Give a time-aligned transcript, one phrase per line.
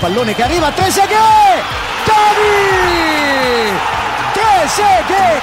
[0.00, 1.62] Pallone che arriva, Trezeguet!
[2.04, 3.78] Totti!
[4.32, 5.42] Trezeguet!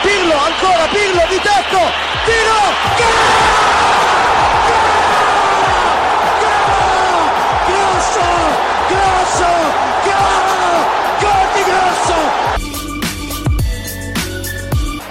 [0.00, 1.92] Pirlo, ancora Pirlo di tecco!
[2.24, 2.72] Tiro!
[2.96, 4.13] Grosso!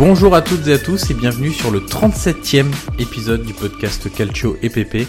[0.00, 4.56] Bonjour à toutes et à tous et bienvenue sur le 37e épisode du podcast Calcio
[4.62, 5.06] et PP.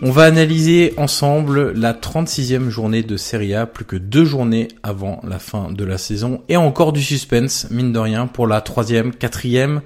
[0.00, 5.20] On va analyser ensemble la 36e journée de Serie A, plus que deux journées avant
[5.24, 9.12] la fin de la saison et encore du suspense, mine de rien, pour la troisième,
[9.12, 9.82] quatrième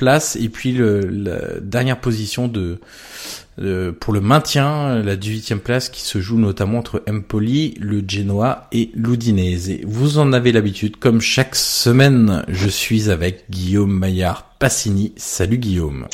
[0.00, 2.80] place et puis le, la dernière position de
[4.00, 8.90] pour le maintien, la 18e place qui se joue notamment entre Empoli, le Genoa et
[8.94, 9.84] l'Udinese.
[9.84, 15.12] Vous en avez l'habitude, comme chaque semaine, je suis avec Guillaume Maillard Passini.
[15.16, 16.06] Salut Guillaume.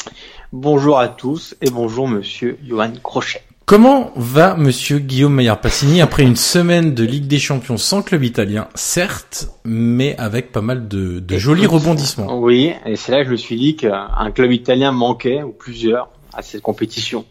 [0.53, 3.46] Bonjour à tous et bonjour monsieur Johan Crochet.
[3.67, 8.23] Comment va monsieur Guillaume Maillard Passini après une semaine de Ligue des Champions sans club
[8.23, 12.39] italien, certes, mais avec pas mal de, de jolis rebondissements.
[12.39, 16.11] Oui, et c'est là que je me suis dit qu'un club italien manquait, ou plusieurs,
[16.33, 17.25] à cette compétition.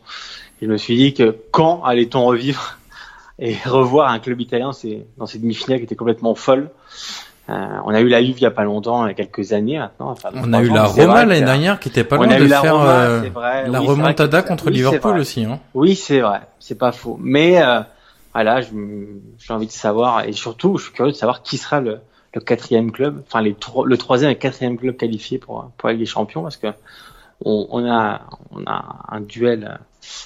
[0.61, 2.79] Et je me suis dit que quand allait-on revivre
[3.39, 4.71] et revoir un club italien
[5.17, 6.69] dans ces demi-finales qui étaient complètement folles
[7.47, 9.77] on a eu la Juve il y a pas longtemps, il y a quelques années
[9.77, 10.09] maintenant.
[10.11, 13.21] Enfin, On a eu la Roma l'année dernière qui était pas loin de faire euh,
[13.67, 15.45] la remontada contre Liverpool aussi.
[15.45, 15.59] Hein.
[15.73, 17.17] Oui, c'est vrai, c'est pas faux.
[17.21, 17.81] Mais euh,
[18.33, 21.99] voilà, j'ai envie de savoir et surtout, je suis curieux de savoir qui sera le,
[22.33, 26.01] le quatrième club, enfin les le troisième et quatrième club qualifié pour pour la Ligue
[26.01, 26.67] des Champions, parce que
[27.43, 29.79] on, on a on a un duel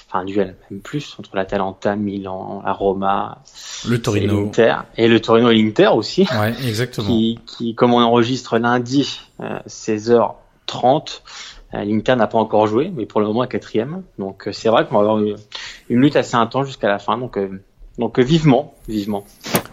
[0.08, 3.42] enfin un duel même plus entre l'Atalanta, Milan, la Roma,
[3.88, 6.26] le Torino, l'Inter et le Torino et l'Inter aussi.
[6.40, 7.06] Ouais, exactement.
[7.06, 11.20] Qui, qui, comme on enregistre lundi euh, 16h30,
[11.74, 14.02] euh, l'Inter n'a pas encore joué, mais pour le moment est quatrième.
[14.18, 15.36] Donc euh, c'est vrai qu'on va avoir une,
[15.88, 17.16] une, lutte assez intense jusqu'à la fin.
[17.16, 17.62] Donc euh,
[17.98, 19.24] donc vivement, vivement.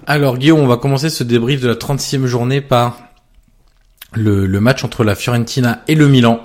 [0.05, 2.99] Alors Guillaume, on va commencer ce débrief de la 36e journée par
[4.13, 6.41] le, le match entre la Fiorentina et le Milan.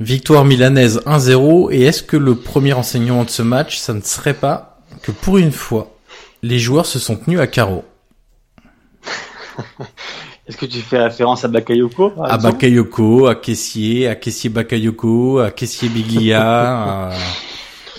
[0.00, 4.34] Victoire milanaise 1-0 et est-ce que le premier enseignement de ce match, ça ne serait
[4.34, 5.94] pas que pour une fois,
[6.42, 7.84] les joueurs se sont tenus à carreau
[10.48, 15.50] Est-ce que tu fais référence à Bakayoko À Bakayoko, à Kessier, à Kessier Bakayoko, à
[15.50, 16.40] Kessier Biglia.
[16.42, 17.10] à...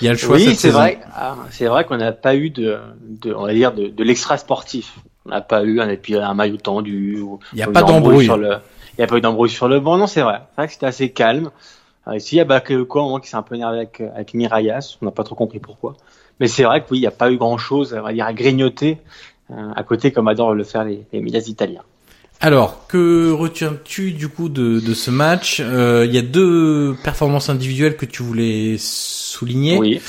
[0.01, 0.35] Il y a le choix.
[0.35, 0.99] Oui, c'est vrai.
[1.15, 4.37] Ah, c'est vrai qu'on n'a pas eu de, de, on va dire, de, de l'extra
[4.37, 4.95] sportif.
[5.27, 7.23] On n'a pas eu un, un maillot tendu.
[7.53, 8.25] Il n'y a pas d'embrouille.
[8.25, 8.55] Sur le,
[8.93, 9.97] il n'y a pas eu d'embrouille sur le banc.
[9.97, 10.39] Non, c'est vrai.
[10.49, 11.51] C'est vrai que c'était assez calme.
[12.07, 14.33] Euh, ici, il y a Bakayoko, un moment qui s'est un peu énervé avec, avec
[14.33, 14.97] Mirayas.
[15.01, 15.95] On n'a pas trop compris pourquoi.
[16.39, 18.25] Mais c'est vrai que oui, il n'y a pas eu grand chose, on va dire,
[18.25, 18.97] à grignoter
[19.51, 21.83] euh, à côté, comme adorent le faire les, les médias italiens.
[22.39, 25.61] Alors, que retiens-tu du coup de, de ce match?
[25.63, 29.77] Euh, Il y a deux performances individuelles que tu voulais souligner.
[29.77, 30.01] Oui.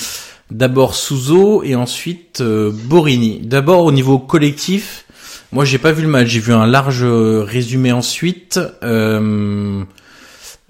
[0.50, 3.40] D'abord Souzo et ensuite euh, Borini.
[3.40, 5.06] D'abord au niveau collectif,
[5.50, 8.60] moi j'ai pas vu le match, j'ai vu un large résumé ensuite.
[8.82, 9.82] Euh,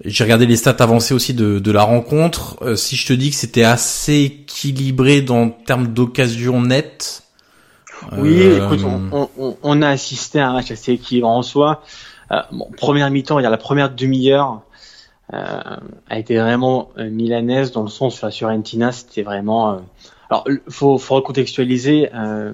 [0.03, 2.57] J'ai regardé les stats avancées aussi de, de la rencontre.
[2.61, 7.23] Euh, si je te dis que c'était assez équilibré dans termes d'occasion nette.
[8.17, 11.81] Oui, écoute, on, on, on, a assisté à un match assez équilibré en soi.
[12.51, 14.61] bon, première mi-temps, il y a la première demi-heure
[15.31, 15.37] euh,
[16.09, 19.79] a été vraiment milanaise dans le sens sur la Fiorentina, c'était vraiment
[20.33, 22.09] alors, faut, faut recontextualiser.
[22.13, 22.53] Euh,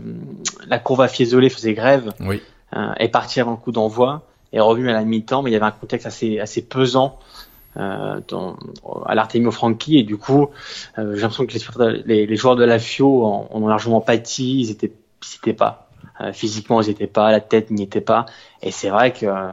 [0.67, 2.11] la courbe à Fiesole faisait grève.
[2.19, 2.41] Oui.
[2.75, 4.23] Euh, est partie avant le coup d'envoi.
[4.51, 7.38] Est revenu à la mi-temps, mais il y avait un contexte assez, assez pesant euh,
[7.75, 8.57] dans,
[9.06, 9.98] à l'Artemio Franchi.
[9.98, 10.50] Et du coup,
[10.98, 14.62] euh, j'ai l'impression que les, les, joueurs de la FIO en, ont largement pâti.
[14.62, 14.92] Ils étaient,
[15.24, 15.89] ils étaient pas.
[16.21, 17.31] Euh, physiquement, ils étaient pas.
[17.31, 18.25] La tête n'y était pas.
[18.62, 19.51] Et c'est vrai que euh,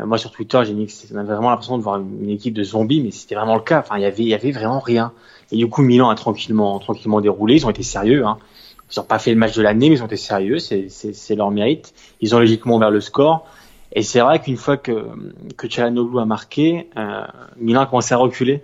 [0.00, 3.00] moi sur Twitter, j'ai que on avait vraiment l'impression de voir une, équipe de zombies,
[3.00, 3.80] mais c'était vraiment le cas.
[3.80, 5.12] Enfin, il y avait, il y avait vraiment rien.
[5.50, 7.56] Et du coup, Milan a tranquillement, tranquillement déroulé.
[7.56, 8.24] Ils ont été sérieux.
[8.24, 8.38] Hein.
[8.94, 10.58] Ils n'ont pas fait le match de l'année, mais ils ont été sérieux.
[10.58, 11.94] C'est leur mérite.
[12.20, 13.46] Ils ont logiquement ouvert le score.
[13.94, 15.06] Et c'est vrai qu'une fois que,
[15.56, 17.24] que Chalanoglu a marqué, euh,
[17.56, 18.62] Milan a commencé à reculer.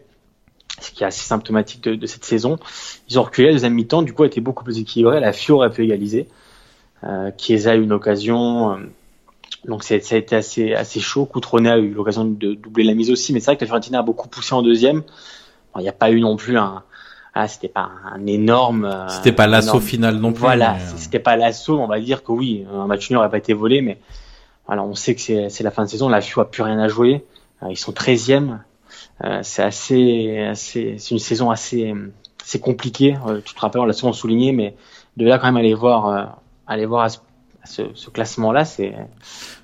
[0.80, 2.58] Ce qui est assez symptomatique de, de cette saison.
[3.08, 4.02] Ils ont reculé la deuxième mi-temps.
[4.02, 5.20] Du coup, a été beaucoup plus équilibré.
[5.20, 6.26] La Fio aurait pu égaliser.
[7.04, 8.72] Euh, Chiesa a eu une occasion.
[8.72, 8.76] Euh,
[9.66, 11.26] donc ça a été assez, assez chaud.
[11.26, 13.34] Coutronnet a eu l'occasion de doubler la mise aussi.
[13.34, 15.02] Mais c'est vrai que la Fiorentina a beaucoup poussé en deuxième.
[15.76, 16.82] Il n'y a pas eu non plus un,
[17.34, 18.84] ah, c'était pas un énorme.
[18.84, 20.40] Euh, c'était pas l'assaut final non plus.
[20.40, 21.78] Voilà, euh, c'était pas l'assaut.
[21.78, 23.98] On va dire que oui, un match nul n'aurait pas été volé, mais
[24.70, 26.08] voilà, on sait que c'est la fin de saison.
[26.08, 27.24] La FIO a plus rien à jouer.
[27.62, 28.58] Euh, ils sont 13e.
[29.42, 31.92] c'est assez, assez, c'est une saison assez,
[32.44, 33.16] c'est compliqué.
[33.44, 34.76] tu te rappelles, on l'a souvent souligné, mais
[35.16, 37.18] de là quand même aller voir, aller voir à ce
[37.64, 38.94] ce, ce classement-là, c'est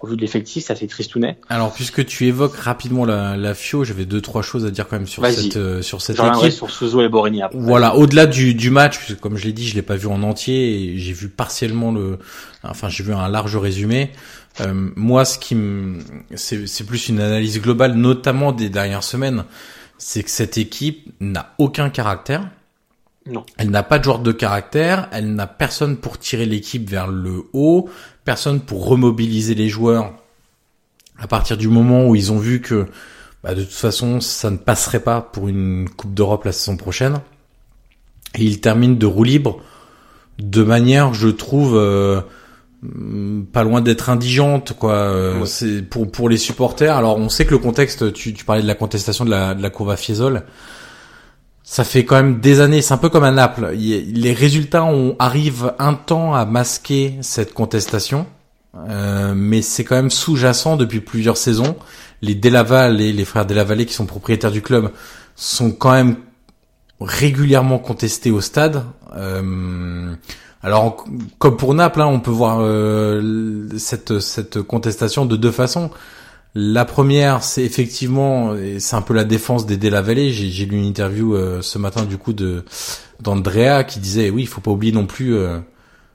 [0.01, 1.39] au vu de l'effectif, ça fait tristounet.
[1.49, 4.97] Alors, puisque tu évoques rapidement la, la FIO, j'avais deux trois choses à dire quand
[4.97, 6.53] même sur cette euh, sur cette équipe.
[6.53, 7.59] sur Suzo et Borini après.
[7.59, 10.23] Voilà, au-delà du, du match, puisque comme je l'ai dit, je l'ai pas vu en
[10.23, 12.19] entier, j'ai vu partiellement le,
[12.63, 14.11] enfin j'ai vu un large résumé.
[14.61, 15.99] Euh, moi, ce qui me,
[16.35, 19.45] c'est, plus une analyse globale, notamment des dernières semaines,
[19.99, 22.49] c'est que cette équipe n'a aucun caractère.
[23.27, 23.45] Non.
[23.59, 27.45] Elle n'a pas de joueur de caractère, elle n'a personne pour tirer l'équipe vers le
[27.53, 27.89] haut,
[28.25, 30.13] personne pour remobiliser les joueurs
[31.19, 32.87] à partir du moment où ils ont vu que
[33.43, 37.21] bah, de toute façon ça ne passerait pas pour une Coupe d'Europe la saison prochaine.
[38.35, 39.61] Et ils terminent de roue libre
[40.39, 42.21] de manière, je trouve, euh,
[43.53, 44.93] pas loin d'être indigente quoi.
[44.93, 46.97] Euh, c'est pour pour les supporters.
[46.97, 49.63] Alors on sait que le contexte, tu, tu parlais de la contestation de la de
[49.63, 50.45] la courbe à Fiesole
[51.69, 53.73] ça fait quand même des années, c'est un peu comme à Naples.
[53.75, 58.27] Les résultats on arrivent un temps à masquer cette contestation,
[58.89, 61.77] euh, mais c'est quand même sous-jacent depuis plusieurs saisons.
[62.23, 64.93] Les Delaval et les frères Delavalé qui sont propriétaires du club
[65.35, 66.17] sont quand même
[67.01, 68.85] régulièrement contestés au stade.
[69.17, 70.15] Euh,
[70.67, 71.05] alors,
[71.39, 75.93] comme pour Naples, hein, on peut voir euh, cette, contestation de deux façons.
[76.57, 80.33] La première, c'est effectivement, c'est un peu la défense des la Vallée.
[80.33, 82.65] J'ai lu une interview euh, ce matin du coup de
[83.21, 85.61] d'Andrea qui disait oui, il faut pas oublier non plus euh,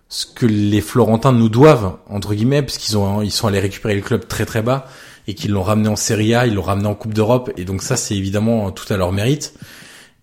[0.10, 4.02] ce que les Florentins nous doivent entre guillemets, puisqu'ils ont ils sont allés récupérer le
[4.02, 4.86] club très très bas
[5.28, 7.82] et qu'ils l'ont ramené en Serie A, ils l'ont ramené en Coupe d'Europe et donc
[7.82, 9.54] ça c'est évidemment tout à leur mérite.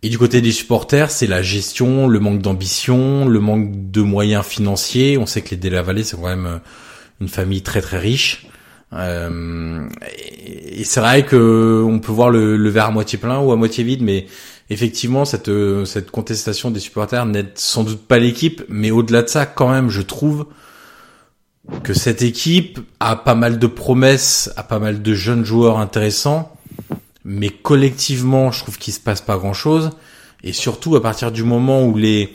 [0.03, 4.45] Et du côté des supporters, c'est la gestion, le manque d'ambition, le manque de moyens
[4.45, 5.19] financiers.
[5.19, 6.59] On sait que les Vallée c'est quand même euh,
[7.21, 8.47] une famille très très riche.
[8.93, 9.87] Euh,
[10.17, 13.85] et, c'est vrai que on peut voir le, verre à moitié plein ou à moitié
[13.85, 14.27] vide, mais
[14.71, 15.51] effectivement cette
[15.85, 19.91] cette contestation des supporters n'aide sans doute pas l'équipe, mais au-delà de ça, quand même,
[19.91, 20.47] je trouve
[21.83, 26.57] que cette équipe a pas mal de promesses, a pas mal de jeunes joueurs intéressants,
[27.29, 29.91] mais collectivement, je trouve qu'il se passe pas grand-chose.
[30.43, 32.35] Et surtout à partir du moment où les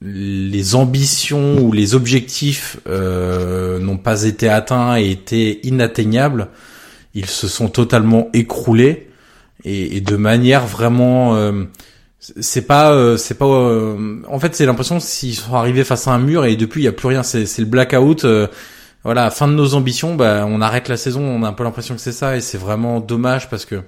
[0.00, 6.48] les ambitions ou les objectifs euh, n'ont pas été atteints et étaient inatteignables,
[7.14, 9.08] ils se sont totalement écroulés.
[9.64, 11.64] Et, et de manière vraiment euh,
[12.18, 16.18] c'est pas euh, c'est pas en fait c'est l'impression s'ils sont arrivés face à un
[16.18, 17.24] mur et depuis il y a plus rien.
[17.24, 18.24] C'est c'est le blackout
[19.02, 21.96] voilà fin de nos ambitions bah on arrête la saison on a un peu l'impression
[21.96, 22.36] que c'est ça.
[22.36, 23.82] Et c'est vraiment dommage parce que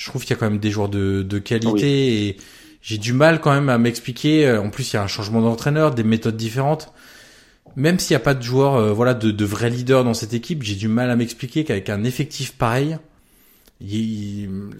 [0.00, 2.36] je trouve qu'il y a quand même des joueurs de, de qualité et
[2.80, 4.46] j'ai du mal quand même à m'expliquer.
[4.46, 6.90] Euh, en plus, il y a un changement d'entraîneur, des méthodes différentes.
[7.76, 10.32] Même s'il n'y a pas de joueurs, euh, voilà, de, de vrais leaders dans cette
[10.32, 12.96] équipe, j'ai du mal à m'expliquer qu'avec un effectif pareil,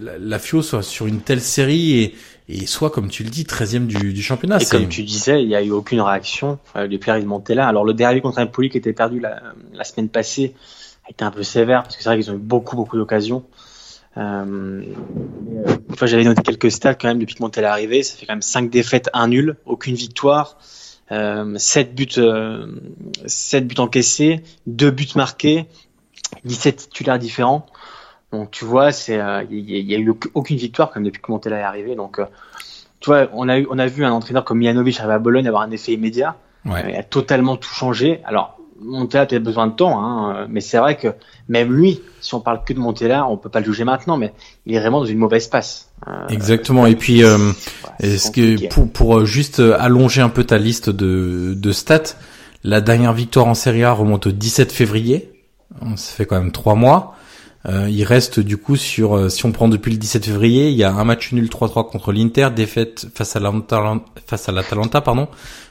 [0.00, 2.15] la, FIO soit sur une telle série et,
[2.49, 4.57] et soit, comme tu le dis, 13e du, du championnat.
[4.59, 7.19] Et comme tu disais, il n'y a eu aucune réaction euh, du Pierre
[7.50, 7.69] là.
[7.69, 9.43] Alors le dernier contre Empoli qui était perdu la,
[9.75, 10.55] la semaine passée
[11.07, 13.45] a été un peu sévère parce que c'est vrai qu'ils ont eu beaucoup beaucoup d'occasions.
[14.17, 14.83] Euh,
[15.67, 18.02] euh, j'avais noté quelques stats quand même depuis que Montel est arrivé.
[18.02, 20.59] Ça fait quand même 5 défaites, 1 nul, aucune victoire,
[21.12, 22.67] euh, 7 buts, euh,
[23.26, 25.67] 7 buts encaissés, 2 buts marqués,
[26.45, 27.67] 17 titulaires différents.
[28.33, 29.19] Donc tu vois, c'est
[29.50, 31.97] il y, a eu aucune victoire comme depuis que Montella est arrivé.
[31.97, 32.21] Donc
[33.00, 35.49] tu vois, on a eu, on a vu un entraîneur comme Mianovic arriver à Bologne
[35.49, 36.37] avoir un effet immédiat.
[36.64, 36.90] Ouais.
[36.90, 38.21] Il a totalement tout changé.
[38.25, 41.09] Alors Montella a peut-être besoin de temps, hein, mais c'est vrai que
[41.49, 44.33] même lui, si on parle que de Montella, on peut pas le juger maintenant, mais
[44.67, 45.91] il est vraiment dans une mauvaise passe.
[46.07, 46.87] Euh, Exactement.
[46.87, 47.53] Et puis, euh,
[48.01, 52.15] est-ce que pour, pour euh, juste euh, allonger un peu ta liste de, de stats,
[52.65, 55.33] la dernière victoire en Serie A remonte au 17 février.
[55.97, 57.15] Ça fait quand même trois mois.
[57.69, 60.85] Euh, il reste du coup sur, si on prend depuis le 17 février, il y
[60.85, 65.29] a un match nul 3-3 contre l'Inter, défaite face à l'Atalanta, face à l'Atalanta, pardon,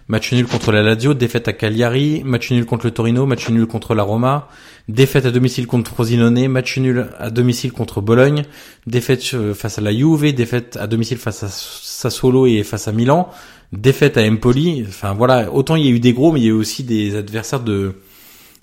[0.10, 3.68] match nul contre la Lazio, défaite à Cagliari, match nul contre le Torino, match nul
[3.68, 4.50] contre la Roma,
[4.88, 8.44] défaite à domicile contre Frosinone, match nul à domicile contre Bologne,
[8.88, 12.92] défaite euh, face à la Juve, défaite à domicile face à Sassuolo et face à
[12.92, 13.30] Milan,
[13.72, 14.84] défaite à Empoli.
[14.88, 16.84] Enfin voilà, autant il y a eu des gros, mais il y a eu aussi
[16.84, 17.94] des adversaires de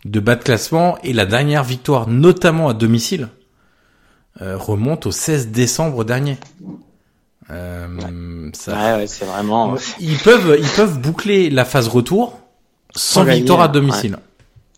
[0.04, 0.98] de bas de classement.
[1.04, 3.28] Et la dernière victoire, notamment à domicile,
[4.42, 6.36] euh, remonte au 16 décembre dernier.
[7.50, 8.96] Euh, ça...
[8.96, 9.76] ouais, c'est vraiment.
[10.00, 12.40] Ils peuvent, ils peuvent boucler la phase retour
[12.94, 14.18] sans, victoire à domicile.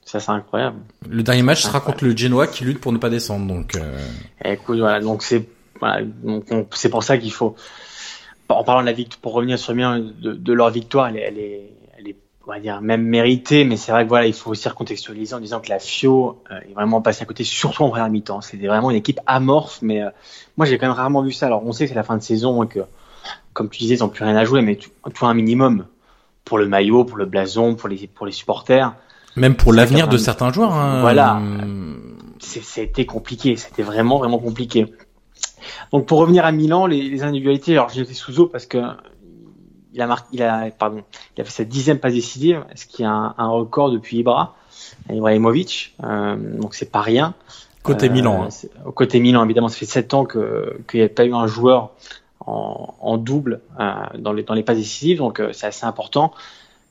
[0.04, 0.78] Ça c'est incroyable.
[1.08, 3.46] Le dernier match sera contre le Genoa qui lutte pour ne pas descendre.
[3.46, 3.74] Donc.
[3.76, 3.98] Euh...
[4.44, 5.46] Écoute, voilà, donc c'est
[5.80, 7.56] voilà, donc c'est pour ça qu'il faut.
[8.48, 11.20] En parlant de la victoire, pour revenir sur bien de, de leur victoire, elle est,
[11.20, 11.77] elle est, elle est,
[12.48, 15.38] on va dire même méritée, mais c'est vrai que voilà, il faut aussi recontextualiser en
[15.38, 18.40] disant que la Fio euh, est vraiment passée à côté, surtout en première mi-temps.
[18.40, 20.08] C'était vraiment une équipe amorphe, mais euh,
[20.56, 21.44] moi j'ai quand même rarement vu ça.
[21.46, 22.80] Alors on sait que c'est la fin de saison et que,
[23.52, 25.84] comme tu disais, ils n'ont plus rien à jouer, mais tu, tu as un minimum
[26.46, 28.94] pour le maillot, pour le blason, pour les pour les supporters.
[29.36, 30.72] Même pour l'avenir de certains joueurs.
[30.72, 31.02] Hein.
[31.02, 31.42] Voilà.
[32.38, 33.56] C'était compliqué.
[33.56, 34.86] C'était vraiment, vraiment compliqué.
[35.92, 38.78] Donc pour revenir à Milan, les, les individualités, alors j'ai fait Souzo parce que
[39.98, 41.02] il a marqué, il a, pardon,
[41.36, 44.54] il a fait sa dixième passe décisive, ce qui est un, un, record depuis Ibra,
[45.10, 45.96] Ibrahimovic.
[46.04, 47.34] Euh, donc c'est pas rien.
[47.82, 48.46] Côté euh, Milan.
[48.48, 48.90] Hein.
[48.94, 51.90] Côté Milan, évidemment, ça fait sept ans que qu'il n'y a pas eu un joueur
[52.46, 56.32] en, en double euh, dans les dans les passes décisives, donc euh, c'est assez important.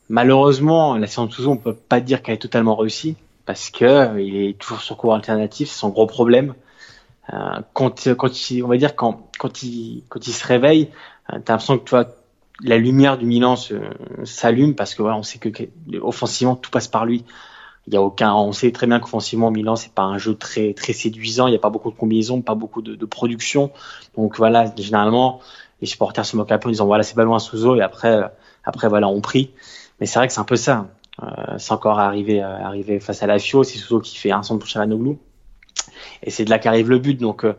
[0.10, 4.20] Malheureusement, la saison de Souzo, on peut pas dire qu'elle est totalement réussie parce que
[4.20, 6.56] il est toujours sur cours alternatif, c'est son gros problème.
[7.34, 10.90] Euh, quand, quand il, on va dire quand quand il quand il se réveille,
[11.34, 12.08] euh, t'as l'impression que tu vois
[12.64, 13.56] la lumière du Milan
[14.24, 15.50] s'allume parce que voilà, on sait que,
[16.02, 17.24] offensivement tout passe par lui.
[17.88, 20.74] Il y a aucun, on sait très bien qu'offensivement Milan c'est pas un jeu très
[20.74, 21.48] très séduisant.
[21.48, 23.72] Il n'y a pas beaucoup de combinaisons, pas beaucoup de, de production.
[24.18, 25.40] Donc voilà, généralement
[25.80, 28.20] les supporters se moquent un peu en disant voilà c'est ballon à Souzo et après
[28.66, 29.52] après voilà on prie.
[30.00, 30.88] Mais c'est vrai que c'est un peu ça.
[31.24, 34.44] Euh, c'est encore arrivé, euh, arrivé face à la Fio, c'est Souzo qui fait un
[34.44, 35.18] centre pour Chalanoglu.
[36.24, 37.16] Et c'est de là qu'arrive le but.
[37.20, 37.56] Donc, euh,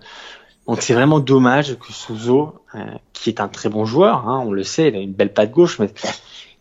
[0.68, 2.84] donc c'est vraiment dommage que Souzo, euh,
[3.14, 5.50] qui est un très bon joueur, hein, on le sait, il a une belle patte
[5.50, 5.90] gauche, mais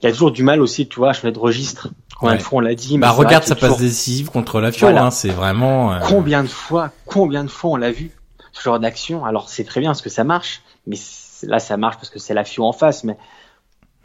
[0.02, 1.90] il a toujours du mal aussi, tu vois, à changer de registre.
[2.18, 2.38] Combien ouais.
[2.40, 5.06] de fois on l'a dit Bah regarde sa passe décisive contre la Fio, voilà.
[5.06, 5.94] hein, c'est vraiment.
[5.94, 6.00] Euh...
[6.08, 8.12] Combien de fois, combien de fois on l'a vu
[8.54, 9.26] ce genre d'action?
[9.26, 10.96] Alors c'est très bien parce que ça marche, mais
[11.44, 13.18] là ça marche parce que c'est la Fio en face, mais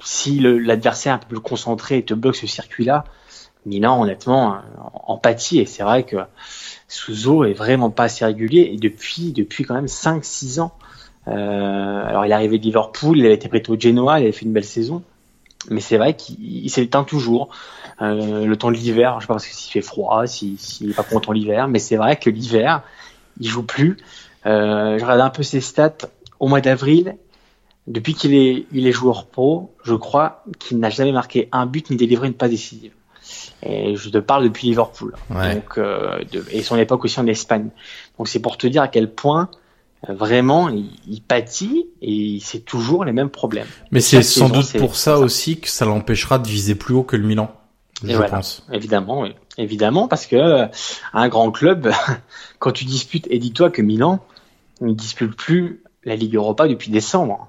[0.04, 3.04] si l'adversaire est un peu plus concentré et te bloque ce circuit-là,
[3.66, 4.58] Milan, honnêtement,
[5.06, 5.60] empathie.
[5.60, 6.16] Et c'est vrai que
[6.92, 8.70] Souzo est vraiment pas assez régulier.
[8.72, 10.72] Et depuis, depuis quand même 5-6 ans.
[11.28, 14.32] Euh, alors, il est arrivé de Liverpool, il avait été prêté au Genoa, il avait
[14.32, 15.02] fait une belle saison.
[15.70, 17.48] Mais c'est vrai qu'il s'éteint toujours.
[18.02, 20.94] Euh, le temps de l'hiver, je sais pas parce s'il fait froid, s'il si, est
[20.94, 22.82] pas content l'hiver, mais c'est vrai que l'hiver,
[23.40, 23.96] il joue plus.
[24.44, 26.08] Euh, je regarde un peu ses stats.
[26.40, 27.16] Au mois d'avril,
[27.86, 31.88] depuis qu'il est, il est joueur pro, je crois qu'il n'a jamais marqué un but
[31.90, 32.92] ni délivré une passe décisive.
[33.64, 35.14] Et je te parle depuis Liverpool.
[35.30, 35.54] Ouais.
[35.54, 37.68] Donc, euh, de, et son époque aussi en Espagne.
[38.18, 39.50] Donc c'est pour te dire à quel point
[40.08, 43.68] euh, vraiment il, il pâtit et c'est toujours les mêmes problèmes.
[43.92, 47.04] Mais c'est sans doute pour ça, ça, aussi que ça l'empêchera de viser plus haut
[47.04, 47.52] que le Milan.
[48.04, 48.30] Je voilà.
[48.30, 48.66] pense.
[48.72, 49.34] Évidemment, oui.
[49.58, 50.66] Évidemment, parce que euh,
[51.12, 51.92] un grand club,
[52.58, 54.20] quand tu disputes, et dis-toi que Milan
[54.80, 57.48] ne dispute plus la Ligue Europa depuis décembre.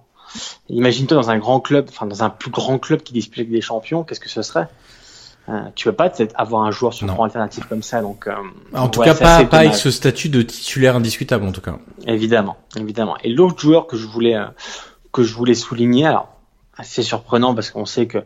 [0.69, 4.03] Imagine-toi dans un grand club, enfin dans un plus grand club qui dispute des champions,
[4.03, 4.67] qu'est-ce que ce serait?
[5.49, 8.27] Euh, Tu peux pas avoir un joueur sur front alternatif comme ça, donc.
[8.27, 8.33] Euh,
[8.73, 11.77] en tout ouais, cas, pas, pas avec ce statut de titulaire indiscutable, en tout cas.
[12.05, 13.17] Évidemment, évidemment.
[13.23, 14.45] Et l'autre joueur que je voulais euh,
[15.11, 16.29] que je voulais souligner, alors
[16.77, 18.19] assez surprenant parce qu'on sait que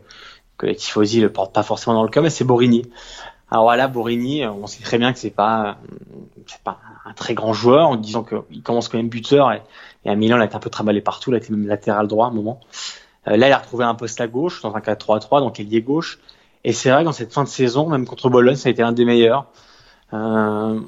[0.56, 2.82] que les tifosi le portent pas forcément dans le mais c'est Borini.
[3.50, 5.78] Alors voilà, Borini, on sait très bien que c'est pas
[6.46, 9.62] c'est pas un très grand joueur en disant qu'il commence quand même buteur et,
[10.04, 12.06] et à Milan il a été un peu travaillé partout, il a été même latéral
[12.08, 12.60] droit à un moment.
[13.28, 15.80] Euh, là il a retrouvé un poste à gauche dans un 4-3-3 donc il est
[15.80, 16.18] gauche
[16.64, 18.82] et c'est vrai que dans cette fin de saison même contre Bologne ça a été
[18.82, 19.46] un des meilleurs.
[20.12, 20.80] Euh,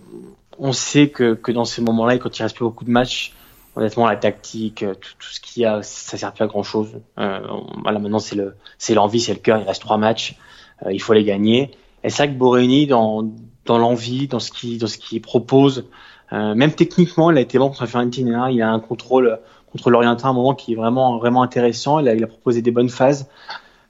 [0.59, 3.35] on sait que, que dans ces moments-là quand il reste plus beaucoup de matchs
[3.77, 7.00] honnêtement la tactique tout, tout ce qu'il y a ça sert plus à grand chose.
[7.19, 7.41] Euh,
[7.83, 10.37] voilà maintenant c'est le c'est l'envie c'est le cœur il reste trois matchs
[10.85, 11.71] euh, il faut les gagner
[12.03, 13.25] et c'est vrai que Borini dans
[13.67, 15.85] dans l'envie, dans ce qui dans ce qu'il propose,
[16.33, 18.50] Euh, même techniquement, il a été bon contre Fiorentina.
[18.50, 19.39] Il a un contrôle
[19.73, 21.99] contre l'Orientin un moment qui est vraiment vraiment intéressant.
[21.99, 23.29] Il a, il a proposé des bonnes phases.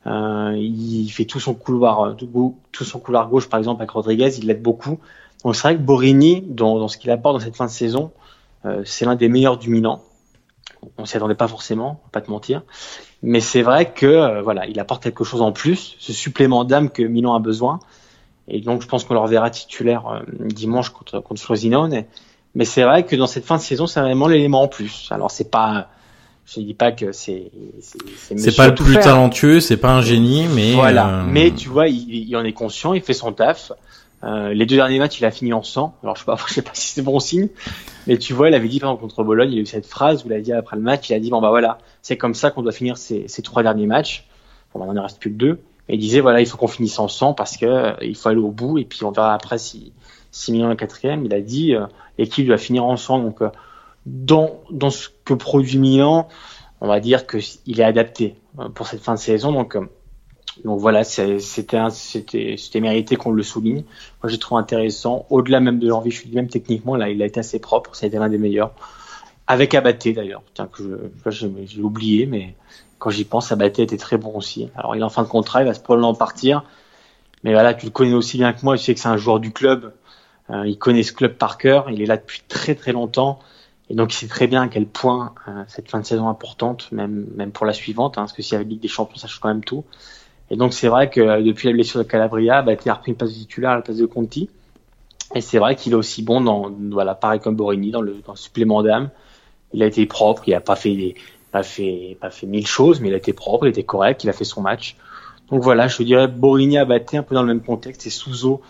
[0.06, 4.30] Euh, il fait tout son couloir, tout son couloir gauche par exemple avec Rodriguez.
[4.38, 4.98] Il l'aide beaucoup.
[5.44, 8.12] Donc c'est vrai que Borini, dans, dans ce qu'il apporte dans cette fin de saison,
[8.64, 10.02] euh, c'est l'un des meilleurs du Milan.
[10.98, 12.62] On s'y attendait pas forcément, pas te mentir.
[13.22, 16.90] Mais c'est vrai que euh, voilà, il apporte quelque chose en plus, ce supplément d'âme
[16.90, 17.80] que Milan a besoin.
[18.48, 22.04] Et donc je pense qu'on leur verra titulaire euh, dimanche contre contre Frosinone.
[22.54, 25.08] Mais c'est vrai que dans cette fin de saison, c'est vraiment l'élément en plus.
[25.10, 25.88] Alors c'est pas,
[26.52, 30.74] je dis pas que c'est c'est pas le plus talentueux, c'est pas un génie, mais
[30.74, 31.22] voilà.
[31.28, 33.72] Mais tu vois, il, il, en est conscient, il fait son taf.
[34.22, 35.94] Euh, les deux derniers matchs, il a fini en sang.
[36.02, 37.48] Alors je sais pas, je sais pas si c'est bon signe,
[38.06, 40.24] mais tu vois, il avait dit par exemple contre Bologne, il a eu cette phrase
[40.24, 42.34] où il a dit après le match, il a dit bon bah voilà, c'est comme
[42.34, 44.26] ça qu'on doit finir ces, ces, trois derniers matchs.
[44.74, 45.60] Bon, bah, il en reste plus que deux.
[45.88, 48.28] Et il disait voilà, il faut qu'on finisse en sang parce que euh, il faut
[48.28, 49.92] aller au bout et puis on verra après si
[50.32, 51.24] si Milan est quatrième.
[51.24, 51.86] Il a dit euh,
[52.18, 53.20] l'équipe doit finir en sang.
[53.20, 53.50] Donc euh,
[54.06, 56.28] dans dans ce que produit Milan,
[56.80, 59.52] on va dire que il est adapté euh, pour cette fin de saison.
[59.52, 59.76] Donc
[60.64, 63.84] donc voilà, c'était mérité qu'on le souligne.
[64.22, 67.26] Moi j'ai trouvé intéressant, au-delà même de l'envie, je suis même techniquement là, il a
[67.26, 68.72] été assez propre, ça a été l'un des meilleurs.
[69.46, 72.54] Avec Abaté d'ailleurs, tiens que j'ai oublié, mais
[72.98, 74.68] quand j'y pense, Abaté était très bon aussi.
[74.76, 76.64] Alors il est en fin de contrat, il va se probablement partir,
[77.42, 79.40] mais voilà, tu le connais aussi bien que moi, tu sais que c'est un joueur
[79.40, 79.92] du club,
[80.50, 83.38] euh, il connaît ce club par cœur, il est là depuis très très longtemps.
[83.90, 86.90] Et donc il sait très bien à quel point euh, cette fin de saison importante,
[86.92, 89.40] même même pour la suivante, hein, parce que si la Ligue des Champions, ça change
[89.40, 89.84] quand même tout.
[90.48, 93.10] Et donc c'est vrai que euh, depuis la blessure de Calabria, bah, il a repris
[93.10, 94.48] une place de titulaire à la place de Conti.
[95.34, 98.32] Et c'est vrai qu'il est aussi bon dans, voilà, pareil comme Borini, dans le, dans
[98.32, 99.10] le supplément d'âme.
[99.72, 101.14] Il a été propre, il a pas fait des,
[101.50, 104.30] pas fait, pas fait mille choses, mais il a été propre, il était correct, il
[104.30, 104.96] a fait son match.
[105.50, 108.60] Donc voilà, je dirais Borini a battu un peu dans le même contexte et Souzo.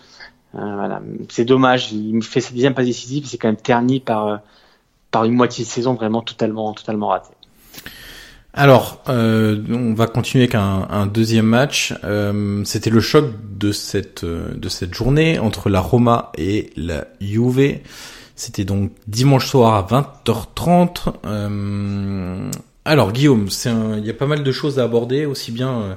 [0.55, 4.27] Euh, voilà, c'est dommage, il fait sa deuxième passe décisive, c'est quand même terni par,
[4.27, 4.37] euh,
[5.11, 7.33] par une moitié de saison vraiment totalement, totalement ratée.
[8.53, 11.93] Alors, euh, on va continuer avec un, un deuxième match.
[12.03, 13.25] Euh, C'était le choc
[13.57, 17.79] de cette euh, de cette journée entre la Roma et la Juve.
[18.35, 21.13] C'était donc dimanche soir à 20h30.
[21.25, 22.51] Euh,
[22.83, 25.95] alors Guillaume, il y a pas mal de choses à aborder, aussi bien euh,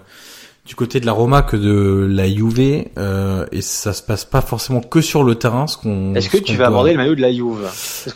[0.64, 4.40] du côté de la Roma que de la Juve euh, et ça se passe pas
[4.40, 7.20] forcément que sur le terrain ce qu'on Est-ce que tu vas aborder le maillot de
[7.20, 7.68] la Juve?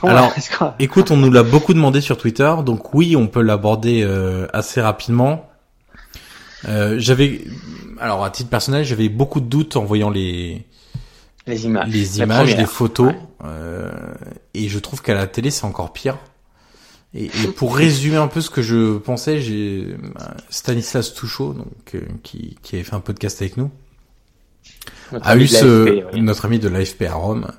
[0.02, 0.32] Alors
[0.78, 4.80] écoute, on nous l'a beaucoup demandé sur Twitter donc oui, on peut l'aborder euh, assez
[4.80, 5.46] rapidement.
[6.66, 7.42] Euh, j'avais
[8.00, 10.64] alors à titre personnel, j'avais beaucoup de doutes en voyant les
[11.46, 13.12] les images, les images, les photos
[13.44, 13.90] euh,
[14.54, 16.16] et je trouve qu'à la télé c'est encore pire.
[17.14, 21.94] Et, et, pour résumer un peu ce que je pensais, j'ai euh, Stanislas Touchot, donc
[21.94, 23.70] euh, qui, qui avait fait un podcast avec nous,
[25.12, 26.20] notre a eu ce oui.
[26.20, 27.50] notre ami de l'AFP à Rome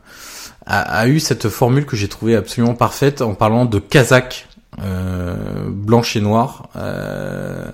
[0.66, 4.48] a, a eu cette formule que j'ai trouvée absolument parfaite en parlant de Kazakh
[4.82, 5.36] euh,
[5.68, 6.70] blanche et noire.
[6.76, 7.66] Euh,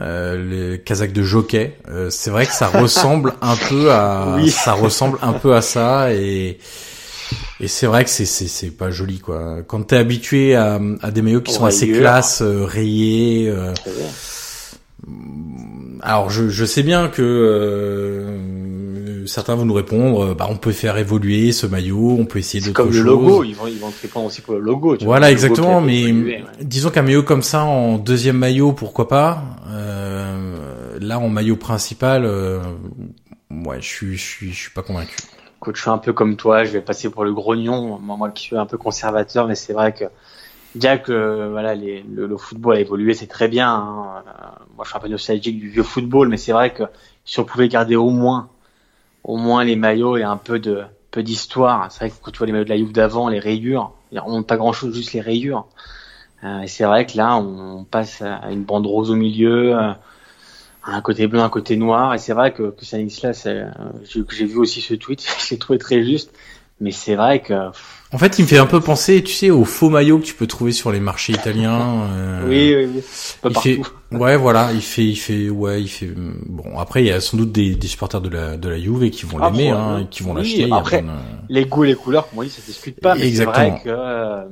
[0.00, 4.50] euh, les Kazakhs de jockey, euh, c'est vrai que ça ressemble un peu à, Oui.
[4.50, 6.58] ça ressemble un peu à ça et
[7.60, 9.58] et c'est vrai que c'est c'est c'est pas joli quoi.
[9.66, 13.48] Quand t'es habitué à, à des maillots qui sont assez classe, euh, rayés.
[13.48, 13.72] euh,
[16.00, 20.72] alors je je sais bien que euh, certains vont nous répondre, euh, bah on peut
[20.72, 22.98] faire évoluer ce maillot, on peut essayer d'autres comme choses.
[22.98, 24.96] le logo, ils vont, ils vont te répondre aussi pour le logo.
[24.96, 25.04] tu.
[25.04, 25.80] Voilà, exactement.
[25.80, 26.44] Mais ouais.
[26.60, 29.42] disons qu'un maillot comme ça en deuxième maillot, pourquoi pas.
[29.70, 32.60] Euh, là, en maillot principal, euh,
[33.50, 35.16] ouais, je suis, je suis, je suis pas convaincu.
[35.74, 38.66] Suis un peu comme toi, je vais passer pour le grognon, moi, qui suis un
[38.66, 40.04] peu conservateur, mais c'est vrai que
[40.74, 43.68] bien que voilà, le, football a évolué, c'est très bien.
[43.70, 44.24] hein.
[44.26, 46.84] Euh, moi, je suis un peu nostalgique du vieux football, mais c'est vrai que
[47.24, 48.48] si on pouvait garder au moins,
[49.24, 51.92] au moins les maillots et un peu de peu d'histoire.
[51.92, 54.18] C'est vrai que quand tu vois les maillots de la Juve d'avant, les rayures, il
[54.20, 55.66] remonte pas grand chose, juste les rayures.
[56.44, 59.76] Euh, et c'est vrai que là, on passe à une bande rose au milieu.
[59.78, 59.92] euh,
[60.84, 62.14] un côté blanc, un côté noir.
[62.14, 63.64] Et c'est vrai que, que Stanislas, euh,
[64.08, 66.32] j'ai j'ai vu aussi ce tweet, je l'ai trouvé très juste.
[66.80, 67.54] Mais c'est vrai que
[68.12, 70.34] En fait, il me fait un peu penser, tu sais, aux faux maillots que tu
[70.34, 72.08] peux trouver sur les marchés italiens.
[72.12, 73.02] euh, oui, oui, oui,
[73.40, 73.84] pas il partout.
[74.10, 76.10] fait, ouais, voilà, il fait, il fait, ouais, il fait.
[76.46, 79.10] Bon, après, il y a sans doute des, des supporters de la de la Juve
[79.10, 80.68] qui vont Ah, l'aimer, hein, et qui vont Oui, l'acheter.
[80.72, 83.14] après, plein Les goûts les couleurs, comme on dit, ça se discute pas.
[83.14, 84.44] Mais c'est vrai que euh,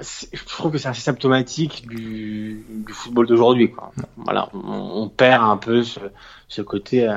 [0.00, 3.72] je trouve que c'est assez symptomatique du, du football d'aujourd'hui.
[4.16, 6.00] Voilà, on, on perd un peu ce,
[6.48, 7.08] ce côté.
[7.08, 7.14] euh,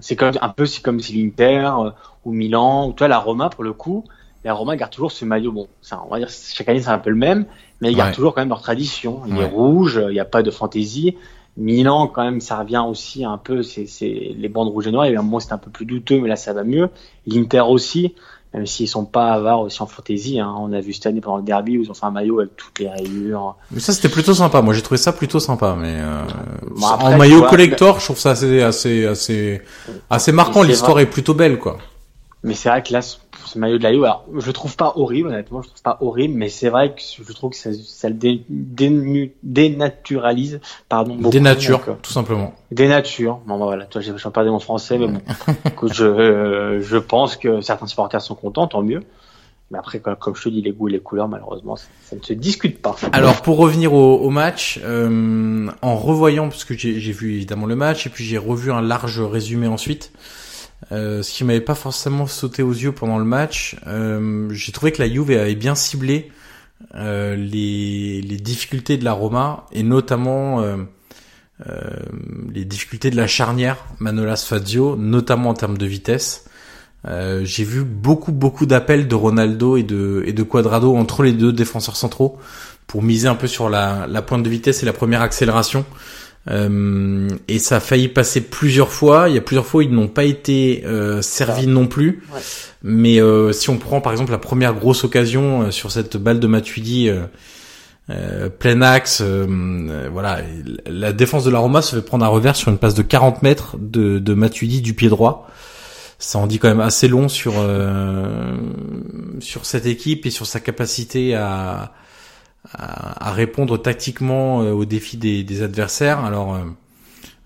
[0.00, 1.90] c'est comme un peu, c'est comme si l'Inter euh,
[2.24, 4.04] ou Milan ou toi la Roma pour le coup.
[4.44, 5.52] La Roma garde toujours ce maillot.
[5.52, 7.46] Bon, ça, on va dire chaque année c'est un peu le même,
[7.80, 9.22] mais ils gardent toujours quand même leur tradition.
[9.26, 11.16] Il est rouge, il n'y a pas de fantaisie.
[11.56, 13.62] Milan, quand même, ça revient aussi un peu.
[13.64, 15.06] C'est les bandes rouges et noires.
[15.06, 16.88] Il y a un moment c'était un peu plus douteux, mais là ça va mieux.
[17.26, 18.14] L'Inter aussi.
[18.54, 20.40] Même s'ils sont pas avares aussi en fantaisie.
[20.40, 20.54] Hein.
[20.58, 22.56] On a vu cette année pendant le derby où ils ont fait un maillot avec
[22.56, 23.56] toutes les rayures.
[23.70, 24.62] Mais ça c'était plutôt sympa.
[24.62, 25.76] Moi j'ai trouvé ça plutôt sympa.
[25.78, 26.22] Mais euh,
[26.76, 29.62] Bon, après, en maillot vois, collector, je trouve ça assez assez assez
[30.08, 30.62] assez marquant.
[30.62, 31.78] L'histoire est plutôt belle quoi.
[32.44, 33.18] Mais c'est vrai que là, ce,
[33.56, 35.98] maillot de la Juve, alors je le trouve pas horrible, honnêtement, je le trouve pas
[36.00, 38.44] horrible, mais c'est vrai que je trouve que ça, ça le dé-
[39.42, 41.16] dénaturalise, pardon.
[41.16, 42.54] beaucoup, donc, euh, tout simplement.
[42.70, 43.40] Dénature.
[43.46, 45.20] Bon, bah, voilà, toi, j'ai perdais mon français, mais bon.
[45.66, 49.02] Écoute, je, euh, je pense que certains supporters sont contents, tant mieux.
[49.70, 52.22] Mais après, comme, je te dis, les goûts et les couleurs, malheureusement, ça, ça ne
[52.22, 52.96] se discute pas.
[53.12, 57.76] Alors pour revenir au, au match, euh, en revoyant parce que j'ai vu évidemment le
[57.76, 60.12] match et puis j'ai revu un large résumé ensuite.
[60.92, 64.92] Euh, ce qui m'avait pas forcément sauté aux yeux pendant le match, euh, j'ai trouvé
[64.92, 66.30] que la Juve avait bien ciblé
[66.94, 70.76] euh, les, les difficultés de la Roma et notamment euh,
[71.68, 71.90] euh,
[72.52, 76.44] les difficultés de la charnière Manolas Fazio, notamment en termes de vitesse.
[77.42, 81.54] J'ai vu beaucoup beaucoup d'appels de Ronaldo et de et de Quadrado entre les deux
[81.54, 82.38] défenseurs centraux
[82.86, 85.86] pour miser un peu sur la, la pointe de vitesse et la première accélération.
[86.50, 89.28] Euh, et ça a failli passer plusieurs fois.
[89.28, 92.22] Il y a plusieurs fois ils n'ont pas été euh, servis non plus.
[92.32, 92.40] Ouais.
[92.82, 96.40] Mais euh, si on prend par exemple la première grosse occasion euh, sur cette balle
[96.40, 97.10] de Matuidi
[98.10, 100.38] euh, plein axe, voilà,
[100.86, 103.42] la défense de la Roma se fait prendre un revers sur une passe de 40
[103.42, 105.50] mètres de, de Matuidi du pied droit.
[106.18, 108.56] Ça en dit quand même assez long sur euh,
[109.40, 111.92] sur cette équipe et sur sa capacité à
[112.72, 116.24] à, répondre tactiquement euh, aux défis des, des adversaires.
[116.24, 116.64] Alors euh,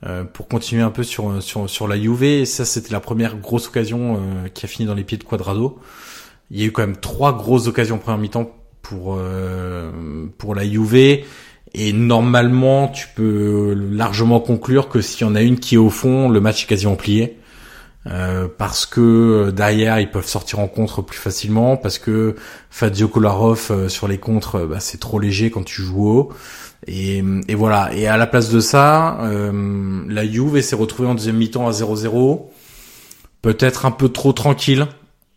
[0.05, 3.69] euh, pour continuer un peu sur sur sur la Juve, ça c'était la première grosse
[3.69, 5.79] occasion euh, qui a fini dans les pieds de Quadrado.
[6.51, 8.51] Il y a eu quand même trois grosses occasions en première mi-temps
[8.83, 9.93] pour euh,
[10.39, 11.23] pour la Juve
[11.75, 15.91] et normalement tu peux largement conclure que s'il y en a une qui est au
[15.91, 17.39] fond, le match est quasiment plié.
[18.09, 22.35] Euh, parce que euh, derrière ils peuvent sortir en contre plus facilement, parce que
[22.69, 26.33] Fazio Kolarov euh, sur les contres bah, c'est trop léger quand tu joues haut.
[26.88, 27.95] Et, et voilà.
[27.95, 29.19] Et à la place de ça,
[30.09, 32.47] la Juve s'est retrouvée en deuxième mi-temps à 0-0,
[33.41, 34.88] peut-être un peu trop tranquille,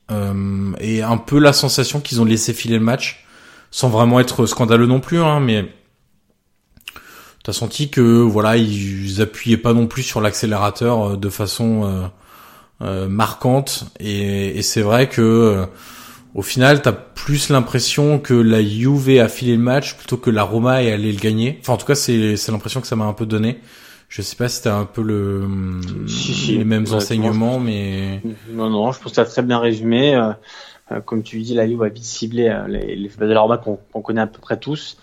[0.09, 3.27] et un peu la sensation qu'ils ont laissé filer le match,
[3.69, 5.71] sans vraiment être scandaleux non plus, hein, mais
[7.43, 12.09] t'as senti que voilà ils appuyaient pas non plus sur l'accélérateur de façon
[12.81, 15.65] marquante, et, et c'est vrai que euh,
[16.33, 20.43] au final, t'as plus l'impression que la Juve a filé le match plutôt que la
[20.43, 21.57] Roma est allée le gagner.
[21.61, 23.59] Enfin, en tout cas, c'est c'est l'impression que ça m'a un peu donné.
[24.09, 25.47] Je sais pas si c'était un peu le
[26.07, 26.57] Si, si.
[26.57, 30.15] les mêmes enseignements, mais Non, non, je pense que tu as très bien résumé.
[30.15, 30.31] Euh,
[30.91, 33.57] euh, comme tu dis, la Juve a vite ciblé euh, les, les de la Roma
[33.57, 34.97] qu'on connaît à peu près tous.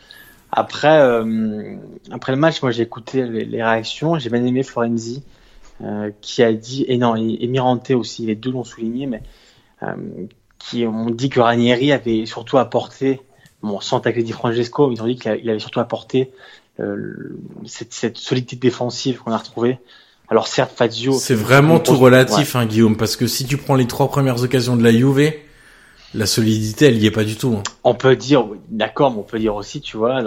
[0.53, 1.77] Après, euh,
[2.11, 4.19] après le match, moi j'ai écouté les, les réactions.
[4.19, 5.42] J'ai bien aimé Florenzi euh,
[6.21, 9.23] qui a dit, et non, et, et Mirante aussi, les deux l'ont souligné, mais
[9.83, 9.95] euh,
[10.59, 13.21] qui ont dit que Ranieri avait surtout apporté,
[13.63, 16.31] bon, sans attaquer Di Francesco, ils ont dit qu'il avait surtout apporté
[16.81, 19.79] euh, cette, cette solidité défensive qu'on a retrouvée.
[20.29, 23.87] Alors certes, Fazio, c'est vraiment tout relatif, hein, Guillaume, parce que si tu prends les
[23.87, 25.33] trois premières occasions de la Juve,
[26.15, 27.55] la solidité, elle y est pas du tout.
[27.59, 27.63] hein.
[27.85, 30.23] On peut dire, d'accord, mais on peut dire aussi, tu vois,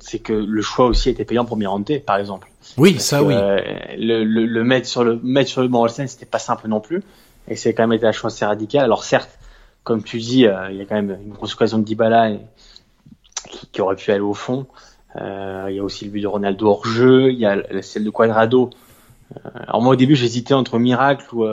[0.00, 2.48] c'est que le choix aussi était payant pour Mirante, par exemple.
[2.76, 3.34] Oui, Parce ça que, oui.
[3.36, 3.60] euh,
[3.98, 7.02] le, le, le mettre sur le mettre sur le banc c'était pas simple non plus,
[7.48, 8.84] et c'est quand même été un choix assez radical.
[8.84, 9.38] Alors certes,
[9.84, 12.40] comme tu dis, euh, il y a quand même une grosse occasion de Dybala et-
[13.50, 14.66] qui, qui aurait pu aller au fond.
[15.16, 18.04] Euh, il y a aussi le but de Ronaldo hors jeu, il y a celle
[18.04, 18.70] de Quadrado.
[19.66, 21.44] Alors moi au début j'hésitais entre miracle ou,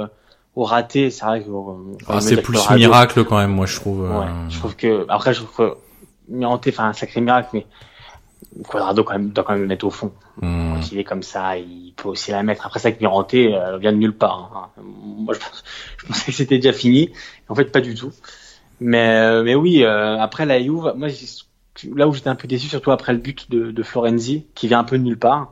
[0.56, 1.10] ou raté.
[1.12, 4.06] C'est vrai que euh, Ah, c'est plus miracle quand même, moi je trouve.
[4.06, 5.78] euh, Ouais, je trouve que après je trouve que
[6.30, 7.66] Mirante fait un sacré miracle, mais
[8.68, 10.12] Quadrado quand même doit quand même le mettre au fond.
[10.42, 10.74] hmm.
[10.76, 12.66] Quand il est comme ça, il peut aussi la mettre.
[12.66, 14.72] Après ça, que Mirante euh, vient de nulle part.
[14.78, 14.82] hein.
[14.82, 15.64] Moi, je, pense-
[15.98, 17.12] je pensais que c'était déjà fini.
[17.50, 18.12] En fait, pas du tout.
[18.80, 21.08] Mais, euh, mais oui, euh, après la Juve, moi,
[21.96, 24.80] là où j'étais un peu déçu, surtout après le but de, de Florenzi, qui vient
[24.80, 25.52] un peu de nulle part,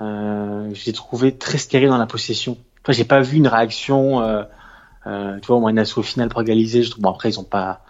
[0.00, 2.56] euh, j'ai trouvé très stérile dans la possession.
[2.88, 4.22] Enfin, j'ai pas vu une réaction.
[4.22, 4.42] Euh,
[5.06, 6.82] euh, tu vois, au moins une asso au final pour égaliser.
[6.82, 7.82] Je trouve, bon, après, ils ont pas.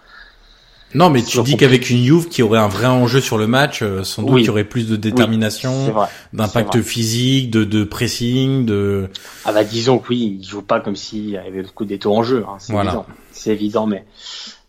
[0.95, 3.83] Non, mais tu dis qu'avec une Juve qui aurait un vrai enjeu sur le match,
[3.83, 4.43] euh, sans doute Oui.
[4.43, 5.95] il y aurait plus de détermination,
[6.33, 9.09] d'impact physique, de, de pressing, de.
[9.45, 12.23] Ah bah disons que oui, il joue pas comme s'il y avait beaucoup détours en
[12.23, 12.91] jeu, hein, c'est Voilà.
[12.91, 13.07] évident.
[13.33, 14.05] C'est évident, mais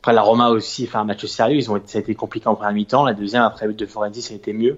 [0.02, 2.48] après la Roma aussi fait un match sérieux, ils ont été, ça a été compliqué
[2.48, 4.78] en première mi-temps, la deuxième après but de Florenzi ça a été mieux.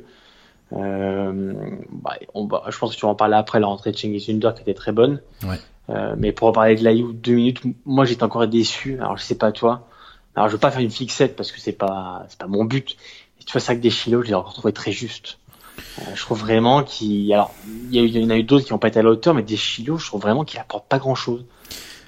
[0.74, 1.54] Euh,
[1.92, 4.30] bah, on, va- je pense que tu vas en parler après la rentrée de Cengiz
[4.30, 5.22] Under qui était très bonne.
[5.44, 5.58] Ouais.
[5.90, 8.98] Euh, mais pour en parler de la Juve deux minutes, moi j'étais encore déçu.
[9.00, 9.88] Alors je sais pas toi.
[10.36, 12.96] Alors je veux pas faire une fixette parce que c'est pas c'est pas mon but.
[13.40, 15.40] Et tu vois ça que des Chilo, je l'ai encore trouvé très juste.
[16.00, 17.54] Euh, je trouve vraiment qu'il alors
[17.90, 19.04] il y, a eu- il y en a eu d'autres qui n'ont pas été à
[19.04, 21.44] la hauteur, mais des Chilo, je trouve vraiment qu'il apporte pas grand chose.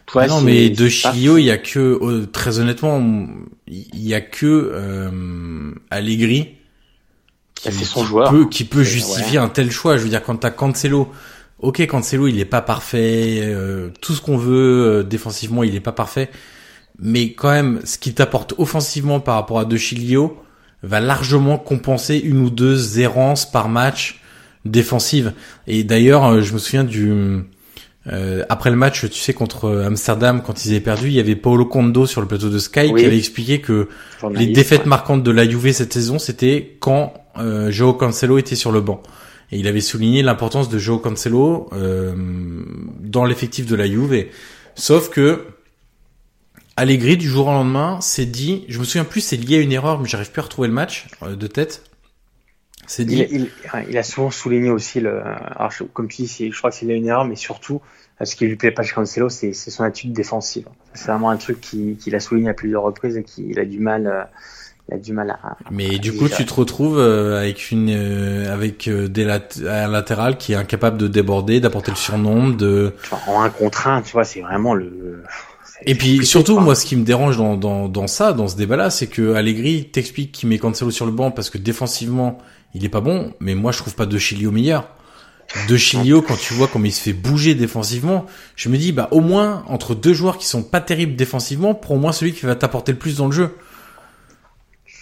[0.06, 3.02] Toi, non, c'est- mais de Chilio, il y a que, euh, très honnêtement,
[3.67, 6.58] il y a que euh, Allegri
[7.71, 8.30] qui, Bah, son qui joueur.
[8.32, 9.97] peut, qui peut justifier un tel choix.
[9.97, 11.12] Je veux dire, quand t'as Cancelo,
[11.60, 15.80] ok, Cancelo, il est pas parfait, euh, tout ce qu'on veut euh, défensivement, il est
[15.80, 16.30] pas parfait,
[16.99, 20.38] mais quand même, ce qu'il t'apporte offensivement par rapport à De Chilio
[20.84, 24.19] va largement compenser une ou deux errances par match
[24.65, 25.34] défensives.
[25.67, 27.12] Et d'ailleurs, euh, je me souviens du
[28.12, 31.38] euh, après le match, tu sais, contre Amsterdam, quand ils avaient perdu, il y avait
[31.38, 32.99] Paolo Condo sur le plateau de Sky Oui.
[32.99, 33.88] qui avait expliqué que
[34.34, 34.88] les défaites ouais.
[34.88, 39.02] marquantes de la Juve cette saison, c'était quand euh, Joao Cancelo était sur le banc.
[39.52, 42.13] Et il avait souligné l'importance de Joao Cancelo euh,
[43.02, 44.28] dans l'effectif de la Juve.
[44.76, 45.46] Sauf que
[46.76, 49.72] Allegri, du jour au lendemain, s'est dit, je me souviens plus, c'est lié à une
[49.72, 51.84] erreur, mais j'arrive plus à retrouver le match euh, de tête.
[52.88, 53.50] C'est dit, Il, il,
[53.91, 55.22] il a souvent souligné aussi le.
[55.22, 57.80] Alors, comme tu dis, je crois que c'est une erreur, mais surtout,
[58.19, 60.67] euh, ce qui lui plaît pas chez Cancelo, c'est son attitude défensive.
[60.93, 63.80] C'est vraiment un truc qui- qu'il a souligné à plusieurs reprises et qu'il a du
[63.80, 64.08] mal.
[64.08, 64.24] euh,
[64.89, 65.58] il a du mal à.
[65.72, 66.43] mais à du coup, digérer.
[66.43, 70.56] tu te retrouves euh, avec une, euh, avec euh, des lat un latéral qui est
[70.56, 74.26] incapable de déborder, d'apporter le surnombre, de Tu vois, en un contre un, tu vois,
[74.26, 75.24] c'est vraiment le.
[75.86, 78.89] Et puis surtout, moi, ce qui me dérange dans, dans, dans ça, dans ce débat-là,
[78.89, 82.38] c'est que Allegri t'explique qu'il met Cancelo sur le banc parce que défensivement,
[82.74, 84.88] il est pas bon, mais moi, je trouve pas De Chilio meilleur.
[85.67, 89.10] De Chilio, quand tu vois comment il se fait bouger défensivement, je me dis, bah,
[89.12, 92.46] au moins, entre deux joueurs qui sont pas terribles défensivement, pour au moins celui qui
[92.46, 93.56] va t'apporter le plus dans le jeu.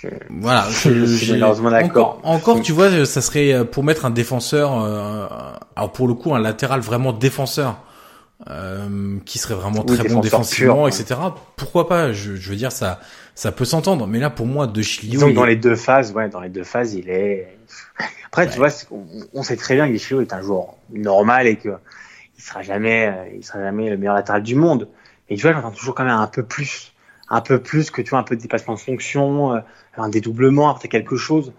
[0.04, 0.66] Je- Voilà.
[0.70, 2.20] Je suis malheureusement d'accord.
[2.24, 5.28] Encore, encore, tu vois, ça serait euh, pour mettre un défenseur, euh,
[5.76, 7.78] alors pour le coup, un latéral vraiment défenseur,
[8.50, 11.20] euh, qui serait vraiment Oui, très bon défenseur défensivement, pur, etc.
[11.56, 12.12] Pourquoi pas?
[12.14, 13.00] Je, je veux dire, ça,
[13.36, 14.08] ça peut s'entendre.
[14.08, 16.64] Mais là, pour moi, De Chilio, il- dans les deux phases, ouais, dans les deux
[16.64, 17.48] phases, il est.
[18.26, 18.52] Après, Ouais.
[18.52, 21.70] tu vois, on, on sait très bien que Guichillo est un joueur normal et que
[22.38, 24.88] il sera jamais, euh, il sera jamais le meilleur latéral du monde.
[25.30, 26.91] Et tu vois, j'entends toujours quand même un peu plus,
[27.32, 29.60] un peu plus que tu vois, un peu de dépassement de fonction, euh,
[29.98, 31.54] un dédoublement, apporter quelque chose.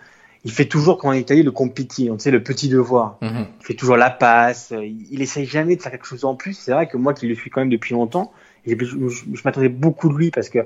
[0.45, 3.19] Il fait toujours, comme en Italie, le compiti, on sait le petit devoir.
[3.23, 3.47] Mhm.
[3.61, 4.73] Il fait toujours la passe.
[4.77, 6.55] Il, il essaye jamais de faire quelque chose en plus.
[6.55, 8.33] C'est vrai que moi, qui le suis quand même depuis longtemps,
[8.67, 10.61] je, je- je m'attendais beaucoup de lui parce que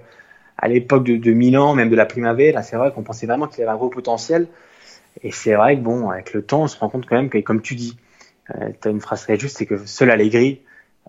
[0.59, 3.63] à l'époque de, de Milan, même de la Primavera, c'est vrai qu'on pensait vraiment qu'il
[3.63, 4.49] avait un gros potentiel.
[5.23, 7.39] Et c'est vrai que bon, avec le temps, on se rend compte quand même que,
[7.39, 7.97] comme tu dis,
[8.55, 10.61] euh, tu as une phrase très juste, c'est que seul Allegri,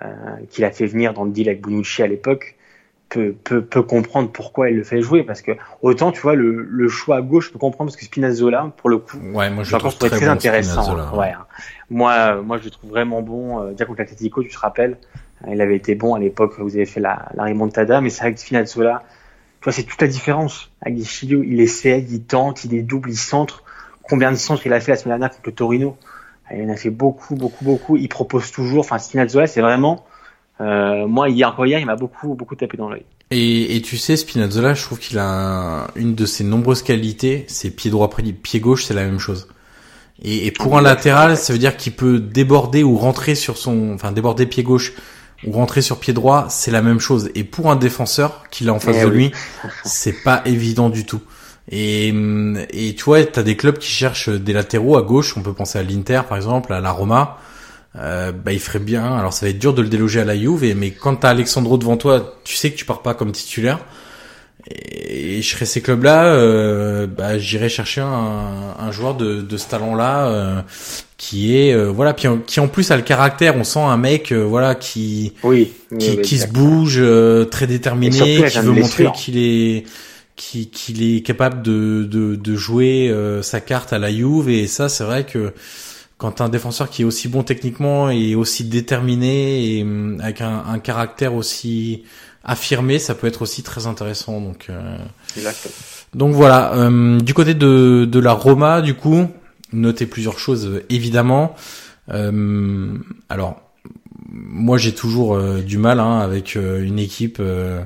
[0.03, 0.07] euh,
[0.49, 2.56] qu'il a fait venir dans le deal avec Bonucci à l'époque,
[3.09, 5.23] peut, peut, peut comprendre pourquoi il le fait jouer.
[5.23, 8.05] Parce que autant, tu vois, le, le choix à gauche, je peux comprendre parce que
[8.05, 11.17] Spinazzola, pour le coup, ouais, moi, je le pense trouve que très, très bon, intéressant.
[11.17, 11.29] Ouais.
[11.29, 11.45] hein.
[11.89, 13.61] Moi, moi, je le trouve vraiment bon.
[13.61, 14.97] Euh, déjà contre l'Atletico, tu te rappelles,
[15.47, 16.55] il avait été bon à l'époque.
[16.59, 19.03] Vous avez fait la, la remontada, mais c'est vrai que Spinazzola,
[19.61, 20.71] tu vois, c'est toute la différence.
[20.81, 23.63] Avec Guichillo, il essaie, il tente, il dédouble, il centre.
[24.03, 25.97] Combien de centres il a fait la semaine dernière contre le Torino?
[26.53, 27.97] Il en a fait beaucoup, beaucoup, beaucoup.
[27.97, 28.79] Il propose toujours.
[28.79, 30.05] Enfin, Spinazzola, c'est vraiment.
[30.59, 33.03] Euh, moi, hier, encore hier, il m'a beaucoup, beaucoup tapé dans l'œil.
[33.29, 35.27] Et, et tu sais, Spinazzola, je trouve qu'il a
[35.83, 39.19] un- une de ses nombreuses qualités, c'est pied droit, pied pied gauche, c'est la même
[39.19, 39.47] chose.
[40.23, 43.91] Et, et pour un latéral, ça veut dire qu'il peut déborder ou rentrer sur son,
[43.93, 44.93] enfin déborder pied gauche
[45.45, 47.29] ou rentrer sur pied droit, c'est la même chose.
[47.35, 49.15] Et pour un défenseur qu'il a en face Eh de oui.
[49.15, 49.31] lui,
[49.83, 51.21] c'est pas évident du tout.
[51.69, 52.07] Et,
[52.71, 55.35] et tu vois, t'as des clubs qui cherchent des latéraux à gauche.
[55.37, 57.37] On peut penser à l'Inter, par exemple, à la Roma.
[57.99, 59.15] Euh, bah, il ferait bien.
[59.17, 61.29] Alors, ça va être dur de le déloger à la Juve, et- mais quand t'as
[61.29, 63.79] Alexandro devant toi, tu sais que tu pars pas comme titulaire.
[64.69, 69.67] Et, je serais ces clubs-là, euh, bah, j'irais chercher un, un joueur de, de ce
[69.69, 70.61] talent-là, euh,
[71.17, 73.55] qui est, euh, voilà, puis en- qui en plus a le caractère.
[73.55, 75.71] On sent un mec, euh, voilà, qui Oui.
[75.99, 79.85] qui, oui, qui se bouge, euh, très Et déterminé, surtout qui veut montrer qu'il est
[80.35, 84.67] qui- qu'il est capable de, de, de jouer euh, sa carte à la Juve et
[84.67, 85.51] ça c'est vrai que
[86.17, 90.41] quand t'as un défenseur qui est aussi bon techniquement et aussi déterminé et hum, avec
[90.41, 92.03] un, un caractère aussi
[92.43, 94.41] affirmé, ça peut être aussi très intéressant.
[94.41, 94.97] Donc euh,
[95.35, 95.69] Exact.
[96.15, 99.27] donc voilà, euh, du côté de, de la Roma, du coup,
[99.73, 101.55] notez plusieurs choses euh, évidemment.
[102.09, 102.93] Euh,
[103.29, 103.61] alors,
[104.29, 107.83] moi j'ai toujours euh, du mal hein, avec euh, une équipe euh,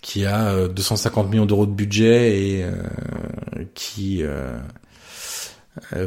[0.00, 2.72] qui a euh, 250 millions d'euros de budget et euh,
[3.74, 4.22] qui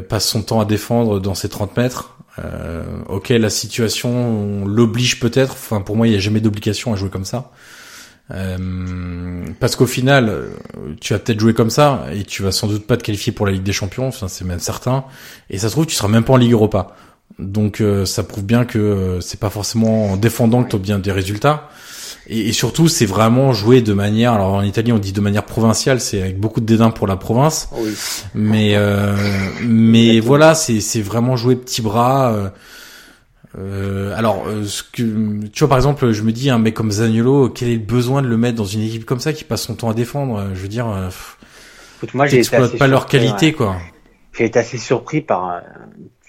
[0.08, 2.16] passe son temps à défendre dans ses 30 mètres.
[2.38, 5.52] Euh, ok, la situation on l'oblige peut-être.
[5.52, 7.50] Enfin, pour moi, il n'y a jamais d'obligation à jouer comme ça.
[8.30, 10.50] Euh, parce qu'au final, euh,
[11.00, 13.46] tu vas peut-être jouer comme ça et tu vas sans doute pas te qualifier pour
[13.46, 15.04] la Ligue des Champions, enfin c'est même certain.
[15.50, 16.94] Et ça se trouve, tu seras même pas en Ligue Europa.
[17.38, 20.98] Donc euh, ça prouve bien que euh, c'est pas forcément en défendant que tu bien
[20.98, 21.68] des résultats.
[22.28, 24.32] Et, et surtout, c'est vraiment jouer de manière.
[24.32, 27.16] Alors en Italie, on dit de manière provinciale, c'est avec beaucoup de dédain pour la
[27.16, 27.68] province.
[27.72, 27.94] Oui.
[28.34, 29.16] Mais euh,
[29.64, 32.32] mais voilà, c'est c'est vraiment jouer petit bras.
[32.32, 32.48] euh,
[33.58, 35.02] Euh, alors, euh, ce que,
[35.48, 38.20] tu vois, par exemple, je me dis, un mec comme Zaniolo, quel est le besoin
[38.22, 40.50] de le mettre dans une équipe comme ça qui passe son temps à défendre?
[40.54, 41.08] Je veux dire, euh,
[41.96, 42.42] Écoute, moi, j'ai
[42.78, 43.52] pas leur qualité, ouais.
[43.52, 43.76] quoi.
[44.36, 45.48] J'ai été assez surpris par.
[45.48, 45.60] euh,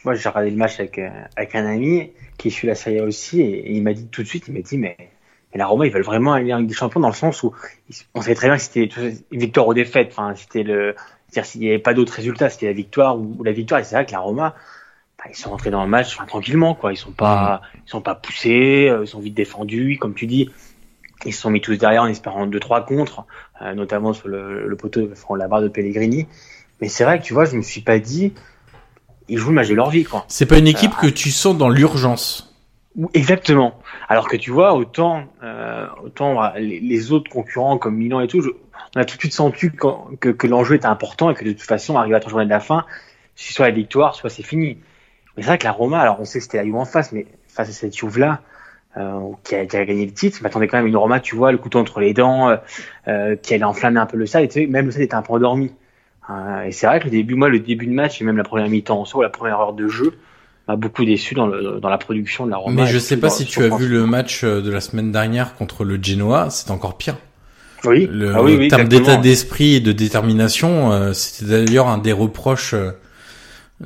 [0.06, 3.42] moi, j'ai regardé le match avec, euh, avec un ami qui suit la Serie aussi,
[3.42, 4.96] et, et il m'a dit tout de suite, il m'a dit, mais,
[5.52, 7.54] mais la Roma, ils veulent vraiment aller en Ligue des Champions dans le sens où
[8.14, 8.90] on savait très bien que c'était
[9.32, 10.10] une victoire ou défaite.
[10.12, 10.96] Enfin, c'était le.
[11.28, 13.80] C'est-à-dire s'il n'y avait pas d'autres résultats, c'était la victoire ou, ou la victoire.
[13.80, 14.56] Et c'est vrai que la Roma,
[15.18, 16.94] bah, ils sont rentrés dans le match enfin, tranquillement, quoi.
[16.94, 20.50] Ils sont pas, ils sont pas poussés, euh, ils sont vite défendus, comme tu dis.
[21.26, 23.26] Ils se sont mis tous derrière en espérant deux trois contre,
[23.62, 26.28] euh, notamment sur le, le poteau, enfin, la barre de Pellegrini.
[26.80, 28.34] Mais c'est vrai que tu vois, je me suis pas dit,
[29.28, 30.26] ils jouent le match de leur vie, quoi.
[30.28, 32.49] C'est pas une équipe que tu sens dans l'urgence.
[33.13, 33.80] Exactement.
[34.10, 38.49] Alors que tu vois, autant, euh, autant les, autres concurrents comme Milan et tout, je-
[38.95, 41.52] on a tout de suite senti qu'en- que, que l'enjeu était important et que de
[41.52, 42.86] toute façon, arrivé à la journée de la fin,
[43.36, 44.80] c'est soit la victoire, soit c'est fini.
[45.38, 47.12] Mais c'est vrai que la Roma, alors on sait que c'était la Juve en face,
[47.12, 48.41] mais face à cette Juve-là,
[48.97, 51.36] euh, qui, a, qui a gagné le titre, je m'attendais quand même une Roma, tu
[51.36, 52.58] vois, le couteau entre les dents, euh,
[53.08, 55.15] euh, qui allait enflammer un peu le stade, et tu sais, même le stade était
[55.15, 55.73] un peu endormi.
[56.30, 58.43] Euh, et c'est vrai que le début, moi, le début de match et même la
[58.43, 60.17] première mi-temps, en soi, la première heure de jeu,
[60.70, 62.84] m'a beaucoup déçu dans, le, dans la production de la Roma.
[62.84, 65.12] Mais je sais pas dans- si tu as vu le match euh, de la semaine
[65.12, 67.18] dernière contre le Genoa, c'est encore pire.
[67.86, 71.98] Oui, Le ah oui, oui, terme d'état d'esprit et de détermination, euh, c'était d'ailleurs un
[71.98, 72.92] des reproches euh,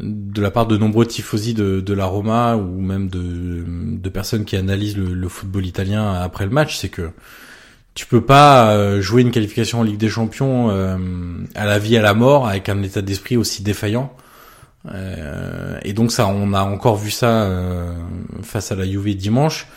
[0.02, 4.44] de la part de nombreux tifosi de, de la Roma ou même de, de personnes
[4.46, 7.12] qui analysent le, le football italien après le match, c'est que
[7.94, 10.98] tu peux pas jouer une qualification en Ligue des Champions euh,
[11.54, 14.12] à la vie à la mort avec un état d'esprit aussi défaillant.
[14.92, 17.94] Euh, et donc ça, on a encore vu ça euh,
[18.42, 19.68] face à la Juve dimanche.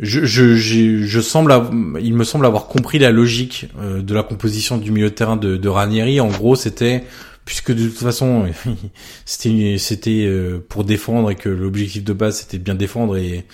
[0.00, 1.54] Je, je, j'ai- je semble,
[2.00, 5.36] il me semble avoir compris la logique euh, de la composition du milieu de terrain
[5.36, 6.20] de, de Ranieri.
[6.20, 7.04] En gros, c'était
[7.44, 8.46] puisque de toute façon,
[9.26, 13.44] c'était, c'était euh, pour défendre et que l'objectif de base c'était bien défendre et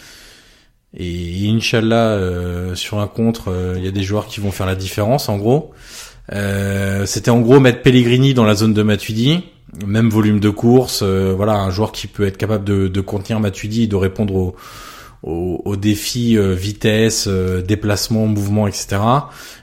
[0.96, 4.64] et Inch'Allah euh, sur un contre, euh, il y a des joueurs qui vont faire
[4.66, 5.28] la différence.
[5.28, 5.72] En gros,
[7.04, 9.44] c'était en gros mettre Pellegrini dans la zone de Matuidi,
[9.86, 11.00] même volume de course.
[11.02, 14.54] euh, voilà, un joueur qui peut être capable de, de contenir Matuidi de répondre
[15.24, 18.98] aux défis euh, vitesse, euh, déplacement, mouvement, etc.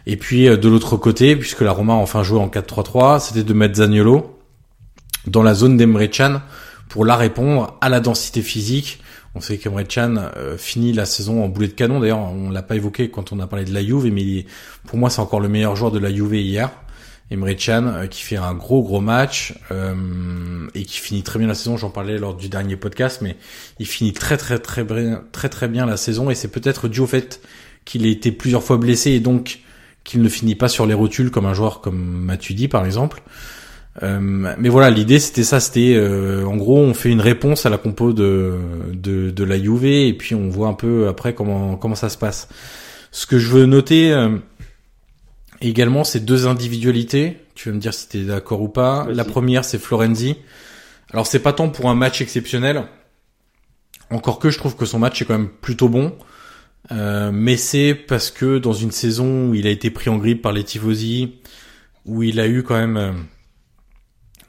[0.05, 3.53] Et puis de l'autre côté, puisque la Roma a enfin joué en 4-3-3, c'était de
[3.53, 4.37] mettre Zaniolo
[5.27, 6.41] dans la zone d'Emre Can
[6.89, 9.01] pour la répondre à la densité physique.
[9.37, 9.81] On sait qu'Emre
[10.37, 11.99] euh, finit la saison en boulet de canon.
[11.99, 14.45] D'ailleurs, on l'a pas évoqué quand on a parlé de la Juve, mais
[14.87, 16.71] pour moi, c'est encore le meilleur joueur de la Juve hier.
[17.31, 21.47] Emre Can euh, qui fait un gros gros match euh, et qui finit très bien
[21.47, 21.77] la saison.
[21.77, 23.35] J'en parlais lors du dernier podcast, mais
[23.79, 26.99] il finit très très très bien, très très bien la saison et c'est peut-être dû
[26.99, 27.41] au fait
[27.83, 29.59] qu'il ait été plusieurs fois blessé et donc
[30.03, 33.23] qu'il ne finit pas sur les rotules comme un joueur comme Matuidi par exemple.
[34.03, 37.69] Euh, mais voilà, l'idée c'était ça, c'était euh, en gros on fait une réponse à
[37.69, 38.59] la compo de,
[38.93, 42.17] de de la Juve et puis on voit un peu après comment comment ça se
[42.17, 42.49] passe.
[43.11, 44.13] Ce que je veux noter
[45.69, 47.37] également, c'est deux individualités.
[47.55, 49.07] Tu vas me dire si tu es d'accord ou pas.
[49.09, 50.35] La première, c'est Florenzi.
[51.11, 52.83] Alors c'est pas tant pour un match exceptionnel,
[54.09, 56.17] encore que je trouve que son match est quand même plutôt bon.
[56.91, 60.41] Euh, mais c'est parce que dans une saison où il a été pris en grippe
[60.41, 61.35] par les tifosi,
[62.05, 63.11] où il a eu quand même euh,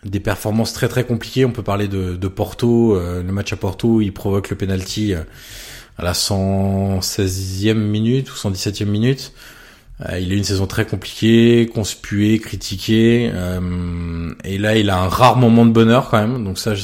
[0.04, 1.44] des performances très très compliquées.
[1.44, 4.56] On peut parler de, de Porto, euh, le match à Porto, où il provoque le
[4.56, 5.24] penalty à
[5.98, 9.32] la 116e minute ou 117e minute.
[10.04, 15.00] Euh, il a eu une saison très compliquée, conspuée, critiquée, euh, et là il a
[15.00, 16.44] un rare moment de bonheur quand même.
[16.44, 16.74] Donc ça,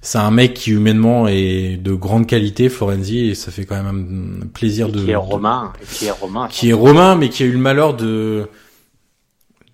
[0.00, 4.42] c'est un mec qui humainement est de grande qualité, Florenzi, et ça fait quand même
[4.42, 6.48] un plaisir Et de qui est romain, qui est romain.
[6.48, 8.48] qui est romain, mais qui a eu le malheur de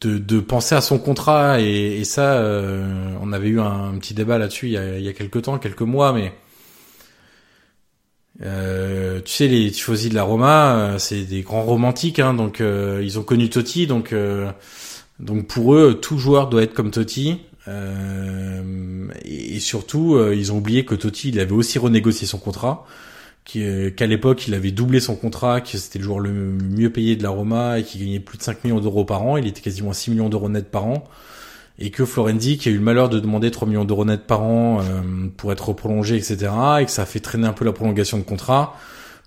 [0.00, 4.14] de, de penser à son contrat et, et ça, euh, on avait eu un, petit
[4.14, 6.32] débat là-dessus il y a, il y a quelques temps, quelques mois, mais
[8.42, 12.60] euh, tu sais les tifosi de la Roma, euh, c'est des grands romantiques, hein, donc
[12.60, 14.50] euh, ils ont connu Totti, donc euh,
[15.18, 17.38] donc pour eux tout joueur doit être comme Totti.
[17.68, 22.38] euh, et, et surtout, euh, ils ont oublié que Totti, il avait aussi renégocié son
[22.38, 22.86] contrat
[23.44, 27.22] qu'à l'époque il avait doublé son contrat, que c'était le joueur le mieux payé de
[27.22, 29.90] la Roma et qui gagnait plus de 5 millions d'euros par an, il était quasiment
[29.90, 31.04] à 6 millions d'euros net par an,
[31.80, 34.42] et que Florenzi qui a eu le malheur de demander 3 millions d'euros net par
[34.42, 37.72] an euh, pour être prolongé, etc., et que ça a fait traîner un peu la
[37.72, 38.76] prolongation de contrat,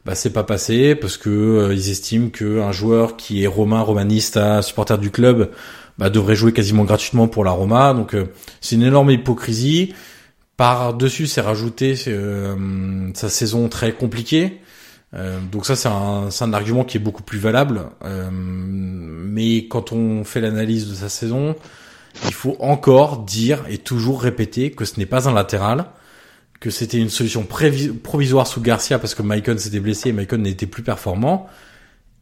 [0.05, 3.81] bah c'est pas passé parce que euh, ils estiment que un joueur qui est romain,
[3.81, 5.49] romaniste, supporter du club,
[5.97, 8.25] bah, devrait jouer quasiment gratuitement pour la Roma, donc euh,
[8.61, 9.93] c'est une énorme hypocrisie.
[10.57, 14.59] Par-dessus, c'est rajouté euh, sa saison très compliquée.
[15.15, 17.81] Euh, donc ça, c'est un, un argument qui est beaucoup plus valable.
[18.03, 21.55] Euh, mais quand on fait l'analyse de sa saison,
[22.25, 25.85] il faut encore dire et toujours répéter que ce n'est pas un latéral,
[26.59, 30.65] que c'était une solution provisoire sous Garcia parce que Maicon s'était blessé et Maicon n'était
[30.65, 31.49] plus performant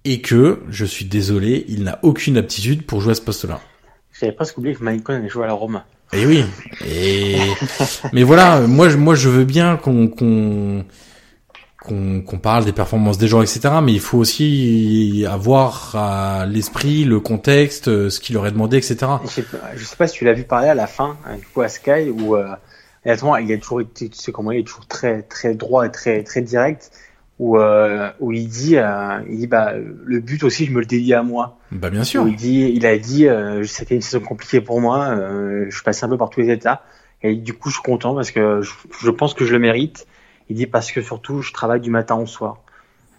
[0.04, 3.62] et que, je suis désolé, il n'a aucune aptitude pour jouer à ce poste-là.
[4.20, 5.86] J'avais presque oublié que Maicon allait jouer à la Roma.
[6.14, 6.44] Et oui.
[6.88, 7.38] Et...
[8.14, 10.84] Mais voilà, moi, je, moi, je veux bien qu'on qu'on
[11.82, 13.76] qu'on parle des performances des joueurs, etc.
[13.84, 18.98] Mais il faut aussi avoir à l'esprit le contexte, ce qu'il aurait demandé, etc.
[19.24, 21.46] Je sais, pas, sais pas si tu l'as vu parler à la fin, hein, du
[21.46, 22.56] coup à Sky, où euh,
[23.06, 26.24] il a toujours été, tu sais comment il est toujours très très droit et très
[26.24, 26.92] très direct
[27.42, 30.86] où, euh, où il dit, euh, il dit bah le but aussi je me le
[30.86, 31.58] dédie à moi.
[31.72, 32.28] Bah bien sûr.
[32.28, 36.06] il dit, il a dit euh, c'était une saison compliquée pour moi, euh, je passais
[36.06, 36.84] un peu par tous les états
[37.24, 38.72] et du coup je suis content parce que je,
[39.02, 40.06] je pense que je le mérite.
[40.52, 42.58] Il dit parce que surtout je travaille du matin au soir.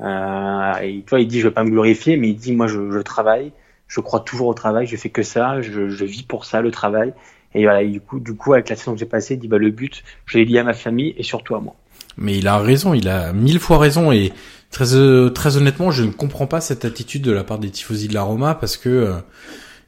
[0.03, 3.01] Euh, et toi il dit je vais pas me glorifier mais il dit moi je,
[3.01, 3.53] travaille,
[3.89, 7.15] je crois toujours au travail, je fais que ça, je, vis pour ça le travail.
[7.55, 9.49] Et voilà, et du coup, du coup, avec la saison que j'ai passée, il dit
[9.49, 11.75] bah le but, je l'ai lié à ma famille et surtout à moi.
[12.19, 14.13] Mais il a raison, il a mille fois raison.
[14.13, 14.33] Et
[14.71, 18.09] très euh, très honnêtement, je ne comprends pas cette attitude de la part des tifosi
[18.09, 19.13] de la Roma parce que euh,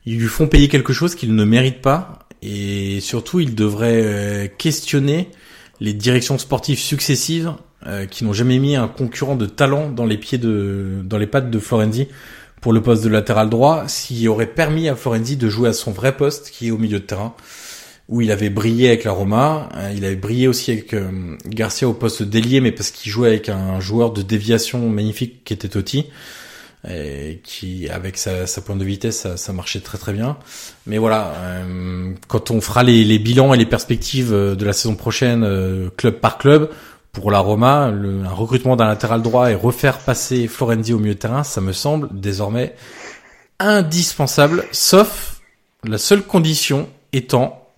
[0.06, 2.20] ils lui font payer quelque chose qu'il ne mérite pas.
[2.40, 5.28] Et surtout il devrait euh, questionner
[5.80, 7.52] les directions sportives successives
[8.10, 11.50] qui n'ont jamais mis un concurrent de talent dans les pieds de dans les pattes
[11.50, 12.08] de Florenzi
[12.62, 15.90] pour le poste de latéral droit, s'il aurait permis à Florenzi de jouer à son
[15.90, 17.34] vrai poste qui est au milieu de terrain
[18.08, 19.68] où il avait brillé avec la Roma.
[19.76, 23.28] Euh, il avait brillé aussi avec euh, Garcia au poste d'ailier, mais parce qu'il jouait
[23.28, 26.06] avec un joueur de déviation magnifique qui était Totti,
[26.88, 30.36] et qui avec sa, sa pointe de vitesse, ça, ça, marchait très très bien.
[30.86, 34.94] Mais voilà, euh, quand on fera les, les, bilans et les perspectives de la saison
[34.94, 36.70] prochaine, club par club,
[37.14, 41.14] pour la Roma, le, un recrutement d'un latéral droit et refaire passer Florenzi au milieu
[41.14, 42.74] de terrain, ça me semble désormais
[43.60, 45.40] indispensable, sauf
[45.84, 47.68] la seule condition étant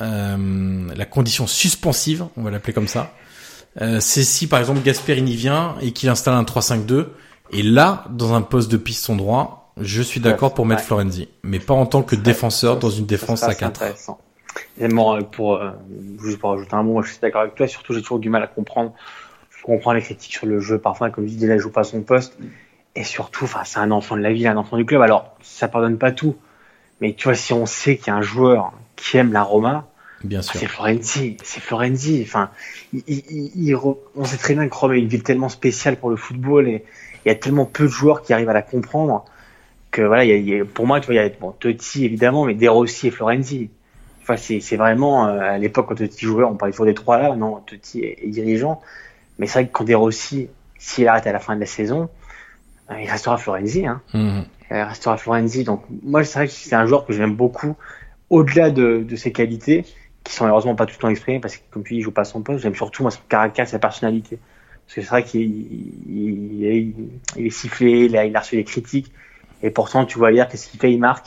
[0.00, 3.12] euh, la condition suspensive, on va l'appeler comme ça,
[3.82, 7.08] euh, c'est si par exemple Gasperini vient et qu'il installe un 3-5-2,
[7.52, 11.58] et là, dans un poste de piston droit, je suis d'accord pour mettre Florenzi, mais
[11.58, 13.64] pas en tant que défenseur dans une défense à 4.
[13.82, 14.20] Intéressant.
[14.78, 15.70] Et moi, pour, euh,
[16.22, 18.42] juste pour rajouter un mot, je suis d'accord avec toi, surtout j'ai toujours du mal
[18.42, 18.92] à comprendre,
[19.50, 22.02] je comprends les critiques sur le jeu, parfois comme je dis, il joue pas son
[22.02, 22.38] poste,
[22.94, 25.66] et surtout, enfin, c'est un enfant de la ville, un enfant du club, alors ça
[25.66, 26.36] pardonne pas tout,
[27.00, 29.88] mais tu vois, si on sait qu'il y a un joueur qui aime la Roma,
[30.22, 30.58] Bien sûr.
[30.58, 32.22] c'est Florenzi, c'est Florenzi.
[32.26, 32.50] Enfin,
[32.94, 36.08] il, il, il, on sait très bien que Rome est une ville tellement spéciale pour
[36.08, 36.84] le football et
[37.24, 39.24] il y a tellement peu de joueurs qui arrivent à la comprendre
[39.90, 42.44] que voilà, il y a, pour moi, tu vois, il y a bon, Totti évidemment,
[42.44, 43.70] mais De Rossi et Florenzi.
[44.22, 47.36] Enfin, c'est vraiment euh, à l'époque quand Totti jouait, on parlait toujours des trois là.
[47.36, 48.80] Non, Totti est, est dirigeant,
[49.38, 50.48] mais c'est vrai que quand De Rossi,
[50.78, 52.08] s'il arrête à la fin de la saison,
[52.90, 53.86] euh, il restera Florenzi.
[53.86, 54.00] Hein.
[54.12, 54.40] Mmh.
[54.70, 55.64] Il restera Florenzi.
[55.64, 57.76] Donc moi, c'est vrai que c'est un joueur que j'aime beaucoup
[58.30, 59.84] au-delà de, de, ses qualités,
[60.24, 62.10] qui sont heureusement pas tout le temps exprimées, parce que comme tu dis, il joue
[62.10, 64.38] pas son poste, j'aime surtout moi, son caractère, sa personnalité.
[64.86, 66.94] Parce que c'est vrai qu'il il, il,
[67.36, 69.10] il, est sifflé, il a, il a reçu des critiques,
[69.62, 71.26] et pourtant tu vois hier qu'est-ce qu'il fait, il marque,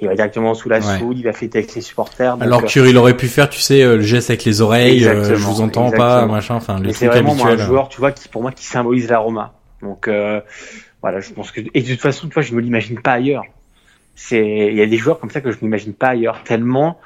[0.00, 0.98] il va directement sous la ouais.
[0.98, 2.34] soude, il va fêter avec les supporters.
[2.34, 5.34] Donc, Alors qu'il aurait pu faire, tu sais, le geste avec les oreilles, euh, je
[5.34, 6.20] vous entends exactement.
[6.20, 8.64] pas, machin, enfin le C'est vraiment moi, un joueur, tu vois, qui pour moi qui
[8.64, 9.54] symbolise la Roma.
[9.82, 10.40] Donc euh,
[11.02, 13.44] voilà, je pense que et de toute façon, tu vois, je me l'imagine pas ailleurs.
[14.14, 16.98] C'est il y a des joueurs comme ça que je m'imagine pas ailleurs tellement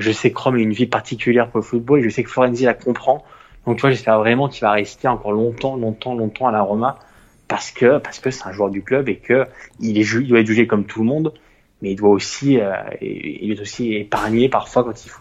[0.00, 2.30] je sais que Chrome a une vie particulière pour le football et je sais que
[2.30, 3.24] Florenzi la comprend.
[3.66, 6.98] Donc tu vois, j'espère vraiment qu'il va rester encore longtemps, longtemps, longtemps à la Roma
[7.48, 9.46] parce que parce que c'est un joueur du club et que
[9.80, 11.34] il est il doit être jugé comme tout le monde,
[11.82, 15.20] mais il doit aussi euh, il est aussi épargné parfois quand il faut.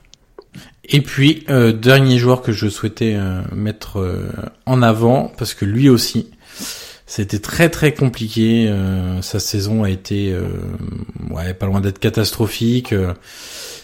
[0.85, 4.29] Et puis euh, dernier joueur que je souhaitais euh, mettre euh,
[4.65, 6.31] en avant parce que lui aussi
[7.05, 8.67] c'était très très compliqué.
[8.69, 10.35] Euh, sa saison a été
[11.31, 12.93] ouais pas loin d'être catastrophique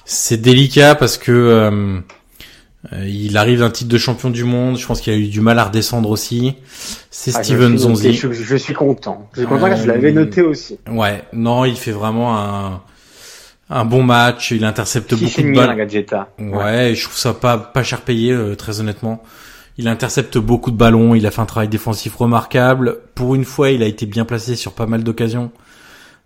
[0.05, 1.99] c'est délicat parce que euh,
[2.91, 4.77] il arrive d'un titre de champion du monde.
[4.77, 6.55] Je pense qu'il a eu du mal à redescendre aussi.
[7.09, 8.13] C'est ah, Steven Zonzi.
[8.13, 9.29] Je, je, suis content.
[9.33, 10.77] Je suis content euh, je l'avais noté aussi.
[10.89, 12.81] Ouais, non, il fait vraiment un
[13.69, 14.51] un bon match.
[14.51, 16.25] Il intercepte si beaucoup de balles.
[16.39, 19.23] Ouais, ouais, je trouve ça pas pas cher payé, euh, très honnêtement.
[19.77, 21.15] Il intercepte beaucoup de ballons.
[21.15, 22.99] Il a fait un travail défensif remarquable.
[23.13, 25.51] Pour une fois, il a été bien placé sur pas mal d'occasions.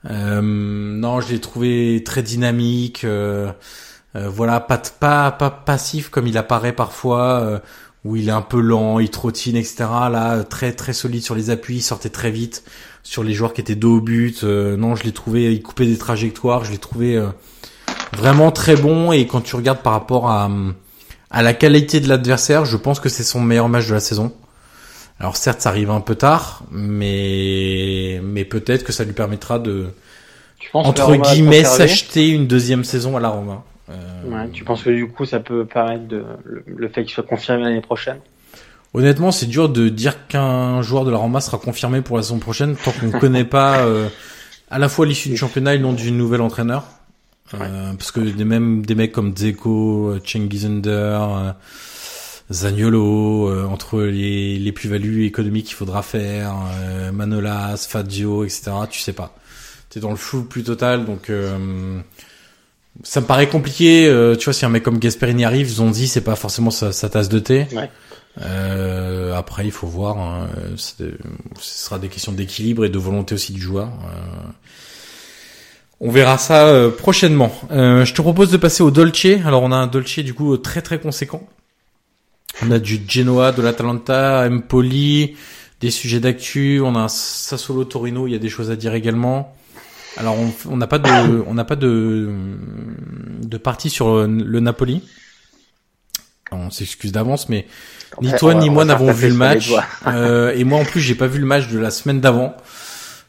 [0.09, 3.03] Euh, non, je l'ai trouvé très dynamique.
[3.03, 3.51] Euh, euh,
[4.15, 7.59] voilà, pas, pas pas passif comme il apparaît parfois, euh,
[8.05, 9.85] où il est un peu lent, il trottine, etc.
[10.11, 12.63] Là, très très solide sur les appuis, il sortait très vite
[13.03, 14.43] sur les joueurs qui étaient dos au but.
[14.43, 16.65] non, je l'ai trouvé, il coupait des trajectoires.
[16.65, 17.21] Je l'ai trouvé
[18.13, 19.11] vraiment très bon.
[19.11, 20.49] Et quand tu regardes par rapport à
[21.31, 24.33] à la qualité de l'adversaire, je pense que c'est son meilleur match de la saison.
[25.19, 29.89] Alors certes, ça arrive un peu tard, mais mais peut-être que ça lui permettra de
[30.73, 33.63] entre guillemets s'acheter une deuxième saison à la Roma.
[34.25, 37.23] Ouais, tu penses que du coup ça peut permettre de, le, le fait qu'il soit
[37.23, 38.19] confirmé l'année prochaine?
[38.93, 42.39] Honnêtement, c'est dur de dire qu'un joueur de la Roma sera confirmé pour la saison
[42.39, 44.07] prochaine tant qu'on ne connaît pas euh,
[44.71, 46.85] à la fois l'issue du championnat et le nom du nouvel entraîneur.
[47.55, 51.51] Euh, parce que des même des mecs comme Dzeko, Cengiz euh,
[52.51, 58.71] Zaniolo, euh, entre les, les plus-values économiques qu'il faudra faire, euh, Manolas, Fazio, etc.
[58.89, 59.35] Tu sais pas.
[59.89, 61.31] T'es dans le flou plus total, donc
[63.03, 64.05] ça me paraît compliqué.
[64.39, 67.29] tu vois, si un mec comme Gasperini arrive, Zonzi, c'est pas forcément sa, sa, tasse
[67.29, 67.67] de thé.
[67.71, 67.89] Ouais.
[68.41, 70.17] Euh, après, il faut voir.
[70.17, 71.05] Hein, ce
[71.59, 73.87] sera des questions d'équilibre et de volonté aussi du joueur.
[73.87, 74.51] Euh,
[75.99, 77.51] on verra ça euh, prochainement.
[77.71, 79.25] Euh, je te propose de passer au Dolce.
[79.45, 81.47] Alors, on a un Dolce du coup très très conséquent.
[82.61, 85.35] On a du Genoa, de l'Atalanta, Empoli,
[85.81, 86.81] des sujets d'actu.
[86.83, 88.27] On a un Sassuolo Torino.
[88.27, 89.55] Il y a des choses à dire également.
[90.19, 90.35] Alors,
[90.69, 92.29] on n'a pas de, on n'a pas de,
[93.41, 95.01] de partie sur le Napoli.
[96.51, 97.67] On s'excuse d'avance, mais
[98.21, 99.71] ni toi ni moi n'avons vu le match.
[100.07, 102.55] euh, et moi en plus, j'ai pas vu le match de la semaine d'avant.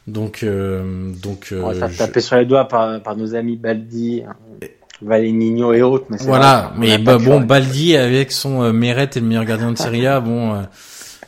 [0.07, 1.53] Donc, euh, donc.
[1.55, 4.23] on va faire taper sur les doigts par, par nos amis Baldi,
[5.01, 6.05] Valenino et autres.
[6.09, 9.71] Mais voilà, vrai, mais bah, bon, Baldi avec son euh, Meret et le meilleur gardien
[9.71, 10.61] de Serie A, bon, euh,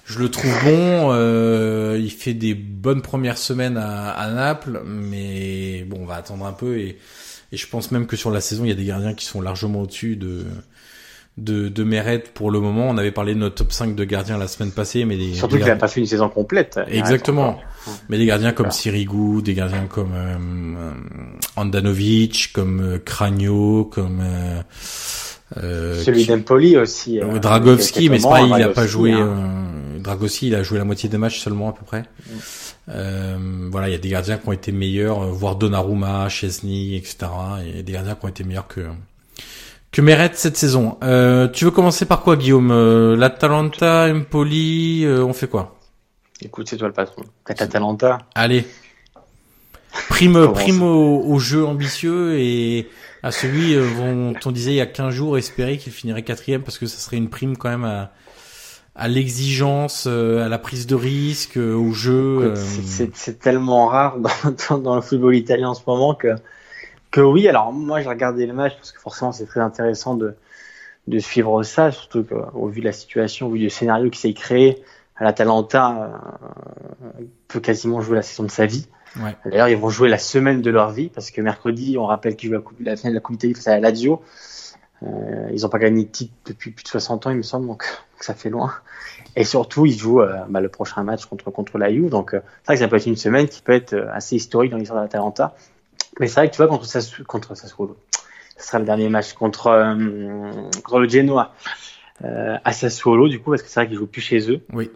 [0.06, 1.12] je le trouve bon.
[1.12, 6.45] Euh, il fait des bonnes premières semaines à, à, Naples, mais bon, on va attendre
[6.45, 6.97] un peu et,
[7.51, 9.41] et je pense même que sur la saison, il y a des gardiens qui sont
[9.41, 10.45] largement au-dessus de
[11.38, 12.88] de, de Meret pour le moment.
[12.88, 15.58] On avait parlé de notre top 5 de gardiens la semaine passée, mais des, surtout
[15.58, 16.80] qu'il n'a pas fait une saison complète.
[16.88, 17.60] Exactement.
[18.10, 20.91] Mais des gardiens comme Sirigu, des gardiens comme euh,
[21.56, 24.62] Andanovic, comme euh, Kranio, comme euh,
[25.58, 27.20] euh celui d'Empoli aussi.
[27.20, 29.12] Euh, Dragovski, mais c'est pas, il a pas joué.
[29.12, 29.51] Hein.
[30.04, 32.04] Euh, Dragovski, il a joué la moitié des matchs seulement à peu près.
[32.89, 37.28] Euh, voilà, il y a des gardiens qui ont été meilleurs, voire Donnarumma, Chesney, etc.
[37.66, 38.82] Et des gardiens qui ont été meilleurs que
[39.93, 40.97] que mérite cette saison.
[41.04, 42.72] Euh, tu veux commencer par quoi, Guillaume?
[42.72, 45.78] Euh, L'Atalanta, Empoli, euh, on fait quoi?
[46.41, 47.22] Écoute, c'est toi le patron.
[47.47, 48.18] L'Atalanta.
[48.34, 48.66] Allez.
[50.10, 52.89] Prime, prime au, jeu ambitieux et
[53.22, 56.64] à celui euh, dont on disait il y a 15 jours espérer qu'il finirait quatrième
[56.64, 58.12] parce que ça serait une prime quand même à,
[58.96, 62.54] à l'exigence, à la prise de risque, au jeu.
[62.56, 64.18] C'est tellement rare
[64.70, 66.36] dans, dans, le football italien en ce moment que
[67.14, 70.36] que oui, alors moi j'ai regardé le match parce que forcément c'est très intéressant de,
[71.08, 74.34] de suivre ça, surtout qu'au vu de la situation, au vu du scénario qui s'est
[74.34, 74.84] créé,
[75.20, 76.12] l'Atalanta
[77.20, 78.88] euh, peut quasiment jouer la saison de sa vie.
[79.18, 79.36] Ouais.
[79.46, 82.50] D'ailleurs, ils vont jouer la semaine de leur vie parce que mercredi, on rappelle qu'ils
[82.50, 84.24] jouent la, la finale de la Coupe d'Italie face à la Lazio.
[85.06, 87.68] Euh, ils n'ont pas gagné de titre depuis plus de 60 ans, il me semble,
[87.68, 87.86] donc
[88.20, 88.74] ça fait loin.
[89.36, 92.41] Et surtout, ils jouent euh, bah, le prochain match contre contre la Juve, donc euh,
[92.62, 94.78] c'est vrai que ça peut être une semaine qui peut être euh, assez historique dans
[94.78, 95.56] l'histoire de l'Atalanta.
[96.20, 97.97] Mais c'est vrai que tu vois, contre, Sassuolo, contre Sassuolo,
[98.58, 99.64] ce sera le dernier match contre,
[100.84, 101.54] contre le Genoa
[102.24, 104.62] à Sassuolo, du coup, parce que c'est vrai qu'ils jouent plus chez eux.
[104.72, 104.91] Oui.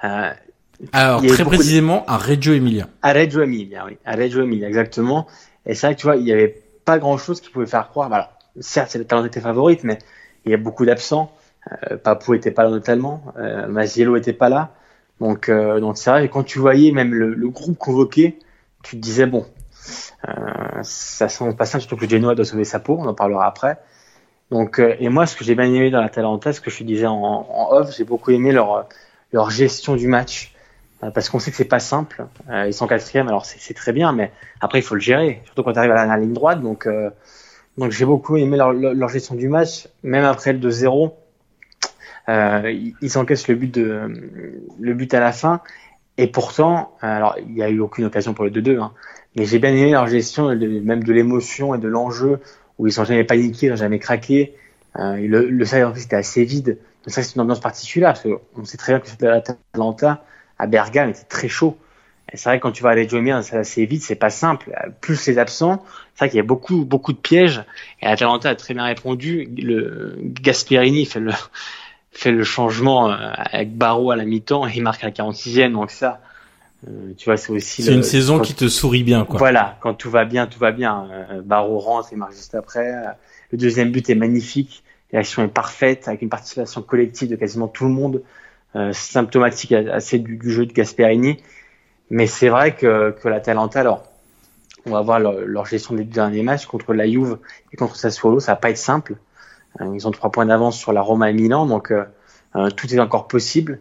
[0.00, 2.10] Alors, très précisément, de...
[2.10, 2.88] à Reggio Emilia.
[3.02, 3.98] À Reggio Emilia, oui.
[4.06, 5.26] À Reggio Emilia, exactement.
[5.66, 7.88] Et c'est vrai que tu vois, il n'y avait pas grand chose qui pouvait faire
[7.90, 8.10] croire.
[8.10, 8.30] Alors,
[8.60, 9.98] certes, c'est le talent était favorite, mais
[10.44, 11.32] il y a beaucoup d'absents.
[11.90, 13.22] Euh, Papou était pas là notamment.
[13.38, 14.70] Euh, Maziello était pas là.
[15.20, 18.38] Donc, euh, donc c'est vrai que quand tu voyais même le, groupe convoqué,
[18.82, 19.46] tu te disais, bon,
[20.28, 20.32] euh,
[20.82, 23.46] ça sent pas simple, surtout que le Genoa doit sauver sa peau, on en parlera
[23.46, 23.78] après.
[24.50, 26.82] Donc, euh, et moi, ce que j'ai bien aimé dans la Talenta, ce que je
[26.84, 28.88] disais en, off, j'ai beaucoup aimé leur,
[29.32, 30.54] leur gestion du match.
[31.04, 32.26] Euh, parce qu'on sait que c'est pas simple.
[32.50, 35.62] Euh, ils sont quatrième, alors c'est très bien, mais après il faut le gérer, surtout
[35.62, 36.60] quand tu arrives à la, ligne droite.
[36.60, 36.88] Donc,
[37.78, 41.12] donc j'ai beaucoup aimé leur, gestion du match, même après le 2-0.
[42.28, 45.62] ils, ils encaissent le but le à la fin,
[46.18, 48.92] et pourtant, alors il n'y a eu aucune occasion pour le 2-2, hein,
[49.36, 52.40] mais j'ai bien aimé leur gestion, même de l'émotion et de l'enjeu,
[52.78, 54.54] où ils sont jamais paniqués, ils n'ont jamais craqué.
[54.96, 56.78] Euh, le, le stade en fait c'était assez vide.
[57.04, 60.24] Donc ça c'est une ambiance particulière parce qu'on sait très bien que l'Atalanta
[60.58, 61.76] à Bergame était très chaud.
[62.34, 64.72] C'est vrai que quand tu vas aller jouer c'est assez vite, c'est pas simple.
[65.00, 67.62] Plus les absents, c'est vrai qu'il y a beaucoup beaucoup de pièges.
[68.02, 69.48] Et l'Atalanta a très bien répondu.
[69.56, 71.32] Le Gasperini fait le
[72.12, 75.72] fait le changement euh, avec Barreau à la mi-temps et il marque à la 46e.
[75.72, 76.20] Donc ça,
[76.86, 77.82] euh, tu vois, c'est aussi.
[77.82, 79.38] C'est une saison qui te sourit bien, quoi.
[79.38, 81.08] Voilà, quand tout va bien, tout va bien.
[81.10, 82.92] Euh, Barreau rentre et marque juste après.
[83.52, 84.82] Le deuxième but est magnifique.
[85.12, 88.22] L'action est parfaite avec une participation collective de quasiment tout le monde,
[88.76, 91.38] euh, symptomatique assez du, du, jeu de Gasperini.
[92.10, 94.04] Mais c'est vrai que, que la Talenta, alors,
[94.86, 97.38] on va voir leur, gestion des deux derniers matchs contre la Juve
[97.72, 99.16] et contre Sassuolo, ça va pas être simple.
[99.80, 102.98] Euh, ils ont trois points d'avance sur la Roma et Milan, donc euh, tout est
[102.98, 103.80] encore possible.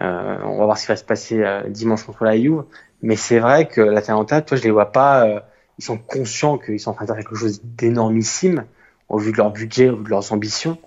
[0.00, 2.64] Euh, on va voir ce qui va se passer euh, dimanche contre la Juve.
[3.02, 5.26] Mais c'est vrai que la Talenta, toi, je les vois pas.
[5.26, 5.40] Euh,
[5.78, 8.64] ils sont conscients qu'ils sont en train de faire quelque chose d'énormissime.
[9.08, 10.78] au vu de leur budget, au vu de leurs ambitions.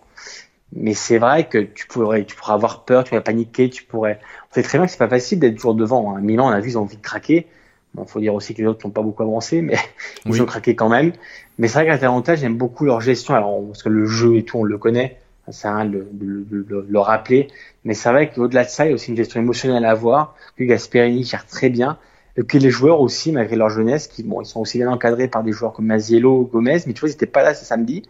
[0.75, 4.19] Mais c'est vrai que tu pourrais, tu pourrais avoir peur, tu pourrais paniquer, tu pourrais.
[4.51, 6.15] On sait très bien que c'est pas facile d'être toujours devant.
[6.15, 6.21] Hein.
[6.21, 7.47] Milan, on a vu, ils ont envie de craquer.
[7.93, 9.75] Bon, faut dire aussi que les autres n'ont pas beaucoup avancé, mais
[10.25, 11.13] ils ont craqué quand même.
[11.59, 13.35] Mais c'est vrai qu'à l'Atalanta, j'aime beaucoup leur gestion.
[13.35, 15.17] Alors, parce que le jeu et tout, on le connaît.
[15.49, 17.49] Ça rien de, le rappeler.
[17.83, 20.35] Mais c'est vrai qu'au-delà de ça, il y a aussi une gestion émotionnelle à avoir,
[20.57, 21.97] que Gasperini gère très bien.
[22.37, 25.27] Et que les joueurs aussi, malgré leur jeunesse, qui, bon, ils sont aussi bien encadrés
[25.27, 28.03] par des joueurs comme Maziello, Gomez, mais tu vois, ils n'étaient pas là ce samedi.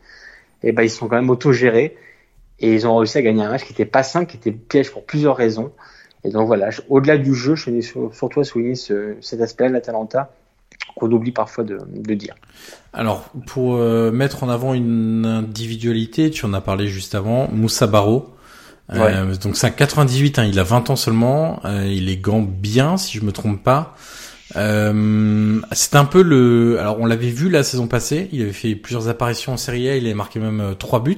[0.61, 1.97] Et ben, ils sont quand même autogérés.
[2.59, 4.91] Et ils ont réussi à gagner un match qui n'était pas simple, qui était piège
[4.91, 5.71] pour plusieurs raisons.
[6.23, 9.73] Et donc voilà, au-delà du jeu, je tenais surtout à souligner ce, cet aspect-là de
[9.73, 10.31] l'Atalanta
[10.95, 12.35] qu'on oublie parfois de, de, dire.
[12.93, 17.87] Alors, pour euh, mettre en avant une individualité, tu en as parlé juste avant, Moussa
[17.87, 18.33] Barro.
[18.91, 22.41] Euh, donc c'est un 98, hein, il a 20 ans seulement, euh, il est gant
[22.41, 23.95] bien si je me trompe pas.
[24.55, 26.77] Euh, c'est un peu le.
[26.79, 29.95] Alors on l'avait vu la saison passée, il avait fait plusieurs apparitions en Serie A,
[29.95, 31.17] il a marqué même trois buts.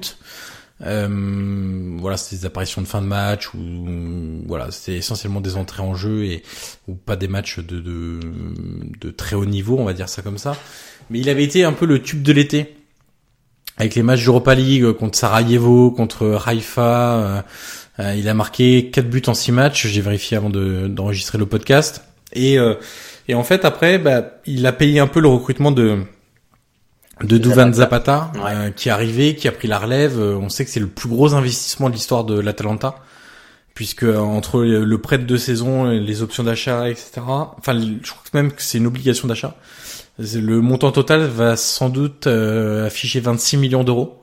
[0.81, 5.81] Euh, voilà, c'était des apparitions de fin de match ou voilà, c'était essentiellement des entrées
[5.81, 6.43] en jeu et
[6.87, 8.19] ou pas des matchs de, de,
[8.99, 10.57] de très haut niveau, on va dire ça comme ça.
[11.09, 12.75] Mais il avait été un peu le tube de l'été
[13.77, 17.13] avec les matchs d'Europa League contre Sarajevo, contre Haifa.
[17.13, 17.41] Euh,
[17.99, 19.87] euh, il a marqué 4 buts en 6 matchs.
[19.87, 22.03] J'ai vérifié avant d'enregistrer le podcast.
[22.33, 22.75] Et, euh,
[23.27, 25.99] et en fait, après, bah, il a payé un peu le recrutement de
[27.23, 30.19] de Duvan Zapata, euh, qui est arrivé, qui a pris la relève.
[30.19, 32.95] Euh, on sait que c'est le plus gros investissement de l'histoire de l'Atalanta,
[33.73, 37.21] puisque euh, entre le prêt de deux saisons, les options d'achat, etc.
[37.25, 39.55] Enfin, je crois même que c'est une obligation d'achat.
[40.17, 44.21] Le montant total va sans doute afficher 26 millions d'euros.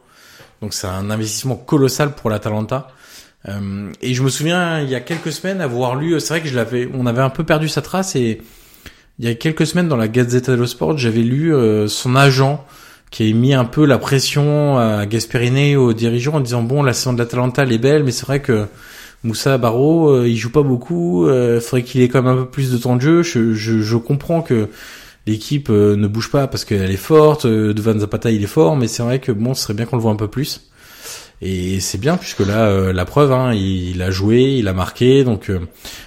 [0.62, 2.88] Donc c'est un investissement colossal pour l'Atalanta.
[3.48, 6.48] Euh, et je me souviens il y a quelques semaines avoir lu, c'est vrai que
[6.48, 8.40] je l'avais, on avait un peu perdu sa trace et
[9.18, 11.52] il y a quelques semaines dans la Gazzetta dello Sport, j'avais lu
[11.88, 12.64] son agent
[13.12, 16.94] qui a mis un peu la pression à Gasperini aux dirigeants en disant bon la
[16.94, 18.66] saison de l'Atalanta elle est belle mais c'est vrai que
[19.22, 22.50] Moussa Barro euh, il joue pas beaucoup euh, faudrait qu'il ait quand même un peu
[22.50, 23.22] plus de temps de jeu.
[23.22, 24.68] Je, je, je comprends que
[25.26, 28.76] l'équipe euh, ne bouge pas parce qu'elle est forte euh, Devan Zapata il est fort
[28.76, 30.70] mais c'est vrai que bon ce serait bien qu'on le voit un peu plus.
[31.42, 35.50] Et c'est bien puisque là la preuve hein, il, a joué il a marqué donc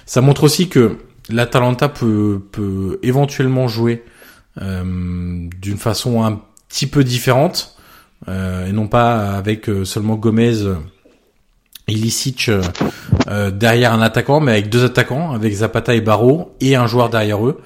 [0.06, 0.96] ça montre aussi que
[1.28, 4.02] l'Atalanta peut peut éventuellement jouer
[4.58, 7.76] d'une façon un petit peu différente
[8.28, 10.62] euh, et non pas avec euh, seulement Gomez
[11.88, 12.50] et Lisic
[13.28, 17.10] euh, derrière un attaquant, mais avec deux attaquants, avec Zapata et Barro et un joueur
[17.10, 17.60] derrière eux.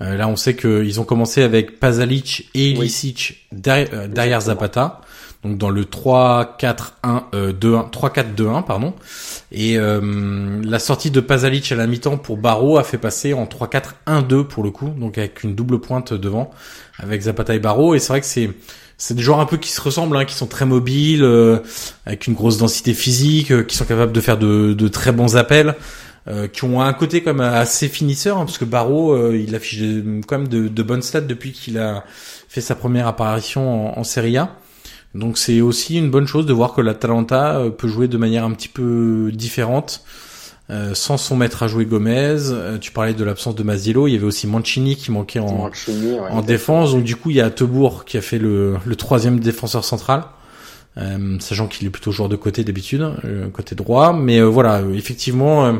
[0.00, 5.00] là, on sait qu'ils ont commencé avec Pazalic et Lisic derrière, Zapata
[5.44, 8.94] donc dans le 3 4 1 2 1 3 4 2 1 pardon
[9.50, 13.68] et la sortie de Pazalic à la mi-temps pour Barro a fait passer en 3
[13.68, 16.50] 4 1 2 pour le coup donc avec une double pointe devant
[16.98, 18.50] avec Zapata et Barro et c'est vrai que c'est
[19.02, 21.58] c'est des joueurs un peu qui se ressemblent, hein, qui sont très mobiles, euh,
[22.06, 25.36] avec une grosse densité physique, euh, qui sont capables de faire de, de très bons
[25.36, 25.74] appels,
[26.28, 29.80] euh, qui ont un côté comme assez finisseur, hein, parce que Barro, il affiche
[30.28, 32.04] quand même de, de bonnes stats depuis qu'il a
[32.48, 34.56] fait sa première apparition en, en Serie A.
[35.14, 38.52] Donc c'est aussi une bonne chose de voir que l'Atalanta peut jouer de manière un
[38.52, 40.02] petit peu différente
[40.70, 42.36] euh, sans son maître à jouer Gomez.
[42.50, 44.06] Euh, tu parlais de l'absence de Maziello.
[44.06, 45.70] Il y avait aussi Mancini qui manquait en,
[46.30, 46.92] en défense.
[46.92, 50.24] Donc du coup, il y a Tebourg qui a fait le, le troisième défenseur central.
[50.98, 53.06] Euh, sachant qu'il est plutôt joueur de côté d'habitude,
[53.52, 54.12] côté droit.
[54.12, 55.78] Mais voilà, effectivement,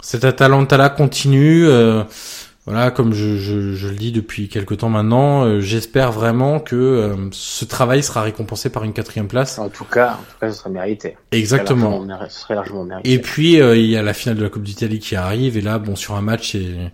[0.00, 1.68] cet Atalanta-là continue
[2.66, 6.74] voilà, comme je, je, je, le dis depuis quelque temps maintenant, euh, j'espère vraiment que
[6.74, 9.60] euh, ce travail sera récompensé par une quatrième place.
[9.60, 11.16] En tout cas, en tout cas, ce sera mérité.
[11.30, 12.04] Exactement.
[12.28, 13.12] Ce serait largement mérité.
[13.12, 15.60] Et puis euh, il y a la finale de la Coupe d'Italie qui arrive, et
[15.60, 16.90] là, bon, sur un match, il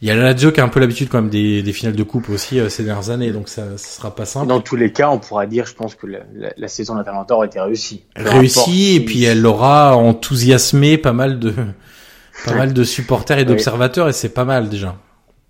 [0.00, 2.02] y a la Lazio qui a un peu l'habitude quand même des, des, finales de
[2.02, 4.46] coupe aussi ces dernières années, donc ça, ça sera pas simple.
[4.46, 7.34] Dans tous les cas, on pourra dire, je pense que la, la, la saison d'Atalanta
[7.34, 8.02] aura été réussie.
[8.16, 11.52] Réussie, et puis elle aura enthousiasmé pas mal de
[12.44, 14.96] pas mal de supporters et d'observateurs et c'est pas mal déjà.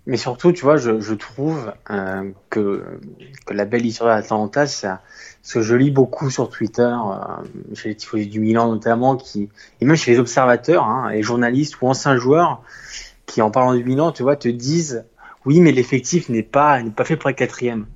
[0.07, 2.85] Mais surtout, tu vois, je, je trouve euh, que,
[3.45, 4.89] que la belle histoire d'Atalanta, c'est
[5.43, 9.49] ce que je lis beaucoup sur Twitter, euh, chez les tifosi du Milan notamment, qui
[9.81, 12.63] et même chez les observateurs, hein, les journalistes ou anciens joueurs,
[13.27, 15.05] qui en parlant du Milan, tu vois, te disent
[15.45, 17.87] oui, mais l'effectif n'est pas n'est pas fait pour être quatrième.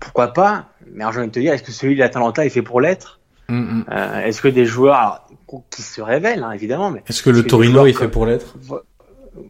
[0.00, 0.66] Pourquoi pas?
[0.92, 3.20] Mais j'ai envie de te dire, est-ce que celui de l'Atalanta est fait pour l'être?
[3.48, 3.84] Mm, mm.
[3.90, 5.21] euh, Est-ce que des joueurs
[5.70, 6.90] qui se révèlent, hein, évidemment.
[6.90, 8.56] Mais est-ce que le Torino est fait pour l'être?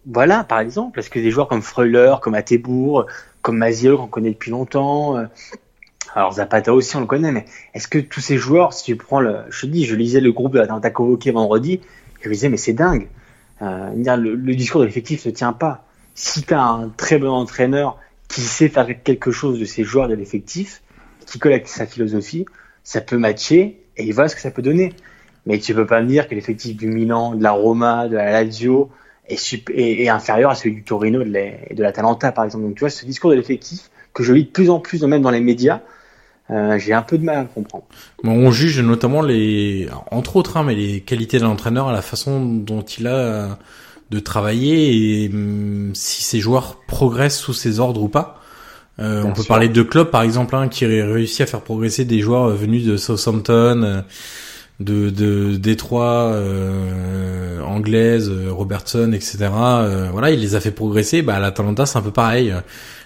[0.06, 3.06] Voilà, par exemple, est-ce que des joueurs comme Freuler, comme Atebourg,
[3.40, 5.24] comme Maziel qu'on connaît depuis longtemps, euh,
[6.14, 9.20] alors Zapata aussi on le connaît, mais est-ce que tous ces joueurs, si tu prends
[9.20, 11.80] le, je te dis, je lisais le groupe de la convoqué vendredi,
[12.20, 13.08] je me disais mais c'est dingue,
[13.62, 15.84] euh, le, le, discours de l'effectif ne tient pas.
[16.14, 17.98] Si tu as un très bon entraîneur
[18.28, 20.82] qui sait faire quelque chose de ces joueurs de l'effectif,
[21.26, 22.44] qui colle avec sa philosophie,
[22.84, 24.94] ça peut matcher et il voit ce que ça peut donner.
[25.46, 28.30] Mais tu peux pas me dire que l'effectif du Milan, de la Roma, de la
[28.30, 28.90] Lazio
[29.28, 32.64] est, est, inférieur à celui du Torino et de l'Atalanta, par exemple.
[32.64, 35.22] Donc tu vois, ce discours de l'effectif que je lis de plus en plus, même
[35.22, 35.80] dans les médias,
[36.50, 37.84] euh, j'ai un peu de mal à comprendre.
[38.22, 42.02] Bon, on juge notamment les, entre autres, hein, mais les qualités de l'entraîneur à la
[42.02, 43.58] façon dont il a
[44.12, 48.38] de travailler et hum, si ses joueurs progressent sous ses ordres ou pas.
[48.98, 52.20] Euh, on peut parler de clubs par exemple hein, qui réussi à faire progresser des
[52.20, 54.02] joueurs euh, venus de Southampton, euh,
[54.82, 59.48] de, de Détroit, euh, anglaise, Robertson, etc.
[60.12, 61.22] voilà, il les a fait progresser.
[61.22, 62.54] Bah, à l'Atalanta, c'est un peu pareil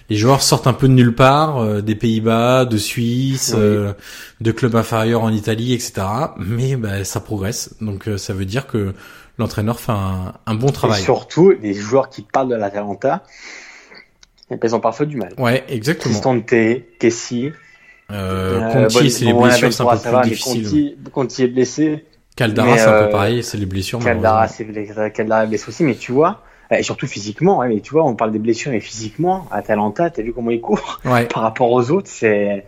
[0.08, 3.92] les joueurs sortent un peu de nulle part, euh, des Pays-Bas, de Suisse, euh,
[4.40, 6.02] de clubs inférieurs en Italie, etc.
[6.38, 8.94] Mais bah, ça progresse, donc euh, ça veut dire que
[9.38, 11.00] l'entraîneur fait un, bon travail.
[11.00, 13.24] Et surtout, les joueurs qui parlent de l'Atalanta,
[14.50, 15.34] ils ont parfois du mal.
[15.38, 16.14] Ouais, exactement.
[18.10, 20.96] Euh, Conti, c'est les blessures, c'est un peu plus difficile.
[21.12, 22.04] Conti, est blessé.
[22.36, 23.98] Caldara, c'est un peu pareil, c'est les blessures.
[23.98, 24.66] Caldara, c'est
[25.12, 28.14] Caldara est blessé aussi, mais tu vois, et surtout physiquement, ouais, mais tu vois, on
[28.14, 31.00] parle des blessures, mais physiquement, Atalanta, t'as vu comment il court?
[31.32, 32.64] Par rapport aux autres, c'est.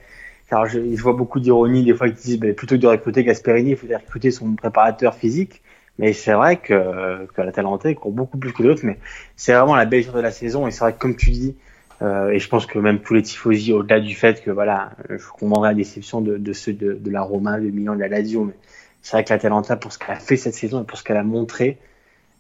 [0.51, 3.23] Alors, je, je, vois beaucoup d'ironie des fois qui disent bah, plutôt que de recruter
[3.23, 5.61] Gasperini, il faut recruter son préparateur physique.
[5.99, 8.99] Mais c'est vrai que, que l'Atalanta court beaucoup plus que d'autres, mais
[9.37, 10.67] c'est vraiment la belle de la saison.
[10.67, 11.57] Et c'est vrai que comme tu dis,
[12.03, 15.27] euh, et je pense que même tous les tifosi, au-delà du fait que voilà, je
[15.39, 18.45] comprendrais la déception de, de ceux de, de la Roma, de Milan, de la Lazio,
[18.45, 18.55] mais
[19.03, 21.17] c'est vrai que l'Atalanta, pour ce qu'elle a fait cette saison et pour ce qu'elle
[21.17, 21.79] a montré,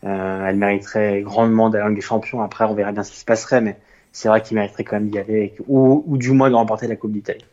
[0.04, 2.42] euh, elle mériterait grandement d'aller en des Champions.
[2.42, 3.76] Après, on verra bien ce qui se passerait, mais
[4.12, 6.96] c'est vrai qu'il mériterait quand même d'y aller, ou, ou du moins de remporter la
[6.96, 7.44] Coupe d'Italie.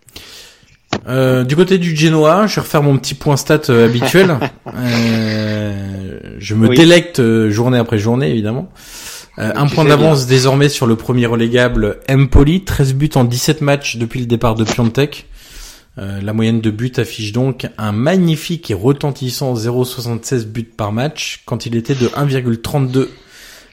[1.07, 4.37] Euh, du côté du Genoa, je vais refaire mon petit point stat euh, habituel.
[4.75, 8.69] euh, je me délecte euh, journée après journée, évidemment.
[9.37, 13.97] Euh, un point d'avance désormais sur le premier relégable Empoli, 13 buts en 17 matchs
[13.97, 15.27] depuis le départ de Piontek.
[15.97, 21.43] Euh, la moyenne de buts affiche donc un magnifique et retentissant 0,76 buts par match
[21.45, 23.09] quand il était de 1,32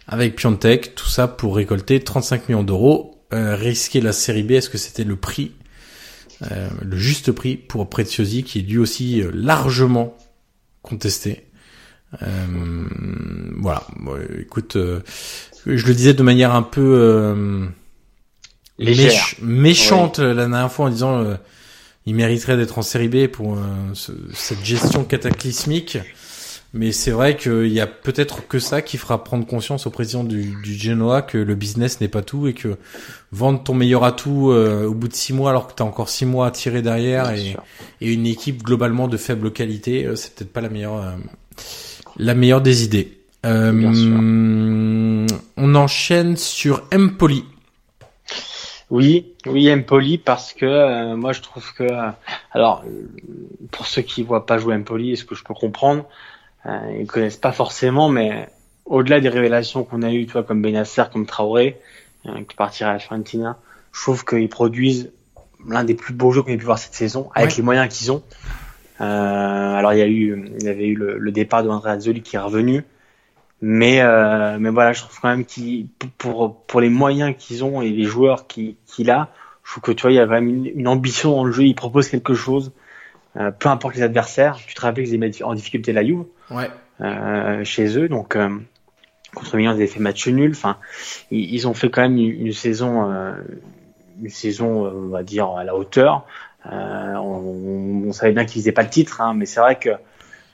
[0.09, 0.97] avec Piontek.
[0.97, 3.25] Tout ça pour récolter 35 millions d'euros.
[3.33, 5.53] Euh, risquer la série B, est-ce que c'était le prix,
[6.83, 10.17] le juste prix pour Preziosi qui est lui aussi largement
[10.83, 11.47] contesté.
[12.21, 13.87] Voilà.
[14.39, 14.77] écoute,
[15.67, 17.35] je le disais de manière un peu
[19.41, 21.37] méchante la dernière fois en disant
[22.07, 23.59] il mériterait d'être en série B pour euh,
[23.95, 25.99] cette gestion cataclysmique.
[26.75, 30.25] Mais c'est vrai qu'il y a peut-être que ça qui fera prendre conscience au président
[30.25, 32.79] du, du Genoa que le business n'est pas tout et que
[33.31, 36.09] vendre ton meilleur atout euh, au bout de six mois alors que tu as encore
[36.09, 37.57] six mois à tirer derrière et,
[38.01, 41.15] et, une équipe globalement de faible qualité, euh, c'est peut-être pas la meilleure
[42.17, 43.19] la meilleure des idées.
[45.57, 47.45] on enchaîne sur Empoli.
[48.91, 51.87] Oui, oui, Empoli parce que euh, moi je trouve que
[52.53, 52.85] alors
[53.71, 56.05] pour ceux qui voient pas jouer Empoli, ce que je peux comprendre,
[56.67, 58.49] euh, ils connaissent pas forcément, mais
[58.85, 61.81] au-delà des révélations qu'on a eues, tu vois, comme Benasser, comme Traoré,
[62.27, 63.59] euh, qui partira à la Fiorentina,
[63.93, 65.11] je trouve qu'ils produisent
[65.67, 68.11] l'un des plus beaux jeux qu'on ait pu voir cette saison avec les moyens qu'ils
[68.13, 68.23] ont.
[69.01, 71.99] Euh, alors il y a eu, il y avait eu le, le départ de Andrea
[71.99, 72.85] Zoli qui est revenu.
[73.65, 75.87] Mais, euh, mais voilà, je trouve quand même qu'il,
[76.19, 79.29] pour, pour les moyens qu'ils ont et les joueurs qu'il a,
[79.65, 81.65] je trouve que tu vois, il y a quand même une, ambition dans le jeu.
[81.65, 82.73] Il propose quelque chose,
[83.37, 84.59] euh, peu importe les adversaires.
[84.67, 86.71] Tu te rappelles qu'ils avaient en difficulté la Juve ouais.
[87.01, 88.49] euh, chez eux, donc euh,
[89.35, 90.51] contre Milan, ils avaient fait match nul.
[90.51, 90.79] Enfin,
[91.31, 93.33] ils, ils, ont fait quand même une, une saison, euh,
[94.21, 96.27] une saison, on va dire à la hauteur.
[96.65, 99.91] On, on, on, savait bien qu'ils faisaient pas le titre, hein, mais c'est vrai que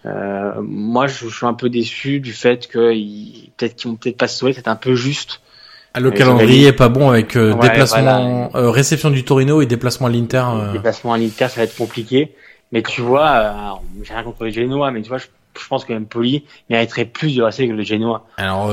[0.06, 2.92] euh, moi, je, je, suis un peu déçu du fait que
[3.56, 5.40] peut-être qu'ils vont peut-être pas se sauver, c'est un peu juste.
[5.94, 10.06] Ah, le calendrier est pas bon avec euh, déplacement, euh, réception du Torino et déplacement
[10.06, 10.44] à l'Inter.
[10.46, 10.72] Euh.
[10.72, 12.34] Déplacement à l'Inter, ça va être compliqué.
[12.70, 15.26] Mais tu vois, j'ai rien contre les Genoa, mais tu vois, je,
[15.60, 18.24] je pense que Empoli mériterait plus de rester que le Genoa.
[18.36, 18.72] Alors,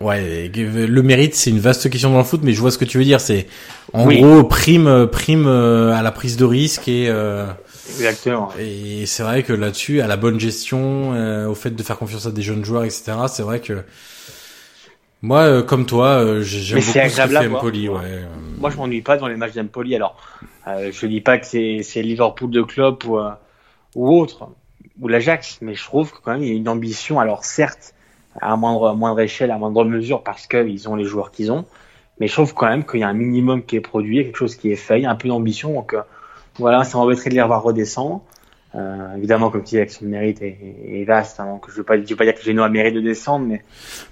[0.00, 2.84] ouais, le mérite, c'est une vaste question dans le foot, mais je vois ce que
[2.84, 3.20] tu veux dire.
[3.20, 3.46] C'est
[3.92, 7.10] en gros prime, prime à la prise de risque et.
[7.88, 8.50] Exactement.
[8.58, 12.26] Et c'est vrai que là-dessus, à la bonne gestion, euh, au fait de faire confiance
[12.26, 13.12] à des jeunes joueurs, etc.
[13.28, 13.84] C'est vrai que
[15.20, 17.88] moi, euh, comme toi, euh, j'aime beaucoup ce que fait Empoli.
[17.88, 18.24] Ouais.
[18.58, 19.94] Moi, je m'ennuie pas dans les matchs d'Empoli.
[19.96, 20.16] Alors,
[20.66, 23.18] je dis pas que c'est Liverpool de club ou
[23.94, 24.48] ou autre
[25.00, 27.20] ou l'Ajax, mais je trouve que quand même il y a une ambition.
[27.20, 27.94] Alors certes,
[28.40, 31.64] à moindre à moindre échelle, à moindre mesure, parce qu'ils ont les joueurs qu'ils ont.
[32.20, 34.56] Mais je trouve quand même qu'il y a un minimum qui est produit, quelque chose
[34.56, 35.72] qui est fait, il y a un peu d'ambition.
[35.72, 35.96] Donc
[36.58, 38.22] voilà, ça m'embêterait de les revoir redescendre.
[38.74, 41.40] Euh, évidemment, comme tu dis, l'action de mérite est, est vaste.
[41.40, 43.62] Hein, donc je ne veux, veux pas dire que Genoa mérite de descendre, mais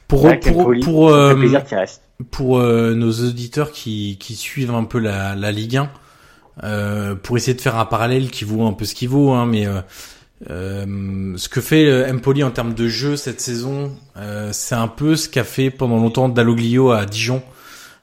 [0.07, 2.03] pour pour pour, euh, plaisir qui reste.
[2.31, 5.91] pour euh, nos auditeurs qui, qui suivent un peu la, la Ligue 1,
[6.65, 9.47] euh, pour essayer de faire un parallèle qui vaut un peu ce qu'il vaut, hein,
[9.47, 9.67] mais
[10.49, 13.93] euh, euh, ce que fait Empoli en termes de jeu cette saison,
[14.53, 17.43] c'est un peu ce qu'a fait pendant longtemps Dalloglio à Dijon,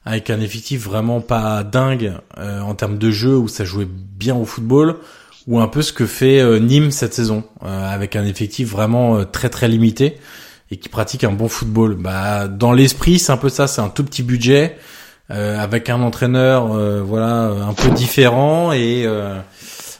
[0.06, 4.46] avec un effectif vraiment pas dingue en termes de jeu où ça jouait bien au
[4.46, 4.98] football,
[5.48, 9.68] ou un peu ce que fait Nîmes cette saison, avec un effectif vraiment très très
[9.68, 10.18] limité
[10.72, 11.96] et qui pratique un bon football.
[11.96, 14.78] Bah, dans l'esprit, c'est un peu ça, c'est un tout petit budget
[15.30, 19.40] euh, avec un entraîneur, euh, voilà, un peu différent et euh,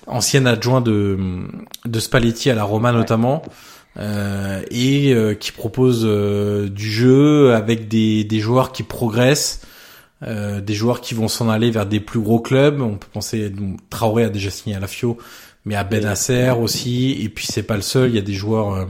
[0.08, 1.18] ancien adjoint de
[1.86, 3.42] de Spalletti à la Roma notamment.
[4.00, 9.62] et qui propose du jeu avec des, des joueurs qui progressent,
[10.22, 12.80] des joueurs qui vont s'en aller vers des plus gros clubs.
[12.82, 13.52] On peut penser,
[13.90, 15.18] Traoré a déjà signé à la Fio,
[15.66, 17.18] mais à Benacer aussi.
[17.24, 18.88] Et puis c'est pas le seul, il y a des joueurs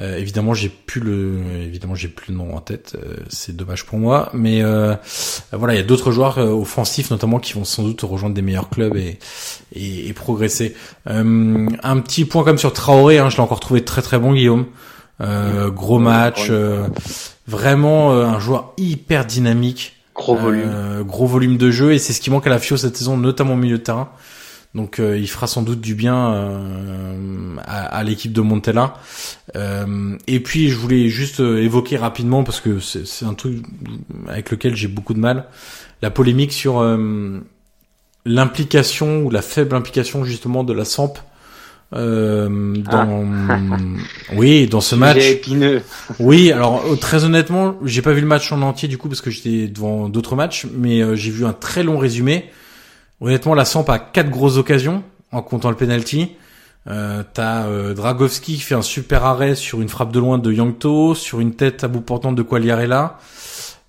[0.00, 2.96] euh, évidemment, j'ai plus le, évidemment, j'ai plus le nom en tête.
[2.96, 4.94] Euh, c'est dommage pour moi, mais euh,
[5.52, 8.68] voilà, il y a d'autres joueurs offensifs notamment qui vont sans doute rejoindre des meilleurs
[8.68, 9.18] clubs et
[9.74, 10.74] et, et progresser.
[11.06, 14.66] un petit point comme sur Traoré, hein, je l'ai encore trouvé très très bon, Guillaume.
[15.20, 16.50] gros match,
[17.46, 19.94] vraiment un joueur hyper dynamique.
[20.14, 21.04] Gros volume.
[21.06, 23.54] gros volume de jeu et c'est ce qui manque à la FIO cette saison, notamment
[23.54, 24.08] au milieu de terrain.
[24.74, 28.94] Donc euh, il fera sans doute du bien euh, à, l'équipe de Montella.
[29.56, 33.64] Euh, et puis je voulais juste évoquer rapidement parce que c'est un truc
[34.28, 35.46] avec lequel j'ai beaucoup de mal,
[36.02, 36.84] la polémique sur
[38.26, 41.18] l'implication ou la faible implication justement de la SAMP
[41.94, 43.58] euh, dans ah.
[44.36, 45.80] oui dans ce match épineux.
[46.18, 49.30] oui alors très honnêtement j'ai pas vu le match en entier du coup parce que
[49.30, 52.50] j'étais devant d'autres matchs mais j'ai vu un très long résumé
[53.20, 55.02] Honnêtement, la Samp a quatre grosses occasions
[55.32, 56.30] en comptant le penalty.
[56.86, 60.52] Euh, T'as euh, Dragowski qui fait un super arrêt sur une frappe de loin de
[60.52, 63.18] Yangto, sur une tête à bout portant de Quagliarella.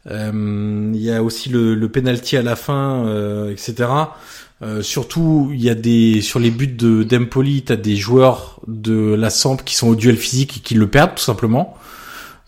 [0.09, 3.89] Euh, il y a aussi le, le penalty à la fin, euh, etc.
[4.61, 9.13] Euh, surtout, il y a des sur les buts de d'Empoli, t'as des joueurs de
[9.13, 11.77] la Samp qui sont au duel physique et qui le perdent tout simplement.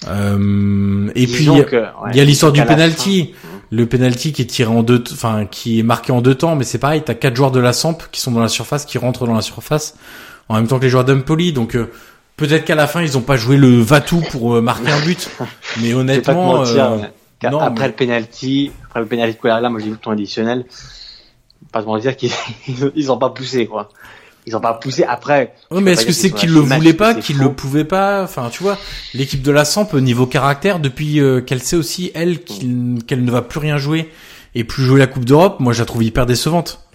[0.08, 3.34] Euh, et puis il y a l'histoire du penalty
[3.72, 6.66] le penalty qui est tiré en deux, enfin qui est marqué en deux temps, mais
[6.66, 9.26] c'est pareil, t'as quatre joueurs de la Samp qui sont dans la surface, qui rentrent
[9.26, 9.96] dans la surface
[10.50, 11.90] en même temps que les joueurs d'Umpoli, donc euh,
[12.36, 15.30] peut-être qu'à la fin ils ont pas joué le Vatou pour euh, marquer un but,
[15.82, 16.98] mais honnêtement, euh,
[17.42, 20.66] après le penalty, après le penalty de là, moi j'ai vu le temps additionnel,
[21.72, 22.32] pas de dire qu'ils
[22.96, 23.90] ils ont pas poussé quoi
[24.46, 25.54] ils ont pas poussé après.
[25.70, 28.64] Oui, mais est-ce que c'est qu'ils le voulaient pas, qu'ils le pouvaient pas Enfin, tu
[28.64, 28.78] vois,
[29.14, 33.42] l'équipe de la Samp niveau caractère depuis euh, qu'elle sait aussi elle qu'elle ne va
[33.42, 34.10] plus rien jouer
[34.56, 36.86] et plus jouer la Coupe d'Europe, moi je la trouve hyper décevante.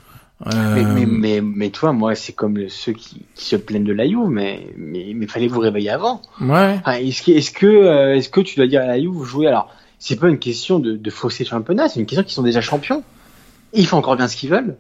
[0.47, 0.75] Euh...
[0.75, 4.07] Mais, mais, mais, mais, toi, moi, c'est comme ceux qui, qui, se plaignent de la
[4.07, 6.21] Juve, mais, mais, mais fallait vous réveiller avant.
[6.43, 6.79] Ouais.
[7.01, 9.75] est-ce que, est-ce que, euh, est-ce que tu dois dire à la Juve, jouer Alors,
[9.99, 12.61] c'est pas une question de, de fausser le championnat, c'est une question qu'ils sont déjà
[12.61, 13.03] champions.
[13.73, 14.77] ils font encore bien ce qu'ils veulent.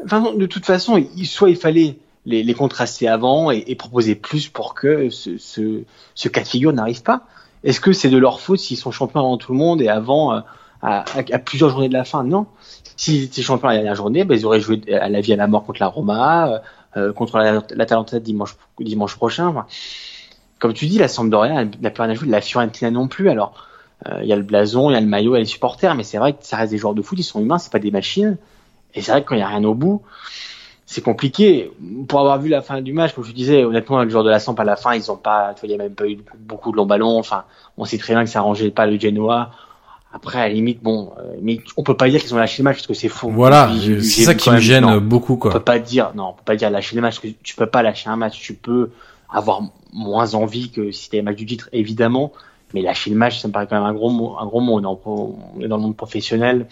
[0.00, 6.28] De toute façon, soit il fallait les, contraster avant et, proposer plus pour que ce,
[6.28, 7.26] cas de figure n'arrive pas.
[7.62, 10.34] Est-ce que c'est de leur faute s'ils sont champions avant tout le monde et avant
[10.34, 10.40] euh,
[10.82, 11.04] à,
[11.38, 12.24] plusieurs journées de la fin?
[12.24, 12.46] Non.
[12.96, 15.46] S'ils étaient champions la dernière journée, ben, ils auraient joué à la vie à la
[15.46, 16.58] mort contre la Roma, euh,
[16.96, 18.56] euh contre la, la dimanche,
[19.16, 19.64] prochain.
[20.58, 23.30] comme tu dis, la Sampdoria n'a plus rien à jouer, la Fiorentina non plus.
[23.30, 23.68] Alors,
[24.20, 25.94] il y a le blason, il y a le maillot, il y a les supporters,
[25.94, 27.78] mais c'est vrai que ça reste des joueurs de foot, ils sont humains, c'est pas
[27.78, 28.36] des machines.
[28.94, 30.02] Et c'est vrai que quand il y a rien au bout,
[30.86, 31.72] c'est compliqué.
[32.08, 34.38] Pour avoir vu la fin du match, comme je disais, honnêtement, le joueur de la
[34.38, 36.18] Samp à la fin, ils ont pas, tu vois, il y a même pas eu
[36.38, 37.18] beaucoup de longs ballons.
[37.18, 37.44] Enfin,
[37.76, 39.50] on sait très bien que ça arrangeait pas le Genoa.
[40.12, 42.64] Après, à la limite, bon, euh, mais on peut pas dire qu'ils ont lâché le
[42.64, 43.30] match parce que c'est faux.
[43.30, 43.68] Voilà,
[44.00, 45.50] c'est ça qui me gêne beaucoup, quoi.
[45.50, 47.56] On peut pas dire, non, on peut pas dire lâcher le match parce que tu
[47.56, 48.38] peux pas lâcher un match.
[48.38, 48.90] Tu peux
[49.28, 52.32] avoir moins envie que si c'était le match du titre, évidemment.
[52.74, 54.80] Mais lâcher le match, ça me paraît quand même un gros mot, un gros mot.
[54.80, 56.66] On est dans le monde professionnel.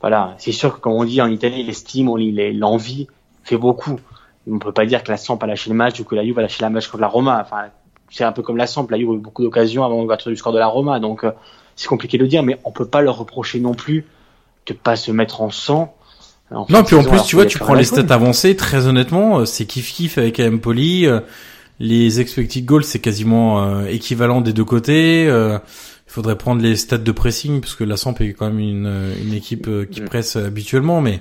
[0.00, 0.34] Voilà.
[0.38, 2.10] C'est sûr que, comme on dit en Italie, l'estime,
[2.54, 3.08] l'envie,
[3.44, 3.98] fait beaucoup.
[4.50, 6.38] On peut pas dire que la Samp a lâché le match ou que la Juve
[6.38, 7.40] a lâché le match contre la Roma.
[7.44, 7.66] Enfin,
[8.10, 8.86] c'est un peu comme la Samp.
[8.90, 11.00] La Juve a eu beaucoup d'occasions avant l'ouverture du score de la Roma.
[11.00, 11.32] Donc, euh,
[11.76, 14.06] c'est compliqué de dire, mais on peut pas leur reprocher non plus
[14.66, 15.94] de pas se mettre en sang.
[16.50, 19.66] non, puis en plus, tu vois, tu prends les stats avancées, très honnêtement, euh, c'est
[19.66, 21.06] kiff kiff avec Empoli.
[21.06, 21.20] Euh,
[21.80, 25.26] les expected goals, c'est quasiment équivalent des deux côtés.
[25.26, 25.60] il
[26.18, 29.32] faudrait prendre les stats de pressing, parce que la Samp est quand même une, une
[29.32, 30.04] équipe qui mm.
[30.04, 31.20] presse habituellement, mais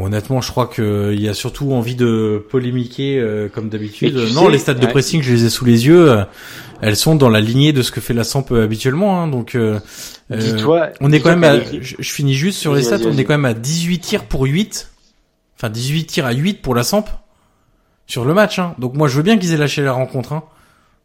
[0.00, 4.16] honnêtement, je crois qu'il y a surtout envie de polémiquer euh, comme d'habitude.
[4.34, 6.10] Non, les stats de pressing, je les ai sous les yeux.
[6.10, 6.24] Euh,
[6.80, 9.20] elles sont dans la lignée de ce que fait la Samp euh, habituellement.
[9.22, 9.56] Hein, donc,
[11.00, 11.44] on est quand même.
[11.44, 12.98] À, je, finis juste sur les stats.
[13.04, 14.90] On est quand même à 18 tirs pour 8.
[15.56, 17.04] Enfin, 18 tirs à 8 pour la Samp
[18.06, 18.58] sur le match.
[18.58, 18.74] Hein.
[18.78, 20.32] Donc moi, je veux bien qu'ils aient lâché la rencontre.
[20.32, 20.44] Hein,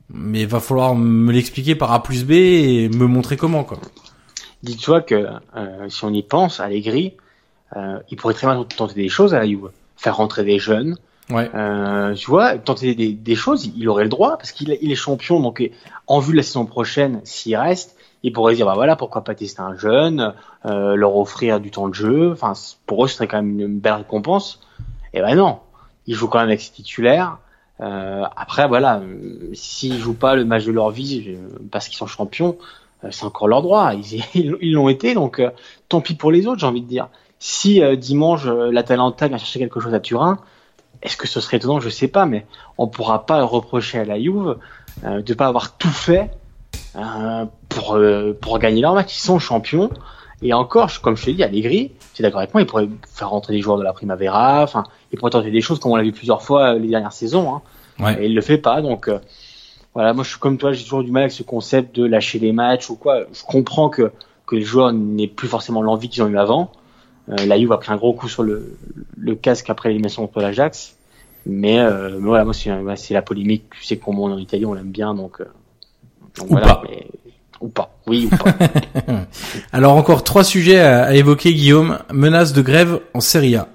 [0.09, 3.63] mais il va falloir me l'expliquer par A plus B et me montrer comment.
[3.63, 3.79] quoi.
[4.63, 5.27] Dis-toi que
[5.89, 7.13] si on y pense, Allegri
[7.75, 10.97] euh, il pourrait très bien tenter des choses à la Juve, faire rentrer des jeunes.
[11.29, 11.49] Ouais.
[11.53, 14.95] Euh, tu vois, tenter des, des, choses, il aurait le droit parce qu'il il est
[14.95, 15.41] champion.
[15.41, 15.69] Donc,
[16.07, 19.35] en vue de la saison prochaine, s'il reste, il pourrait dire bah voilà, pourquoi pas
[19.35, 20.33] tester un jeune,
[20.65, 22.31] euh, leur offrir du temps de jeu.
[22.31, 22.53] Enfin,
[22.85, 24.61] pour eux, ce serait quand même une belle récompense.
[25.13, 25.59] Et ben non,
[26.05, 27.37] il joue quand même avec ses titulaires.
[27.81, 29.01] Euh, après, voilà,
[29.53, 31.37] s'ils jouent pas le match de leur vie
[31.71, 32.57] parce qu'ils sont champions,
[33.11, 33.93] c'est encore leur droit.
[34.33, 35.41] Ils l'ont été, donc
[35.89, 37.09] tant pis pour les autres, j'ai envie de dire.
[37.39, 40.39] Si dimanche l'Atalanta vient chercher quelque chose à Turin,
[41.01, 41.79] est-ce que ce serait étonnant?
[41.79, 42.45] Je sais pas, mais
[42.77, 44.57] on pourra pas reprocher à la Juve
[45.03, 46.31] euh, de pas avoir tout fait
[46.95, 49.15] euh, pour euh, pour gagner leur match.
[49.15, 49.89] Ils sont champions.
[50.41, 53.29] Et encore, comme je te dis, Allegri, tu es d'accord avec moi, il pourrait faire
[53.29, 54.63] rentrer des joueurs de la Primavera.
[54.63, 57.13] Enfin, il pourrait tenter des choses comme on l'a vu plusieurs fois euh, les dernières
[57.13, 57.55] saisons.
[57.55, 57.61] Hein,
[57.99, 58.23] ouais.
[58.23, 58.81] Et il le fait pas.
[58.81, 59.09] Donc
[59.93, 62.37] voilà, moi je suis comme toi, j'ai toujours du mal avec ce concept de lâcher
[62.37, 63.21] les matchs ou quoi.
[63.33, 64.11] Je comprends que
[64.47, 66.71] que les joueurs n'aient plus forcément l'envie qu'ils ont eu avant.
[67.29, 68.77] Euh, la Juve a pris un gros coup sur le,
[69.17, 70.95] le casque après l'élimination contre l'Ajax.
[71.45, 72.53] Mais, euh, mais, voilà, moi
[72.95, 73.65] c'est la polémique.
[73.71, 75.45] Tu sais comment on en Italie, on l'aime bien, donc, euh,
[76.37, 76.75] donc ou voilà.
[76.75, 76.83] Pas.
[76.89, 77.07] Mais,
[77.61, 77.97] ou pas.
[78.07, 78.53] Oui ou pas.
[79.71, 81.99] Alors encore trois sujets à, à, évoquer, Guillaume.
[82.11, 83.67] Menace de grève en Serie A.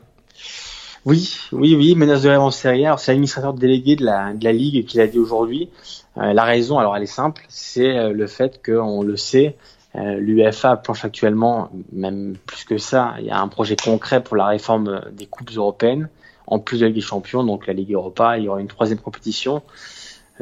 [1.04, 2.96] Oui, oui, oui, menace de grève en Serie A.
[2.96, 5.68] C'est l'administrateur délégué de la, de la Ligue qui l'a dit aujourd'hui.
[6.16, 9.56] Euh, la raison, alors elle est simple, c'est le fait qu'on le sait,
[9.94, 14.36] euh, L'UEFA planche actuellement, même plus que ça, il y a un projet concret pour
[14.36, 16.08] la réforme des coupes européennes,
[16.46, 18.68] en plus de la Ligue des Champions, donc la Ligue Europa, il y aura une
[18.68, 19.62] troisième compétition.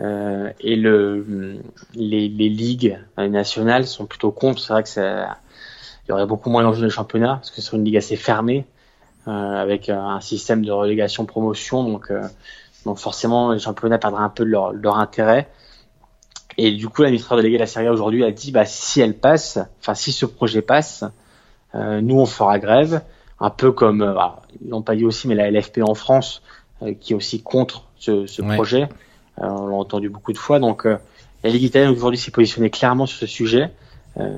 [0.00, 1.58] Euh, et le,
[1.94, 4.60] les, les, ligues nationales sont plutôt contre.
[4.60, 5.36] C'est vrai que ça,
[6.04, 8.66] il y aurait beaucoup moins d'enjeux de championnat, parce que c'est une ligue assez fermée,
[9.28, 12.22] euh, avec un système de relégation-promotion, donc, euh,
[12.86, 15.48] donc forcément les championnats perdraient un peu de leur, leur intérêt.
[16.56, 19.14] Et du coup, l'administrateur délégué de la Serie A aujourd'hui a dit, bah, si elle
[19.14, 21.04] passe, enfin, si ce projet passe,
[21.74, 23.02] euh, nous, on fera grève.
[23.42, 26.42] Un peu comme, euh, bah, ils l'ont pas dit aussi, mais la LFP en France,
[26.82, 28.54] euh, qui est aussi contre ce, ce Ouais.
[28.54, 28.88] projet.
[29.40, 30.58] Euh, on l'a entendu beaucoup de fois.
[30.58, 30.96] Donc, euh,
[31.42, 33.70] la Ligue italienne aujourd'hui s'est positionnée clairement sur ce sujet.
[34.18, 34.28] Euh,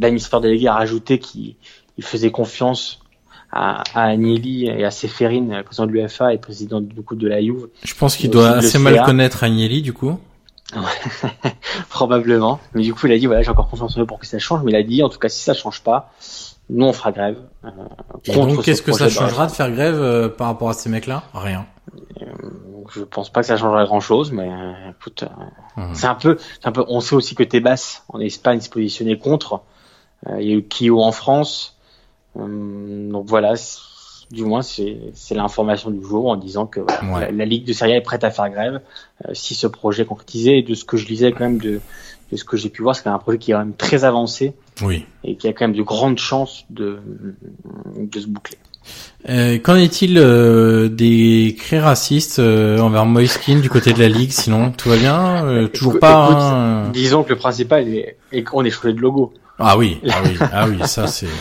[0.00, 1.56] l'administrateur délégué a rajouté qu'il
[1.96, 3.00] il faisait confiance
[3.52, 7.40] à, à Agnelli et à Seferin, président de l'UEFA et président du coup de la
[7.40, 10.18] Juve, Je pense qu'il doit assez mal connaître Agnelli, du coup.
[11.88, 12.58] Probablement.
[12.74, 14.38] Mais du coup, il a dit, voilà, j'ai encore confiance en eux pour que ça
[14.38, 14.62] change.
[14.64, 16.12] Mais il a dit, en tout cas, si ça change pas,
[16.70, 17.38] nous, on fera grève.
[17.64, 17.68] euh,
[18.24, 20.88] Et donc, ce qu'est-ce que ça changera de faire grève euh, par rapport à ces
[20.88, 21.24] mecs-là?
[21.34, 21.66] Rien.
[22.18, 22.50] réforme.
[22.94, 25.94] Je pense pas que ça changera grand chose, mais euh, écoute, euh, Mhm.
[25.94, 29.18] c'est un peu, c'est un peu, on sait aussi que Tebas, en Espagne, se positionnait
[29.18, 29.62] contre.
[30.28, 31.76] Euh, il y a eu Kyo en France.
[32.38, 33.54] Hum, donc voilà,
[34.30, 37.20] du moins, c'est c'est l'information du jour en disant que voilà, Ouais.
[37.26, 38.80] la, la Ligue de Serie A est prête à faire grève
[39.26, 40.58] euh, si ce projet est concrétisé.
[40.58, 41.80] Et de ce que je lisais quand même, de,
[42.32, 44.54] de ce que j'ai pu voir, c'est un projet qui est quand même très avancé.
[44.82, 45.06] Oui.
[45.22, 46.98] et qui a quand même de grandes chances de,
[47.96, 48.58] de se boucler.
[49.30, 54.32] Euh, Qu'en est-il euh, des cris racistes euh, envers Moiskin du côté de la Ligue
[54.32, 55.44] Sinon, tout va bien?
[55.46, 56.56] Euh, Toujours Écoute- pas écoute, hein,
[56.86, 56.90] euh?
[56.90, 59.32] Disons que le principal est, est qu'on ait changé de logo.
[59.58, 61.28] Ah oui, ah oui, ah oui, ça c'est...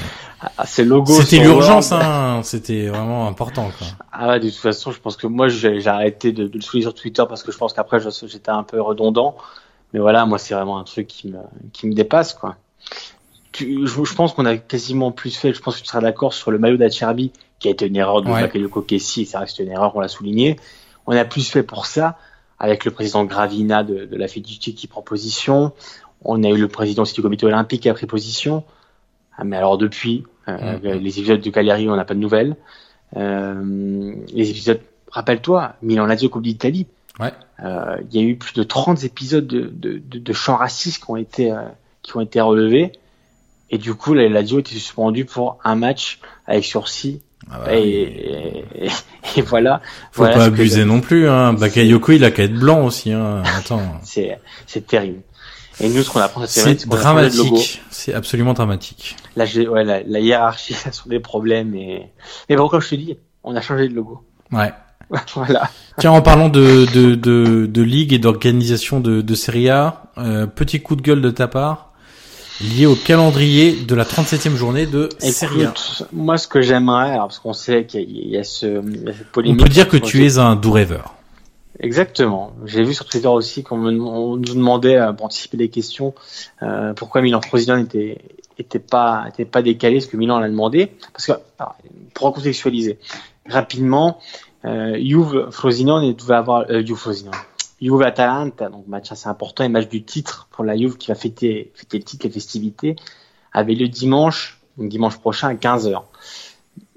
[0.57, 2.41] Ah, ces logos C'était l'urgence, hein.
[2.43, 3.87] C'était vraiment important, quoi.
[4.11, 6.83] Ah ouais, de toute façon, je pense que moi j'ai arrêté de, de le souligner
[6.83, 9.37] sur Twitter parce que je pense qu'après j'étais un peu redondant.
[9.93, 11.37] Mais voilà, moi c'est vraiment un truc qui me
[11.71, 12.57] qui me dépasse quoi.
[13.53, 15.53] Tu, je, je pense qu'on a quasiment plus fait.
[15.53, 18.21] Je pense que tu seras d'accord sur le maillot d'Acherbi qui a été une erreur
[18.21, 18.41] de Ouais.
[18.41, 19.21] Bakayoko Kessi.
[19.21, 20.57] et C'est vrai que c'était une erreur, on l'a souligné.
[21.07, 22.17] On a plus fait pour ça
[22.59, 25.71] avec le président Gravina de, de la Fiducie qui prend position.
[26.25, 28.63] On a eu le président aussi du comité olympique qui a pris position.
[29.37, 30.99] Ah, mais alors depuis, euh, Mhm.
[30.99, 32.55] les épisodes de Cagliari, on n'a pas de nouvelles.
[33.17, 34.79] Euh, les épisodes,
[35.11, 36.87] rappelle-toi, Milan Lazio Coupe d'Italie.
[37.19, 37.31] Ouais.
[37.63, 41.03] Euh, Il y a eu plus de 30 épisodes de, de, de, de chants racistes
[41.03, 41.61] qui ont été euh,
[42.01, 42.91] qui ont été relevés.
[43.73, 47.21] Et du coup, la Lazio était suspendu pour un match avec sursis.
[47.51, 48.89] Ah bah, et, et,
[49.37, 49.81] et- voilà.
[50.11, 51.53] Faut Voilà pas que abuser je- non plus, hein.
[51.53, 53.41] Bakayoko, il a qu'à être blanc aussi, hein.
[53.57, 53.81] Attends.
[54.03, 55.21] C'est c'est terrible.
[55.79, 57.81] Et nous, ce qu'on apprend cette semaine, C'est dramatique.
[57.89, 59.15] C'est absolument dramatique.
[59.35, 61.73] La, gé- ouais, la, la hiérarchie, ça sont des problèmes.
[61.73, 62.11] Et...
[62.47, 64.23] Mais bon, comme je te dis, on a changé de logo.
[64.51, 64.71] Ouais.
[65.35, 65.69] voilà.
[65.97, 70.45] Tiens, en parlant de, de, de, de ligue et d'organisation de, de Serie A, euh,
[70.45, 71.92] petit coup de gueule de ta part,
[72.61, 75.73] lié au calendrier de la 37e journée de Serie A.
[76.13, 79.21] Moi, ce que j'aimerais, parce qu'on sait qu'il y, a- ce, il y a cette
[79.27, 79.59] On polémique.
[79.63, 81.15] peut dire que tu es un doux rêveur.
[81.79, 82.53] Exactement.
[82.65, 86.13] J'ai vu sur Twitter aussi qu'on on nous demandait euh, pour anticiper des questions
[86.61, 88.19] euh, pourquoi Milan Frosinone était
[88.59, 91.75] était pas était pas décalé ce que Milan l'a demandé parce que alors,
[92.13, 92.99] pour recontextualiser
[93.49, 94.19] rapidement
[94.65, 97.33] euh, Juve Frosinone devait avoir euh, Juve Frosinone
[97.83, 101.15] Juve Atalanta donc match assez important et match du titre pour la Juve qui va
[101.15, 102.95] fêter le titre les festivités
[103.51, 106.01] avait lieu dimanche dimanche prochain à 15h.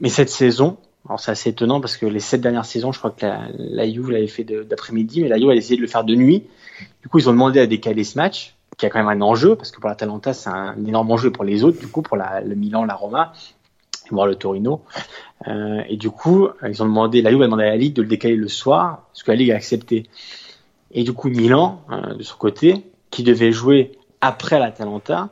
[0.01, 3.11] Mais cette saison, alors c'est assez étonnant parce que les sept dernières saisons, je crois
[3.11, 6.05] que la, la Juve l'avait fait d'après-midi, mais la Juve a essayé de le faire
[6.05, 6.45] de nuit.
[7.03, 9.57] Du coup, ils ont demandé à décaler ce match, qui a quand même un enjeu,
[9.57, 12.17] parce que pour la Talenta, c'est un énorme enjeu pour les autres, du coup, pour
[12.17, 13.33] le Milan, la Roma,
[14.11, 14.83] voire le Torino.
[15.47, 18.03] Euh, et du coup, ils ont demandé, la Juve a demandé à la Ligue de
[18.03, 20.09] le décaler le soir, ce que la Ligue a accepté.
[20.97, 25.29] Et du coup, Milan, euh, de son côté, qui devait jouer après la Talenta,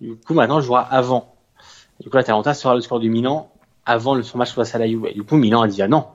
[0.00, 1.34] du coup, maintenant, jouera avant.
[2.00, 3.50] Du coup, la Talenta sera le score du Milan
[3.84, 5.06] avant le son match face à la Juve.
[5.06, 6.06] Et du coup, Milan a dit ah non,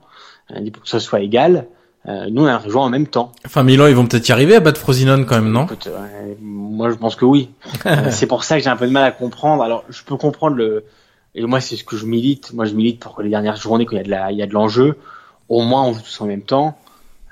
[0.52, 1.66] a dit pour que ce soit égal,
[2.06, 3.32] euh, nous on a rejoint en même temps.
[3.44, 5.64] Enfin, Milan, ils vont peut-être y arriver à battre Frosinone quand même, non?
[5.64, 7.50] Écoute, euh, Moi, je pense que oui.
[7.86, 9.62] Euh, c'est pour ça que j'ai un peu de mal à comprendre.
[9.62, 10.84] Alors, je peux comprendre le.
[11.34, 12.54] Et moi, c'est ce que je milite.
[12.54, 14.38] Moi, je milite pour que les dernières journées, quand il y a de la, il
[14.38, 14.96] y a de l'enjeu,
[15.50, 16.78] au moins on joue tous en même temps.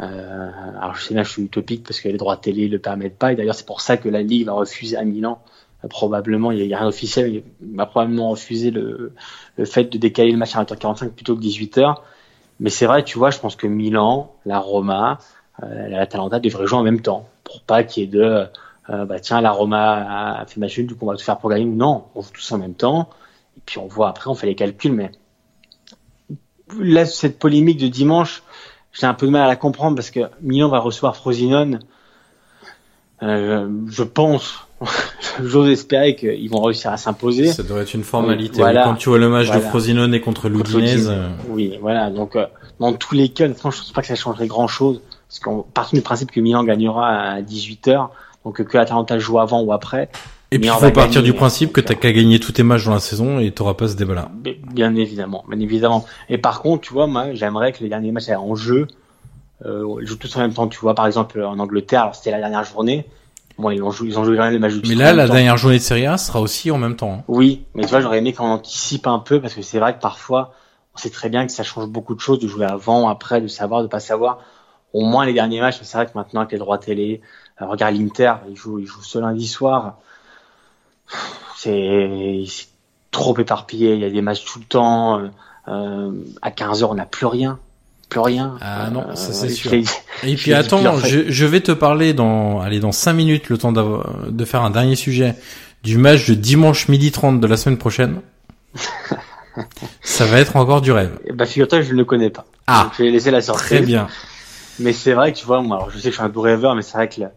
[0.01, 3.19] Euh, alors, je sais bien, je suis utopique parce que les droits télé le permettent
[3.19, 3.33] pas.
[3.33, 5.43] Et d'ailleurs, c'est pour ça que la Ligue va refuser à Milan.
[5.85, 7.43] Euh, probablement, il y a rien d'officiel.
[7.61, 9.13] Il va probablement refuser le,
[9.57, 11.97] le fait de décaler le match à 20h45 plutôt que 18h.
[12.61, 15.19] Mais c'est vrai, tu vois, je pense que Milan, la Roma,
[15.63, 18.47] euh, la Talenta devraient jouer en même temps pour pas qu'il y ait de
[18.91, 21.39] euh, bah tiens la Roma a fait match nul, du coup on va tout faire
[21.39, 23.11] pour gagner non, on joue tous en même temps
[23.57, 24.93] et puis on voit après, on fait les calculs.
[24.93, 25.11] Mais
[26.79, 28.43] là, cette polémique de dimanche,
[28.93, 31.81] j'ai un peu de mal à la comprendre parce que Milan va recevoir Frosinone.
[33.23, 34.67] Euh, je pense,
[35.43, 37.53] j'ose espérer qu'ils vont réussir à s'imposer.
[37.53, 38.59] Ça devrait être une formalité.
[38.59, 38.85] Voilà.
[38.85, 39.61] Quand tu vois le match de.
[39.61, 42.11] Frosinone et contre l'Udinese, euh, Oui, voilà.
[42.11, 42.47] Donc, euh,
[42.81, 45.01] dans tous les cas, je pense pas que ça changerait grand chose.
[45.29, 48.09] Parce qu'on part du principe que Milan gagnera à 18h.
[48.45, 50.11] Donc, que Atalanta joue avant ou après.
[50.53, 52.85] Et puis il faut partir gagner, du principe que t'as qu'à gagner tous tes matchs
[52.85, 54.31] dans la saison et t'auras pas ce débat-là.
[54.35, 56.05] Bien- évidemment, bien évidemment.
[56.29, 58.87] Et par contre, tu vois, moi, j'aimerais que les derniers matchs aient en jeu,
[59.65, 60.69] euh, ils jouent tous en même temps.
[60.69, 63.07] Tu vois, par exemple, en Angleterre, alors c'était la dernière journée.
[63.59, 64.75] Bon, ils ont joué, ils ont joué quand même les matchs.
[64.77, 65.35] Mais tous en là, la temps.
[65.35, 67.13] dernière journée de Serie A sera aussi en même temps.
[67.21, 67.25] hein.
[67.29, 70.01] Oui, mais tu vois, j'aurais aimé qu'on anticipe un peu parce que c'est vrai que
[70.01, 70.53] parfois,
[70.95, 73.49] on sait très bien que ça change beaucoup de choses de jouer avant, après, de
[73.49, 74.39] savoir, de pas savoir.
[74.95, 77.21] Au moins les derniers matchs, mais c'est vrai que maintenant avec les droits télé,
[77.61, 79.99] euh, regarde l'Inter, il joue, il joue ce lundi soir.
[81.57, 82.67] C'est c'est
[83.11, 85.19] trop éparpillé, il y a des matchs tout le temps.
[85.21, 85.29] euh,
[85.69, 86.11] euh,
[86.43, 87.59] à 15 heures, on n'a plus rien,
[88.09, 88.57] plus rien.
[88.61, 89.73] Ah non, ça, c'est je sûr.
[90.25, 93.73] Et puis attends, je, je vais te parler dans, allez, dans 5 minutes, le temps
[93.73, 95.37] de faire un dernier sujet
[95.85, 98.21] du match de dimanche midi 30 de la semaine prochaine.
[100.01, 101.19] Ça va être encore du rêve.
[101.35, 102.45] Bah, figure-toi, que je ne le connais pas.
[102.67, 102.85] Ah.
[102.85, 103.65] Donc, je vais laisser la sortie.
[103.65, 104.09] Très bien.
[104.79, 106.41] Mais c'est vrai que tu vois, moi, alors je sais que je suis un doux
[106.41, 107.29] rêveur, mais c'est vrai que le-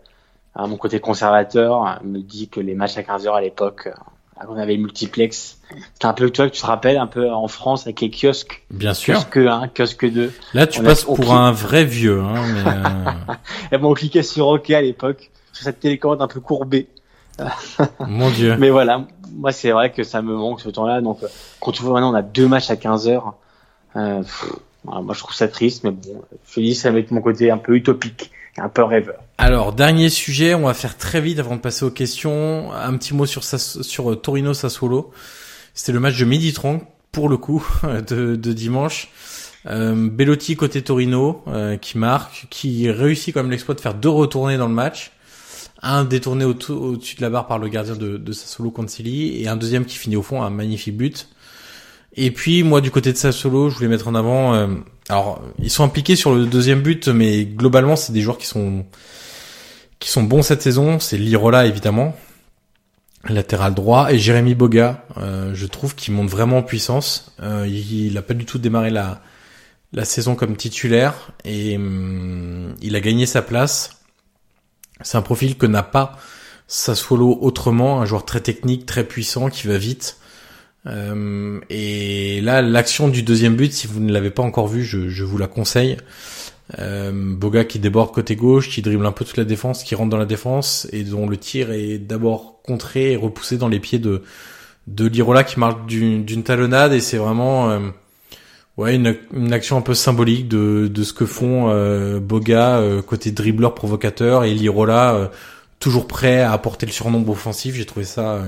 [0.55, 3.91] à mon côté conservateur euh, me dit que les matchs à 15h à l'époque, euh,
[4.39, 5.59] quand on avait le multiplex,
[5.93, 8.09] c'était un peu, tu vois, que tu te rappelles, un peu en France avec les
[8.11, 9.15] kiosques, Bien sûr.
[9.15, 10.33] kiosque 1, kiosque 2.
[10.53, 13.35] Là, tu On passes pour un vrai vieux, hein, mais, euh,
[13.71, 16.87] Et bon, on cliquait sur OK à l'époque, sur cette télécommande un peu courbée.
[17.99, 18.55] mon dieu.
[18.57, 21.01] Mais voilà, moi, c'est vrai que ça me manque ce temps-là.
[21.01, 21.27] Donc, euh,
[21.59, 23.33] quand tu vois maintenant, on a deux matchs à 15h,
[23.95, 24.45] euh, pff,
[24.83, 27.21] voilà, moi, je trouve ça triste, mais bon, je te dis, ça va être mon
[27.21, 29.15] côté un peu utopique, un peu rêveur.
[29.37, 32.71] Alors, dernier sujet, on va faire très vite avant de passer aux questions.
[32.73, 35.11] Un petit mot sur, sur euh, Torino Sassuolo.
[35.73, 36.81] C'était le match de midi 30,
[37.11, 39.09] pour le coup, de, de dimanche.
[39.67, 44.09] Euh, Bellotti côté Torino, euh, qui marque, qui réussit quand même l'exploit de faire deux
[44.09, 45.11] retournées dans le match.
[45.81, 49.47] Un détourné au- au-dessus de la barre par le gardien de, de Sassuolo Concili et
[49.47, 51.27] un deuxième qui finit au fond, un magnifique but.
[52.15, 54.53] Et puis moi du côté de Sassuolo, je voulais mettre en avant.
[54.55, 54.67] euh,
[55.09, 58.85] alors ils sont impliqués sur le deuxième but, mais globalement c'est des joueurs qui sont
[59.99, 60.99] qui sont bons cette saison.
[60.99, 62.15] C'est Lirola évidemment,
[63.27, 65.05] latéral droit, et Jérémy Boga.
[65.17, 67.33] euh, je trouve qu'il monte vraiment en puissance.
[67.41, 69.21] Euh, il, il a pas du tout démarré la
[69.93, 74.01] la saison comme titulaire et hum, il a gagné sa place.
[75.01, 76.17] C'est un profil que n'a pas
[76.67, 80.17] Sassuolo autrement, un joueur très technique, très puissant, qui va vite.
[80.87, 85.09] Euh, et là, l'action du deuxième but, si vous ne l'avez pas encore vu, je,
[85.09, 85.97] je vous la conseille.
[86.79, 90.09] Euh, Boga qui déborde côté gauche, qui dribble un peu toute la défense, qui rentre
[90.09, 93.99] dans la défense et dont le tir est d'abord contré et repoussé dans les pieds
[93.99, 94.23] de
[94.87, 97.79] de Lirola qui marque d'une talonnade et c'est vraiment euh,
[98.77, 103.01] ouais une, une action un peu symbolique de de ce que font euh, Boga euh,
[103.01, 105.31] côté dribbleur provocateur et Lirola
[105.79, 107.75] toujours prêt à apporter le surnombre offensif.
[107.75, 108.43] J'ai trouvé ça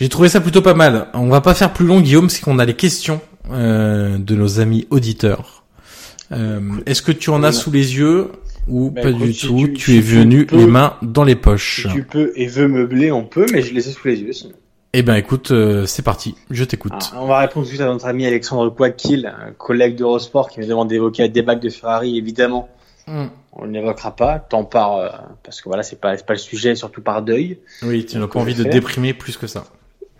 [0.00, 1.08] j'ai trouvé ça plutôt pas mal.
[1.14, 3.20] On va pas faire plus long, Guillaume, parce qu'on a les questions
[3.50, 5.64] euh, de nos amis auditeurs.
[6.32, 8.28] Euh, Est-ce que tu en as sous les yeux
[8.68, 10.94] ou Bah, pas écoute, du si tout tu- Tu si es venu peux- les mains
[11.02, 11.86] dans les poches.
[11.86, 14.32] Si tu peux et veux meubler, on peut, mais je les ai sous les yeux.
[14.32, 14.52] sinon.
[14.94, 16.34] Eh ben écoute, euh, c'est parti.
[16.50, 16.92] Je t'écoute.
[17.12, 20.48] Alors, on va répondre tout de suite à notre ami Alexandre Quadkill, un collègue d'Eurosport
[20.48, 22.16] qui me demande d'évoquer la débâcle de Ferrari.
[22.18, 22.68] Évidemment,
[23.06, 23.26] Hmm.
[23.52, 25.08] on ne l'évoquera pas, tant par euh,
[25.42, 27.58] parce que voilà, c'est pas c'est pas le sujet, surtout par deuil.
[27.82, 29.64] Oui, tu n'as pas envie de déprimer plus que ça.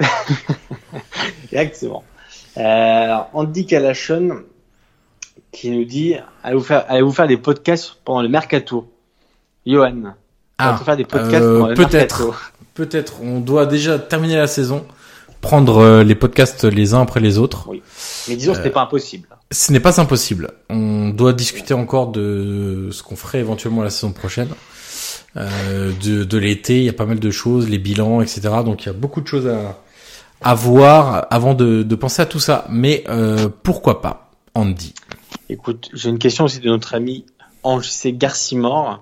[1.52, 2.04] Exactement.
[2.56, 4.42] Euh, Andy Kalachon
[5.52, 8.92] qui nous dit allez vous faire, allez vous faire des podcasts pendant le mercato?
[9.66, 10.14] Johan,
[10.58, 12.18] Ah, allez vous faire des podcasts euh, pendant le peut-être.
[12.20, 12.34] mercato.
[12.74, 13.14] Peut-être.
[13.22, 14.86] On doit déjà terminer la saison,
[15.40, 17.66] prendre euh, les podcasts les uns après les autres.
[17.68, 17.82] Oui.
[18.28, 19.26] Mais disons que Euh, c'était pas impossible.
[19.50, 20.52] Ce n'est pas impossible.
[20.70, 24.50] On doit discuter encore de ce qu'on ferait éventuellement la saison prochaine.
[25.36, 28.42] Euh, de de l'été, il y a pas mal de choses, les bilans, etc.
[28.64, 29.80] Donc il y a beaucoup de choses à,
[30.40, 32.66] à voir avant de, de penser à tout ça.
[32.70, 34.94] Mais euh, pourquoi pas, Andy?
[35.48, 37.24] Écoute, j'ai une question aussi de notre ami
[37.62, 38.12] Ange C.
[38.12, 39.00] Garcimore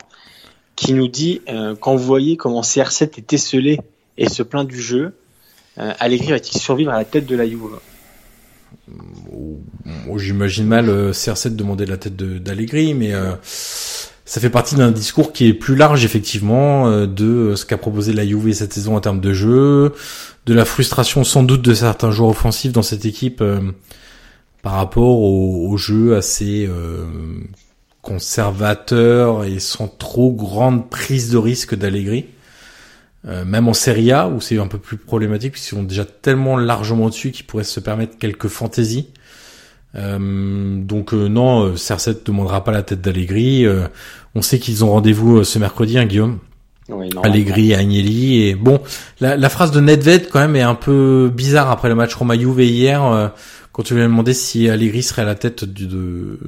[0.76, 3.80] qui nous dit euh, quand vous voyez comment CR7 est esselé
[4.18, 5.16] et se plaint du jeu,
[5.78, 7.78] euh, Allegri va-t-il survivre à la tête de la Juve?
[10.16, 13.12] J'imagine mal euh, CR7 demander la tête d'Allegri, mais
[14.26, 17.78] ça fait partie d'un discours qui est plus large effectivement euh, de euh, ce qu'a
[17.78, 19.94] proposé la Juve cette saison en termes de jeu,
[20.46, 23.60] de la frustration sans doute de certains joueurs offensifs dans cette équipe euh,
[24.62, 26.68] par rapport au, jeu assez
[28.02, 32.26] conservateur et sans trop grande prise de risque d'Allegri.
[33.22, 37.10] Même en Serie A où c'est un peu plus problématique puisqu'ils sont déjà tellement largement
[37.10, 39.06] dessus qu'ils pourraient se permettre quelques fantaisies.
[39.96, 43.64] Euh, donc euh, non, euh, CR7 demandera pas la tête d'Allegri.
[43.64, 43.86] Euh,
[44.34, 46.38] on sait qu'ils ont rendez-vous euh, ce mercredi, hein, Guillaume.
[46.88, 48.42] Oui, non, Allegri et Agnelli.
[48.42, 48.80] Et bon,
[49.20, 52.38] la, la phrase de Nedved quand même est un peu bizarre après le match Roma
[52.38, 53.28] Juve hier, euh,
[53.72, 56.38] quand tu lui as demandé si Allegri serait à la tête du, de,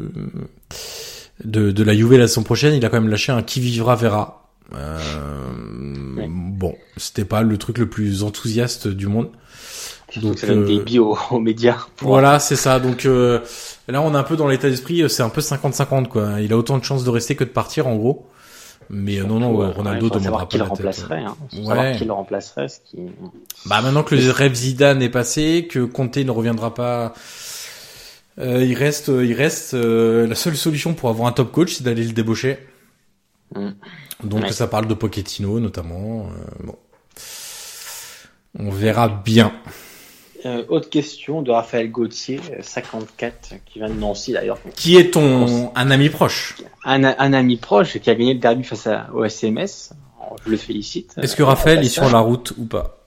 [1.45, 2.75] de de la Juve la saison prochaine.
[2.75, 4.45] Il a quand même lâché un qui vivra verra.
[4.75, 4.99] Euh,
[6.29, 9.29] Bon, c'était pas le truc le plus enthousiaste du monde.
[10.17, 11.87] Donc, ça donne euh, des billes aux, aux médias.
[11.97, 12.81] pour- Voilà, c'est ça.
[12.81, 13.41] Donc euh,
[13.89, 15.03] là, on est un peu dans l'état d'esprit.
[15.03, 16.41] euh, C'est un peu 50-50 quoi.
[16.41, 18.27] Il a autant de chances de rester que de partir en gros.
[18.91, 20.69] Mais euh, non, non, Ouais, euh, ouais, Ronaldo demandera savoir pas qui le tête.
[20.71, 21.23] remplacerait.
[21.23, 21.37] Hein.
[21.51, 21.67] Faut Ouais.
[21.67, 22.69] savoir qui le remplacerait.
[22.69, 22.97] Ce qui...
[23.67, 27.13] Bah maintenant que le rêve Zidane est passé, que Conte ne reviendra pas,
[28.39, 31.85] euh, il reste, il reste euh, la seule solution pour avoir un top coach, c'est
[31.85, 32.59] d'aller le débaucher.
[33.55, 33.69] Mm.
[34.25, 34.53] Donc Ouais.
[34.53, 36.29] ça parle de Pochettino notamment.
[36.31, 36.77] euh, bon,
[38.59, 39.53] on verra bien.
[40.47, 44.59] Euh, autre question de Raphaël Gauthier, euh, 54, qui vient de Nancy d'ailleurs.
[44.77, 46.55] Qui est ton un ami proche?
[46.85, 49.93] Un, un ami proche qui a gagné le derby face à, au SMS.
[50.45, 51.15] Je le félicite.
[51.21, 52.99] Est-ce que Euh, Raphaël est sur la route ou pas?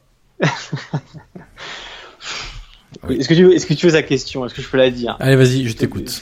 [3.08, 3.18] Oui.
[3.20, 4.46] Est-ce que tu veux, est-ce que tu veux sa question?
[4.46, 5.16] Est-ce que je peux la dire?
[5.20, 6.22] Allez, vas-y, je t'écoute.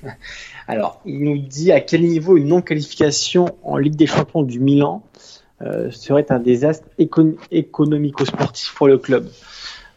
[0.68, 5.02] Alors, il nous dit à quel niveau une non-qualification en Ligue des Champions du Milan
[5.62, 9.28] euh, serait un désastre écon- économico-sportif pour le club?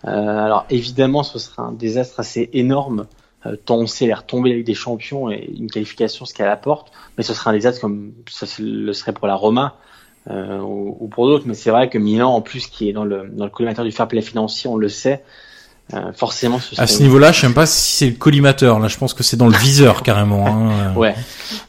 [0.05, 3.07] Euh, alors, évidemment, ce serait un désastre assez énorme,
[3.45, 6.91] euh, tant on sait les la Ligue des Champions et une qualification, ce qu'elle apporte,
[7.17, 9.75] mais ce serait un désastre comme ça le serait pour la Roma
[10.29, 11.45] euh, ou, ou pour d'autres.
[11.47, 13.91] Mais c'est vrai que Milan, en plus, qui est dans le, dans le collimateur du
[13.91, 15.23] fair play financier, on le sait,
[15.93, 18.79] euh, forcément, ce serait À ce niveau-là, je sais pas si c'est le collimateur.
[18.79, 20.47] Là, je pense que c'est dans le viseur carrément.
[20.47, 20.93] Hein.
[20.95, 21.15] Ouais,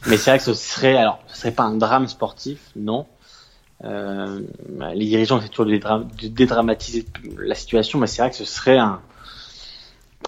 [0.07, 3.05] mais c'est vrai que ce serait, alors, ce serait pas un drame sportif, non.
[3.85, 4.39] Euh,
[4.95, 7.05] les dirigeants essaient toujours de, dédra- de dédramatiser
[7.37, 8.99] la situation, mais c'est vrai que ce serait un,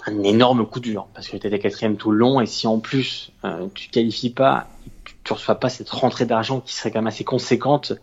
[0.06, 2.80] un énorme coup dur parce que tu étais quatrième tout le long et si en
[2.80, 4.68] plus euh, tu qualifies pas,
[5.06, 7.94] tu, tu reçois pas cette rentrée d'argent qui serait quand même assez conséquente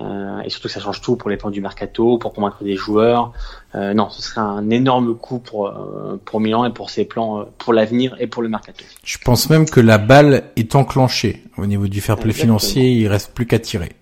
[0.00, 2.76] euh, et surtout que ça change tout pour les plans du mercato, pour convaincre des
[2.76, 3.32] joueurs.
[3.74, 7.46] Euh, non, ce serait un énorme coup pour euh, pour Milan et pour ses plans
[7.58, 8.84] pour l'avenir et pour le mercato.
[9.04, 12.58] Je pense même que la balle est enclenchée au niveau du fair play Exactement.
[12.58, 12.92] financier.
[12.92, 13.92] Il reste plus qu'à tirer.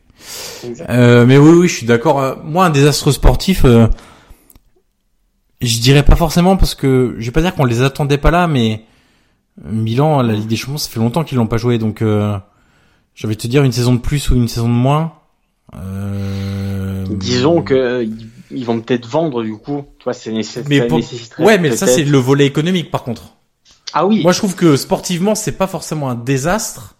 [0.88, 2.20] Euh, mais oui, oui, je suis d'accord.
[2.20, 3.86] Euh, Moi, un désastre sportif, euh,
[5.60, 8.46] je dirais pas forcément parce que je vais pas dire qu'on les attendait pas là,
[8.46, 8.84] mais
[9.62, 12.36] Milan, la Ligue des Champions, ça fait longtemps qu'ils l'ont pas joué, donc euh,
[13.24, 15.12] envie de te dire une saison de plus ou une saison de moins.
[15.74, 18.08] Euh, Disons que
[18.50, 19.84] ils- vont peut-être vendre du coup.
[19.98, 20.64] Toi, c'est nécessaire.
[20.68, 20.98] Mais pour-
[21.38, 23.34] Ouais, mais ça c'est le volet économique par contre.
[23.92, 24.22] Ah oui.
[24.22, 26.96] Moi, je trouve que sportivement, c'est pas forcément un désastre,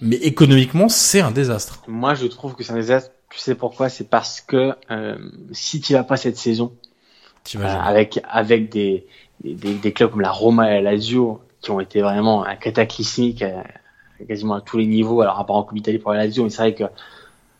[0.00, 1.82] mais économiquement, c'est un désastre.
[1.86, 3.10] Moi, je trouve que c'est un désastre.
[3.30, 3.88] Tu sais pourquoi?
[3.88, 5.16] C'est parce que euh,
[5.52, 6.72] si tu vas pas cette saison
[7.56, 9.06] euh, avec avec des,
[9.42, 13.42] des, des- clubs comme la Roma et la Lazio qui ont été vraiment un cataclysmique
[13.42, 13.64] à,
[14.28, 15.22] quasiment à tous les niveaux.
[15.22, 16.84] Alors, à part en Coupe d'Italie pour la Lazio, mais c'est vrai que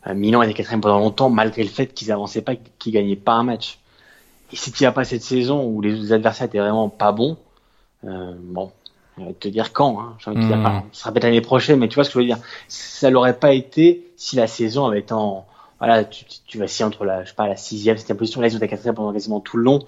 [0.07, 3.35] euh, Milan était quatrième pendant longtemps malgré le fait qu'ils avançaient pas, qu'ils gagnaient pas
[3.35, 3.79] un match.
[4.53, 7.39] Et si tu vas pas cette saison où les adversaires étaient vraiment pas bons,
[8.05, 8.35] euh,
[9.19, 10.01] je vais te dire quand.
[10.01, 10.67] Hein, j'ai envie de te dire, Hmm.
[10.67, 12.39] enfin, ce sera peut-être l'année prochaine, mais tu vois ce que je veux dire.
[12.69, 15.47] Ça l'aurait pas été si la saison avait été en
[15.79, 18.47] voilà, tu, tu, tu vacilles entre la, je sais pas, la sixième, septième position, là
[18.47, 19.81] ils ont ta quatrième pendant quasiment tout le long,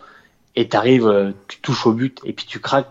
[0.57, 2.91] et t'arrives, euh, tu touches au but, et puis tu craques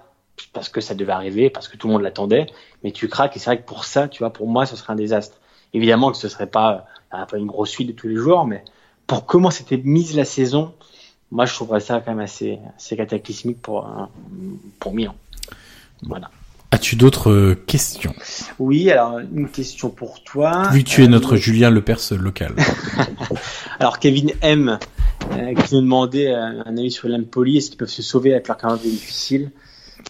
[0.54, 2.48] parce que ça devait arriver, parce que tout le monde l'attendait,
[2.82, 4.94] mais tu craques, et c'est vrai que pour ça, tu vois, pour moi, ce serait
[4.94, 5.36] un désastre.
[5.74, 8.64] Évidemment que ce serait pas, euh, pas une grosse suite de tous les jours, mais
[9.06, 10.74] pour comment c'était mise la saison,
[11.30, 14.06] moi, je trouverais ça quand même assez, assez cataclysmique pour, euh,
[14.80, 15.16] pour Milan.
[16.08, 16.30] Voilà.
[16.72, 18.16] As-tu d'autres euh, questions?
[18.58, 20.70] Oui, alors une question pour toi.
[20.72, 22.56] Vu que tu es notre Julien Lepers local.
[23.80, 24.80] alors Kevin M
[25.32, 28.48] euh, qui nous demandait euh, un avis sur l'Empoli, est-ce qu'ils peuvent se sauver avec
[28.48, 29.52] leur calendrier difficile?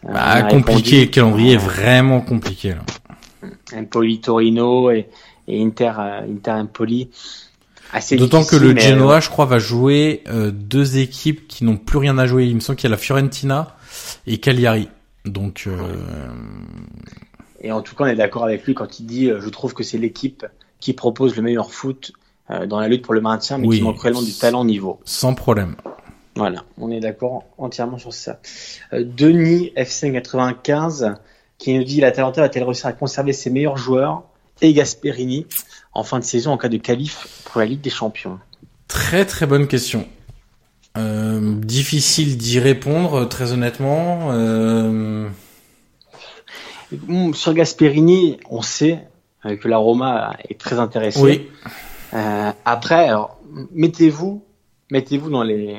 [0.05, 2.83] Euh, bah, compliqué, répondu, le calendrier est vraiment compliqué là.
[3.75, 5.09] Empoli Torino et,
[5.47, 7.09] et Inter Inter Empoli.
[8.17, 12.17] D'autant que le Genoa, je crois, va jouer euh, deux équipes qui n'ont plus rien
[12.17, 12.45] à jouer.
[12.45, 13.75] Il me semble qu'il y a la Fiorentina
[14.25, 14.89] et Cagliari.
[15.25, 15.65] Donc.
[15.67, 15.77] Euh...
[17.61, 19.73] Et en tout cas, on est d'accord avec lui quand il dit, euh, je trouve
[19.73, 20.45] que c'est l'équipe
[20.79, 22.11] qui propose le meilleur foot
[22.49, 23.77] euh, dans la lutte pour le maintien, mais Oui.
[23.77, 24.99] qui manque réellement du talent niveau.
[25.05, 25.75] Sans problème.
[26.35, 28.39] Voilà, on est d'accord entièrement sur ça.
[28.91, 31.15] Denis FC95
[31.57, 34.23] qui nous dit la Talenta va-t-elle réussir à conserver ses meilleurs joueurs
[34.61, 35.45] et Gasperini
[35.93, 38.39] en fin de saison en cas de qualif pour la Ligue des Champions?
[38.87, 40.07] Très très bonne question.
[40.95, 44.29] Euh, difficile d'y répondre, très honnêtement.
[44.31, 45.27] Euh,
[47.09, 48.99] Hum, Sur Gasperini, on sait
[49.45, 51.19] euh, que la Roma est très intéressée.
[51.21, 51.49] oui.
[52.13, 53.09] Euh, après,
[53.71, 54.43] mettez-vous,
[54.91, 55.77] mettez-vous dans les,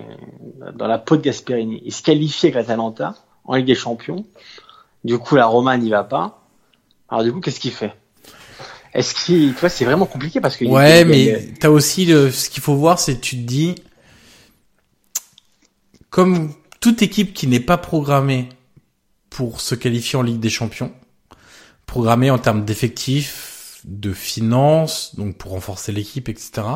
[0.75, 1.81] dans la peau de Gasperini.
[1.85, 3.15] Il se qualifie avec la Talenta
[3.45, 4.25] en Ligue des Champions.
[5.05, 6.43] Du coup, la Roma n'y va pas.
[7.09, 7.93] Alors du coup, qu'est-ce qu'il fait?
[8.95, 12.51] Est-ce qu'il, tu vois, c'est vraiment compliqué parce que Ouais, mais t'as aussi le, ce
[12.51, 13.77] qu'il faut voir, c'est que tu te dis,
[16.15, 18.49] comme toute équipe qui n'est pas programmée
[19.31, 20.93] pour se qualifier en Ligue des Champions,
[21.87, 26.69] programmée en termes d'effectifs, de finances, donc pour renforcer l'équipe, etc.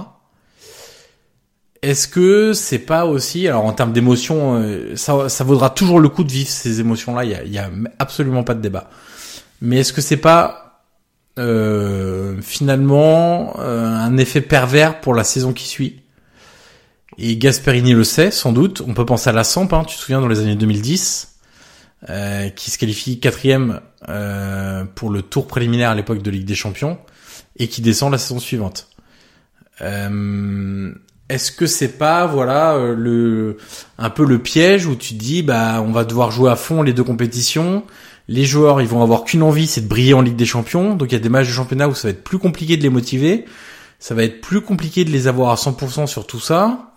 [1.83, 6.25] Est-ce que c'est pas aussi, alors en termes d'émotions, euh, ça, vaudra toujours le coup
[6.25, 7.23] de vivre ces émotions-là.
[7.23, 7.71] Il y a, il y a
[8.01, 8.91] absolument pas de débat.
[9.63, 10.83] Mais est-ce que c'est pas
[11.39, 16.03] euh, finalement euh, un effet pervers pour la saison qui suit?
[17.19, 18.83] Et Gasperini le sait sans doute.
[18.87, 21.37] On peut penser à la Samp, hein, tu te souviens dans les années 2010,
[22.09, 26.55] euh, qui se qualifie quatrième euh, pour le tour préliminaire à l'époque de Ligue des
[26.55, 26.99] Champions
[27.57, 28.89] et qui descend la saison suivante.
[29.81, 30.93] Euh,
[31.29, 33.59] est-ce que c'est pas voilà euh, le
[33.99, 36.83] un peu le piège où tu te dis bah on va devoir jouer à fond
[36.83, 37.85] les deux compétitions
[38.29, 41.13] les joueurs ils vont avoir qu'une envie c'est de briller en Ligue des Champions donc
[41.13, 42.89] il y a des matchs de championnat où ça va être plus compliqué de les
[42.89, 43.45] motiver
[44.01, 46.88] ça va être plus compliqué de les avoir à 100% sur tout ça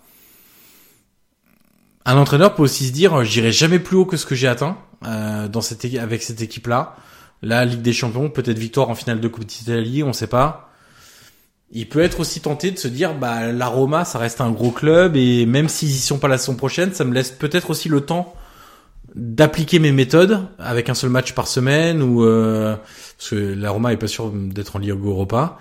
[2.04, 4.48] un entraîneur peut aussi se dire euh, j'irai jamais plus haut que ce que j'ai
[4.48, 6.96] atteint euh, dans cette avec cette équipe là
[7.42, 10.68] la Ligue des Champions peut-être victoire en finale de Coupe d'Italie on sait pas.
[11.74, 14.70] Il peut être aussi tenté de se dire bah la Roma ça reste un gros
[14.70, 17.88] club et même s'ils y sont pas la saison prochaine ça me laisse peut-être aussi
[17.88, 18.34] le temps
[19.14, 22.76] d'appliquer mes méthodes avec un seul match par semaine ou euh,
[23.22, 25.58] parce que la Roma est pas sûre d'être en Ligue Europa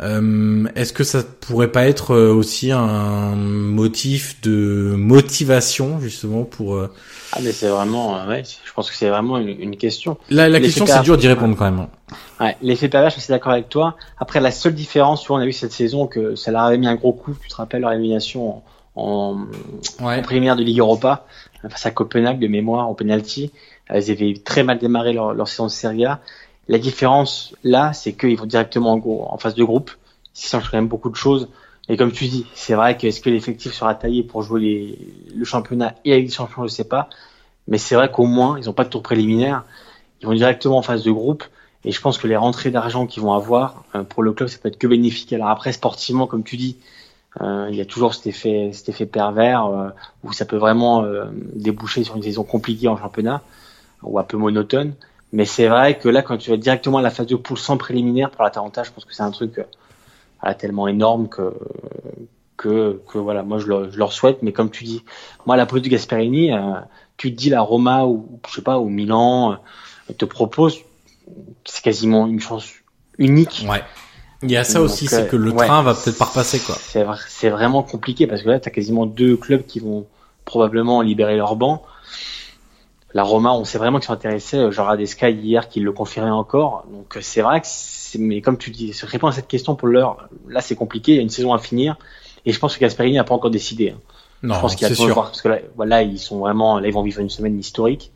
[0.00, 6.76] euh, est-ce que ça pourrait pas être euh, aussi un motif de motivation justement pour
[6.76, 6.90] euh,
[7.34, 10.16] Ah mais c'est vraiment, euh, ouais, je pense que c'est vraiment une, une question.
[10.30, 11.86] la, question c'est dur d'y répondre quand même
[12.40, 13.96] Ouais, l'effet pervers, je suis d'accord avec toi.
[14.18, 16.94] Après, la seule différence, on a vu cette saison que ça leur avait mis un
[16.94, 17.34] gros coup.
[17.42, 18.64] Tu te rappelles leur élimination en,
[18.96, 19.34] en,
[20.00, 21.26] ouais en préliminaire de Ligue Europa
[21.68, 23.52] face à Copenhague de mémoire au penalty.
[23.88, 26.20] Elles avaient très mal démarré leur, leur saison de Serie A.
[26.68, 29.90] La différence là, c'est qu'ils vont directement en, gros, en phase de groupe.
[30.32, 31.48] Ce qui change quand même beaucoup de choses.
[31.88, 34.98] Et comme tu dis, c'est vrai que est-ce que l'effectif sera taillé pour jouer les,
[35.34, 37.08] le championnat et la Ligue des Champions, je sais pas.
[37.68, 39.64] Mais c'est vrai qu'au moins, ils n'ont pas de tour préliminaire.
[40.20, 41.44] Ils vont directement en phase de groupe.
[41.84, 44.58] Et je pense que les rentrées d'argent qu'ils vont avoir euh, pour le club, ça
[44.58, 45.32] peut être que bénéfique.
[45.32, 46.76] Alors après, sportivement, comme tu dis,
[47.40, 49.88] euh, il y a toujours cet effet, cet effet pervers euh,
[50.22, 51.04] où ça peut vraiment
[51.54, 53.42] déboucher sur une saison compliquée en championnat
[54.02, 54.94] ou un peu monotone.
[55.32, 57.76] Mais c'est vrai que là, quand tu vas directement à la phase de poule sans
[57.78, 61.54] préliminaire pour l'Atalanta, je pense que c'est un truc euh, tellement énorme que
[62.56, 64.42] que, que voilà, moi je, le- je leur souhaite.
[64.42, 65.02] Mais comme tu dis,
[65.46, 66.74] moi à la pose de Gasperini, euh,
[67.16, 70.78] tu te dis la Roma ou je sais pas ou Milan euh, te propose,
[71.64, 72.66] c'est quasiment une chance
[73.18, 73.66] unique.
[73.68, 73.82] ouais
[74.42, 75.66] il y a ça Donc, aussi euh, c'est que le ouais.
[75.66, 76.76] train va peut-être pas repasser quoi
[77.28, 80.06] c'est vraiment compliqué parce que là, tu as quasiment deux clubs qui vont
[80.44, 81.82] probablement libérer leur banc.
[83.14, 84.70] La Roma, on sait vraiment qu'ils sont intéressés.
[84.70, 86.84] Genre à des Sky hier qui le confirmaient encore.
[86.90, 89.74] Donc euh, c'est vrai que c'est, mais comme tu dis, se répondre à cette question
[89.74, 91.12] pour l'heure, là c'est compliqué.
[91.12, 91.96] Il y a une saison à finir.
[92.46, 93.90] Et je pense que Gasperini n'a pas encore décidé.
[93.90, 93.98] hein.
[94.42, 96.78] non je pense qu'il y a sûr voir parce que là, voilà, ils sont vraiment,
[96.80, 98.10] là ils vont vivre une semaine historique.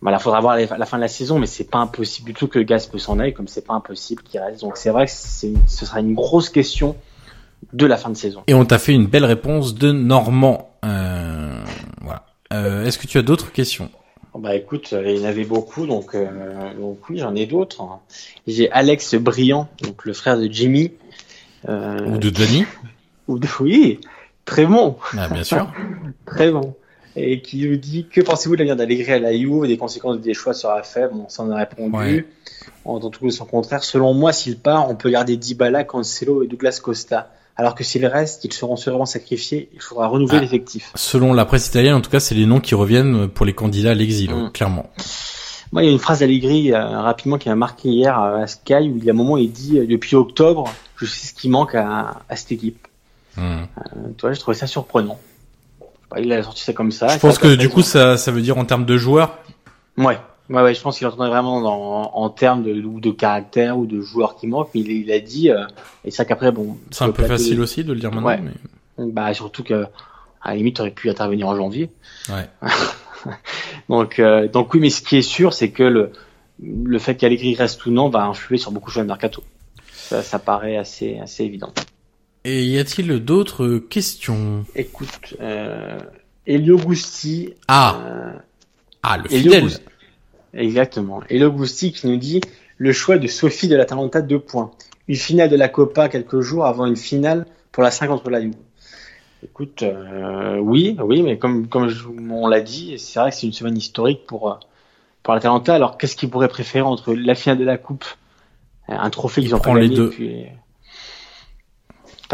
[0.00, 2.60] Voilà, faudra voir la fin de la saison, mais c'est pas impossible du tout que
[2.60, 4.60] Gas peut s'en aille, comme c'est pas impossible qu'il reste.
[4.60, 6.94] Donc c'est vrai que c'est, une- ce sera une grosse question
[7.72, 8.44] de la fin de saison.
[8.46, 10.70] Et on t'a fait une belle réponse de Normand.
[10.84, 11.64] Euh.
[12.52, 13.90] Euh, Est-ce que tu as d'autres questions?
[14.34, 16.28] Bah écoute, euh, il y en avait beaucoup, donc, euh,
[16.78, 17.82] donc oui, j'en ai d'autres.
[18.46, 20.92] J'ai Alex Briand, donc le frère de Jimmy.
[21.68, 22.30] Euh, Ou de
[23.26, 24.00] ou de- oui,
[24.44, 25.70] très bon, Ah, bien sûr.
[26.26, 26.74] très bon,
[27.16, 30.34] et qui nous dit que pensez-vous de l'avenir d'Allegri à la Juve, des conséquences des
[30.34, 31.08] choix sera fait.
[31.12, 31.96] Bon, ça on a répondu.
[31.96, 32.24] Ouais.
[32.84, 36.42] En dans tout le son contraire, selon moi, s'il part, on peut garder Dybala, Cancelo
[36.44, 37.32] et Douglas Costa.
[37.60, 39.68] Alors que s'il reste, ils seront sûrement sacrifiés.
[39.74, 40.42] Il faudra renouveler Ah.
[40.42, 40.92] l'effectif.
[40.94, 43.90] Selon la presse italienne, en tout cas, c'est les noms qui reviennent pour les candidats
[43.90, 44.50] à l'exil, Mm.
[44.52, 44.88] clairement.
[45.72, 48.46] Moi, il y a une phrase d'Allegri euh, rapidement qui m'a marqué hier euh, à
[48.46, 51.34] Sky où il y a un moment il dit euh, depuis octobre, je sais ce
[51.34, 52.86] qui manque à, à cette équipe.
[53.36, 53.40] Mm.
[53.42, 53.64] Euh,
[54.16, 55.18] tu vois, j'ai trouvé ça surprenant.
[56.16, 57.08] Il a sorti ça comme ça.
[57.08, 59.36] Je pense que du coup, ça, ça veut dire en termes de joueurs.
[59.98, 60.18] ouais,
[60.50, 64.00] ouais, ouais, je pense qu'il entendait vraiment dans, en termes de, de caractère ou de
[64.00, 65.64] joueurs qui manquent, mais il, il a dit euh,
[66.04, 66.76] et ça qu'après bon.
[66.90, 68.28] C'est un peu facile de- aussi de le dire maintenant.
[68.28, 68.40] Ouais.
[68.98, 69.84] mais- Bah surtout que
[70.40, 71.90] à la limite, aurait pu intervenir en janvier.
[72.28, 72.48] Ouais.
[73.88, 76.12] Donc, euh, donc oui, mais ce qui est sûr, c'est que le,
[76.62, 79.42] le fait qu'Allegri reste ou non va influer sur beaucoup de choses de mercato.
[79.92, 81.72] Ça, ça paraît assez, assez évident.
[82.44, 84.64] Et y a-t-il d'autres questions?
[84.76, 85.98] Écoute, euh,
[86.46, 88.32] Elio Gusti, Ah, euh,
[89.02, 89.64] ah, le fidèle.
[89.66, 89.80] Gusti-
[90.54, 91.20] exactement.
[91.28, 92.40] Elio Gusti qui nous dit
[92.76, 94.70] le choix de Sophie de la Talenta 2 points.
[95.08, 98.40] Une finale de la Copa quelques jours avant une finale pour la 5 contre la
[98.40, 98.54] Juve.
[99.44, 103.46] Écoute, euh, oui, oui, mais comme, comme je- on l'a dit, c'est vrai que c'est
[103.46, 104.54] une semaine historique pour, euh,
[105.22, 105.74] pour la Talenta.
[105.74, 108.04] Alors, qu'est-ce qu'ils pourraient préférer entre la finale de la Coupe,
[108.90, 110.10] euh, un trophée qu'ils Il ont pas prend les gagné, deux.
[110.10, 110.46] puis...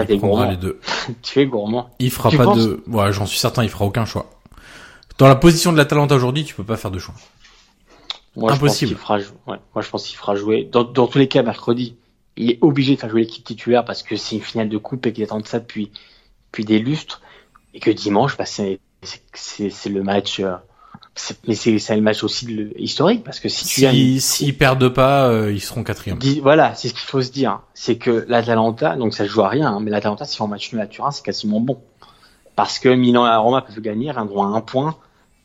[0.08, 0.50] Des gourmands.
[0.50, 0.80] les deux.
[1.22, 1.90] Tu es gourmand.
[2.00, 2.82] Il fera Tu pas de.
[2.88, 4.26] Ouais, j'en suis certain, il fera aucun choix.
[5.18, 7.14] Dans la position de la Talenta aujourd'hui, tu peux pas faire de choix.
[8.36, 8.90] Moi, Impossible.
[8.92, 10.68] Je pense qu'il fera, ouais, moi, je pense qu'il fera jouer.
[10.70, 11.96] Dans, dans tous les cas, mercredi,
[12.36, 15.06] il est obligé de faire jouer l'équipe titulaire parce que c'est une finale de coupe
[15.06, 15.92] et qu'il attend de ça depuis,
[16.50, 17.20] depuis des lustres.
[17.74, 20.54] Et que dimanche, bah, c'est, c'est, c'est, c'est le match, euh,
[21.46, 24.56] mais c'est, c'est le match aussi de- historique parce que si tu gagnes, Si, s'ils
[24.56, 26.18] perdent pas, euh, ils seront quatrième.
[26.42, 27.60] voilà, c'est ce qu'il faut se dire.
[27.74, 30.80] C'est que l'Atalanta, donc ça joue à rien, hein, mais l'Atalanta, si on match nul
[30.80, 31.80] à Turin, c'est quasiment bon.
[32.56, 34.96] Parce que Milan et Roma peuvent gagner, rendront à un point.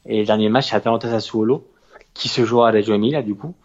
[0.05, 1.67] Et le dernier match, c'est Atalanta Sassuolo,
[2.13, 3.55] qui se jouera à la Reggio Emilia, du coup.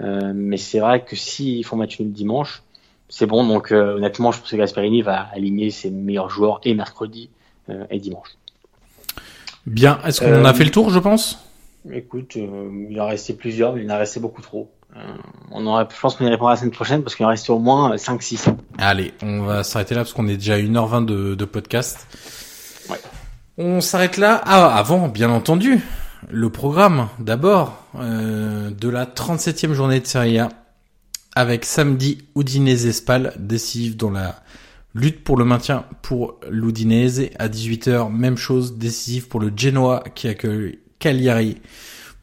[0.00, 2.62] Euh, mais c'est vrai que s'ils font match nul dimanche,
[3.08, 3.46] c'est bon.
[3.46, 7.30] Donc, euh, honnêtement, je pense que Gasperini va aligner ses meilleurs joueurs et mercredi
[7.70, 8.30] euh, et dimanche.
[9.66, 9.98] Bien.
[10.04, 11.38] Est-ce qu'on a fait le tour, je pense?
[11.92, 14.70] Écoute, il en resté plusieurs, mais il en resté beaucoup trop.
[14.96, 15.00] Euh,
[15.50, 17.58] on aurait, je pense qu'on y répondra la semaine prochaine parce qu'il en reste au
[17.58, 18.54] moins 5-6.
[18.78, 22.06] Allez, on va s'arrêter là parce qu'on est déjà à 1h20 de, de podcast.
[22.88, 22.98] Ouais.
[23.58, 24.40] On s'arrête là.
[24.44, 25.80] Ah, avant, bien entendu,
[26.30, 30.48] le programme d'abord euh, de la 37e journée de Serie A
[31.34, 34.36] avec samedi Udinese Spal décisif dans la
[34.94, 40.28] lutte pour le maintien pour l'Udinese à 18h même chose décisif pour le Genoa qui
[40.28, 41.58] accueille Cagliari.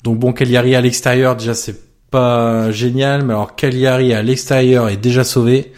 [0.03, 4.97] Donc bon Cagliari à l'extérieur déjà c'est pas génial mais alors Cagliari à l'extérieur est
[4.97, 5.73] déjà sauvé.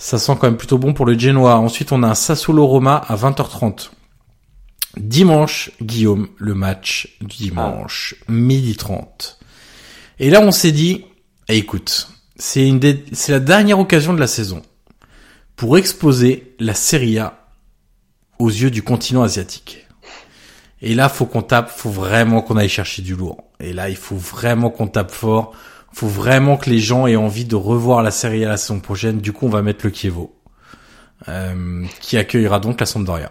[0.00, 1.58] Ça sent quand même plutôt bon pour le Genoa.
[1.58, 3.90] Ensuite, on a un Sassuolo Roma à 20h30.
[4.96, 9.38] Dimanche, Guillaume, le match du dimanche, midi 30.
[10.18, 11.04] Et là, on s'est dit,
[11.48, 12.70] eh, écoute, c'est
[13.28, 14.62] la dernière occasion de la saison
[15.56, 17.48] pour exposer la Serie A
[18.38, 19.86] aux yeux du continent asiatique.
[20.82, 23.44] Et là, faut qu'on tape, faut vraiment qu'on aille chercher du lourd.
[23.60, 25.52] Et là, il faut vraiment qu'on tape fort.
[25.92, 29.20] Faut vraiment que les gens aient envie de revoir la Serie A la saison prochaine.
[29.20, 30.34] Du coup, on va mettre le Chievo,
[31.28, 33.30] euh, qui accueillera donc la Sampdoria.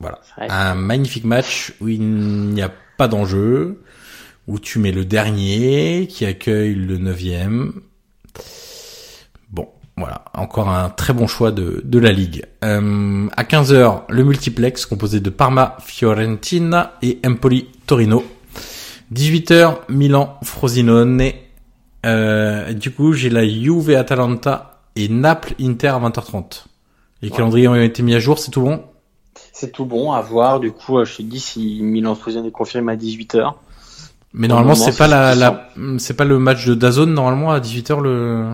[0.00, 0.20] Voilà.
[0.38, 3.82] Un magnifique match où il n'y a pas d'enjeu,
[4.46, 7.80] où tu mets le dernier qui accueille le neuvième.
[9.50, 12.44] Bon, voilà, encore un très bon choix de, de la Ligue.
[12.64, 18.24] Euh, à 15h, le multiplex composé de Parma, Fiorentina et Empoli, Torino.
[19.12, 21.30] 18h, Milan, Frosinone.
[22.06, 26.64] Euh, du coup, j'ai la Juve, Atalanta et Naples, Inter à 20h30.
[27.22, 28.84] Les calendriers ont été mis à jour, c'est tout bon?
[29.60, 30.60] C'est tout bon à voir.
[30.60, 33.54] Du coup, euh, je te dis si Milan Fusion est confirmé à 18h.
[34.32, 35.92] Mais normalement, c'est pas c'est la, suffisant.
[35.94, 38.52] la c'est pas le match de Dazone normalement à 18h le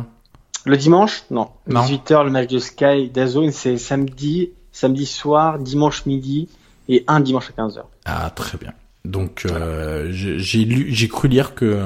[0.64, 1.24] Le dimanche?
[1.30, 1.50] Non.
[1.66, 1.82] Non.
[1.82, 6.48] 18h, le match de Sky Dazone, c'est samedi, samedi soir, dimanche midi
[6.88, 7.82] et un dimanche à 15h.
[8.06, 8.72] Ah, très bien.
[9.04, 11.82] Donc euh, j'ai j'ai lu j'ai cru lire que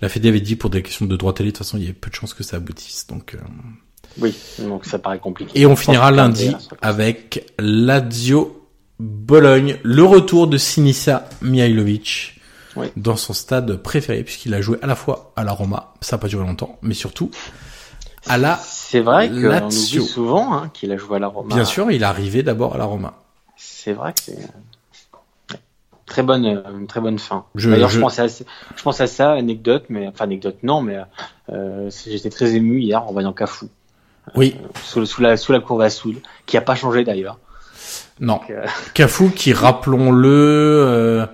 [0.00, 1.84] la Fédé avait dit pour des questions de droit télé de toute façon, il y
[1.84, 3.06] avait peu de chances que ça aboutisse.
[3.08, 3.38] Donc euh,
[4.20, 5.60] Oui, donc ça paraît compliqué.
[5.60, 8.66] et on finira lundi avec Lazio
[8.98, 12.40] Bologne, le retour de Sinisa Mihailovic
[12.76, 12.88] Oui.
[12.96, 16.20] dans son stade préféré puisqu'il a joué à la fois à la Roma, ça n'a
[16.20, 17.30] pas duré longtemps, mais surtout
[18.26, 21.54] à la C'est vrai qu'on oublie souvent hein, qu'il a joué à la Roma.
[21.54, 23.14] bien sûr, il est arrivé d'abord à la Roma.
[23.56, 24.36] C'est vrai que c'est
[26.06, 27.44] très bonne, une très bonne fin.
[27.54, 28.00] Je- D'ailleurs, je- je...
[28.00, 30.98] pense à, je à ça, anecdote, mais enfin anecdote non, mais
[31.52, 33.68] euh, j'étais très ému hier en voyant Cafou
[34.34, 37.38] Oui, sous, sous la sous la courbe à Soul, qui a pas changé d'ailleurs.
[38.20, 38.40] Non.
[38.50, 41.26] Euh, Cafu qui, rappelons-le, euh,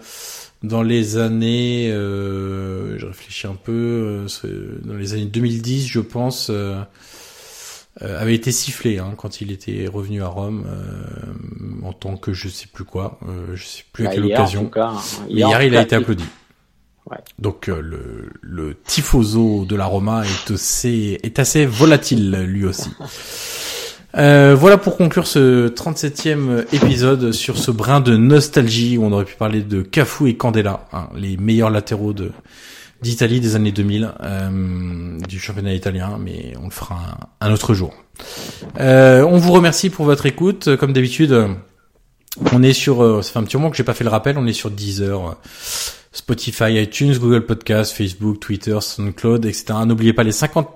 [0.62, 6.48] dans les années, euh, je réfléchis un peu, euh, dans les années 2010, je pense,
[6.50, 6.80] euh,
[8.02, 12.32] euh, avait été sifflé hein, quand il était revenu à Rome euh, en tant que
[12.32, 14.66] je sais plus quoi, euh, je sais plus à bah, quelle occasion.
[14.66, 15.00] cas, hein.
[15.28, 16.24] Mais hier, il a été applaudi.
[17.10, 17.18] Ouais.
[17.38, 22.90] Donc euh, le, le tifoso de la Roma est assez, est assez volatile lui aussi.
[24.16, 29.24] Euh, voilà pour conclure ce 37e épisode sur ce brin de nostalgie où on aurait
[29.24, 32.30] pu parler de Cafu et Candela, hein, les meilleurs latéraux de
[33.02, 37.92] d'Italie des années 2000 euh, du championnat italien, mais on le fera un, autre jour.
[38.80, 40.76] Euh, on vous remercie pour votre écoute.
[40.76, 41.54] Comme d'habitude,
[42.52, 44.38] on est sur, euh, ça fait un petit moment que j'ai pas fait le rappel,
[44.38, 45.34] on est sur Deezer, euh,
[46.14, 49.64] Spotify, iTunes, Google Podcast, Facebook, Twitter, SoundCloud, etc.
[49.84, 50.68] N'oubliez pas les 50,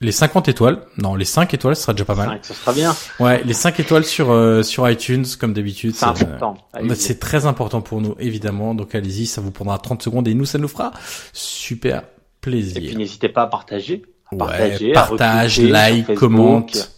[0.00, 0.82] les 50 étoiles.
[0.98, 2.28] Non, les 5 étoiles, ce sera déjà pas mal.
[2.28, 2.94] cinq, ce sera bien.
[3.18, 5.94] Ouais, les 5 étoiles sur, euh, sur iTunes, comme d'habitude.
[5.96, 6.56] C'est important.
[6.74, 6.96] euh, Allez-y.
[6.96, 8.74] c'est très important pour nous, évidemment.
[8.74, 10.92] Donc allez-y, ça vous prendra 30 secondes et nous, ça nous fera
[11.32, 12.04] super Et
[12.40, 12.80] plaisir.
[12.80, 14.02] puis n'hésitez pas à partager.
[14.30, 16.18] À Ouais, partager, partage, like, Facebook.
[16.18, 16.90] commente.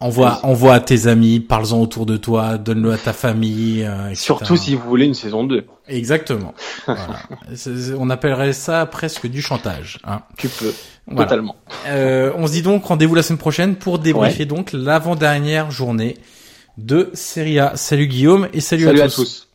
[0.00, 3.82] Envoie, envoie à tes amis, parle-en autour de toi, donne-le à ta famille.
[3.82, 4.14] euh, etc.
[4.22, 5.66] Surtout si vous voulez une saison 2.
[5.88, 6.54] Exactement.
[6.86, 7.18] Voilà.
[7.98, 9.98] On appellerait ça presque du chantage.
[10.04, 10.20] Hein.
[10.36, 10.72] Tu peux.
[11.08, 11.24] Voilà.
[11.24, 11.56] Totalement.
[11.86, 16.16] Euh, on se dit donc rendez-vous la semaine prochaine pour débriefer donc l'avant-dernière journée
[16.76, 17.72] de Serie A.
[17.76, 19.14] Salut Guillaume et salut, Salut à à tous.
[19.16, 19.48] tous.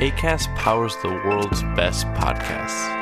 [0.00, 3.01] ACAST powers the world's best podcasts.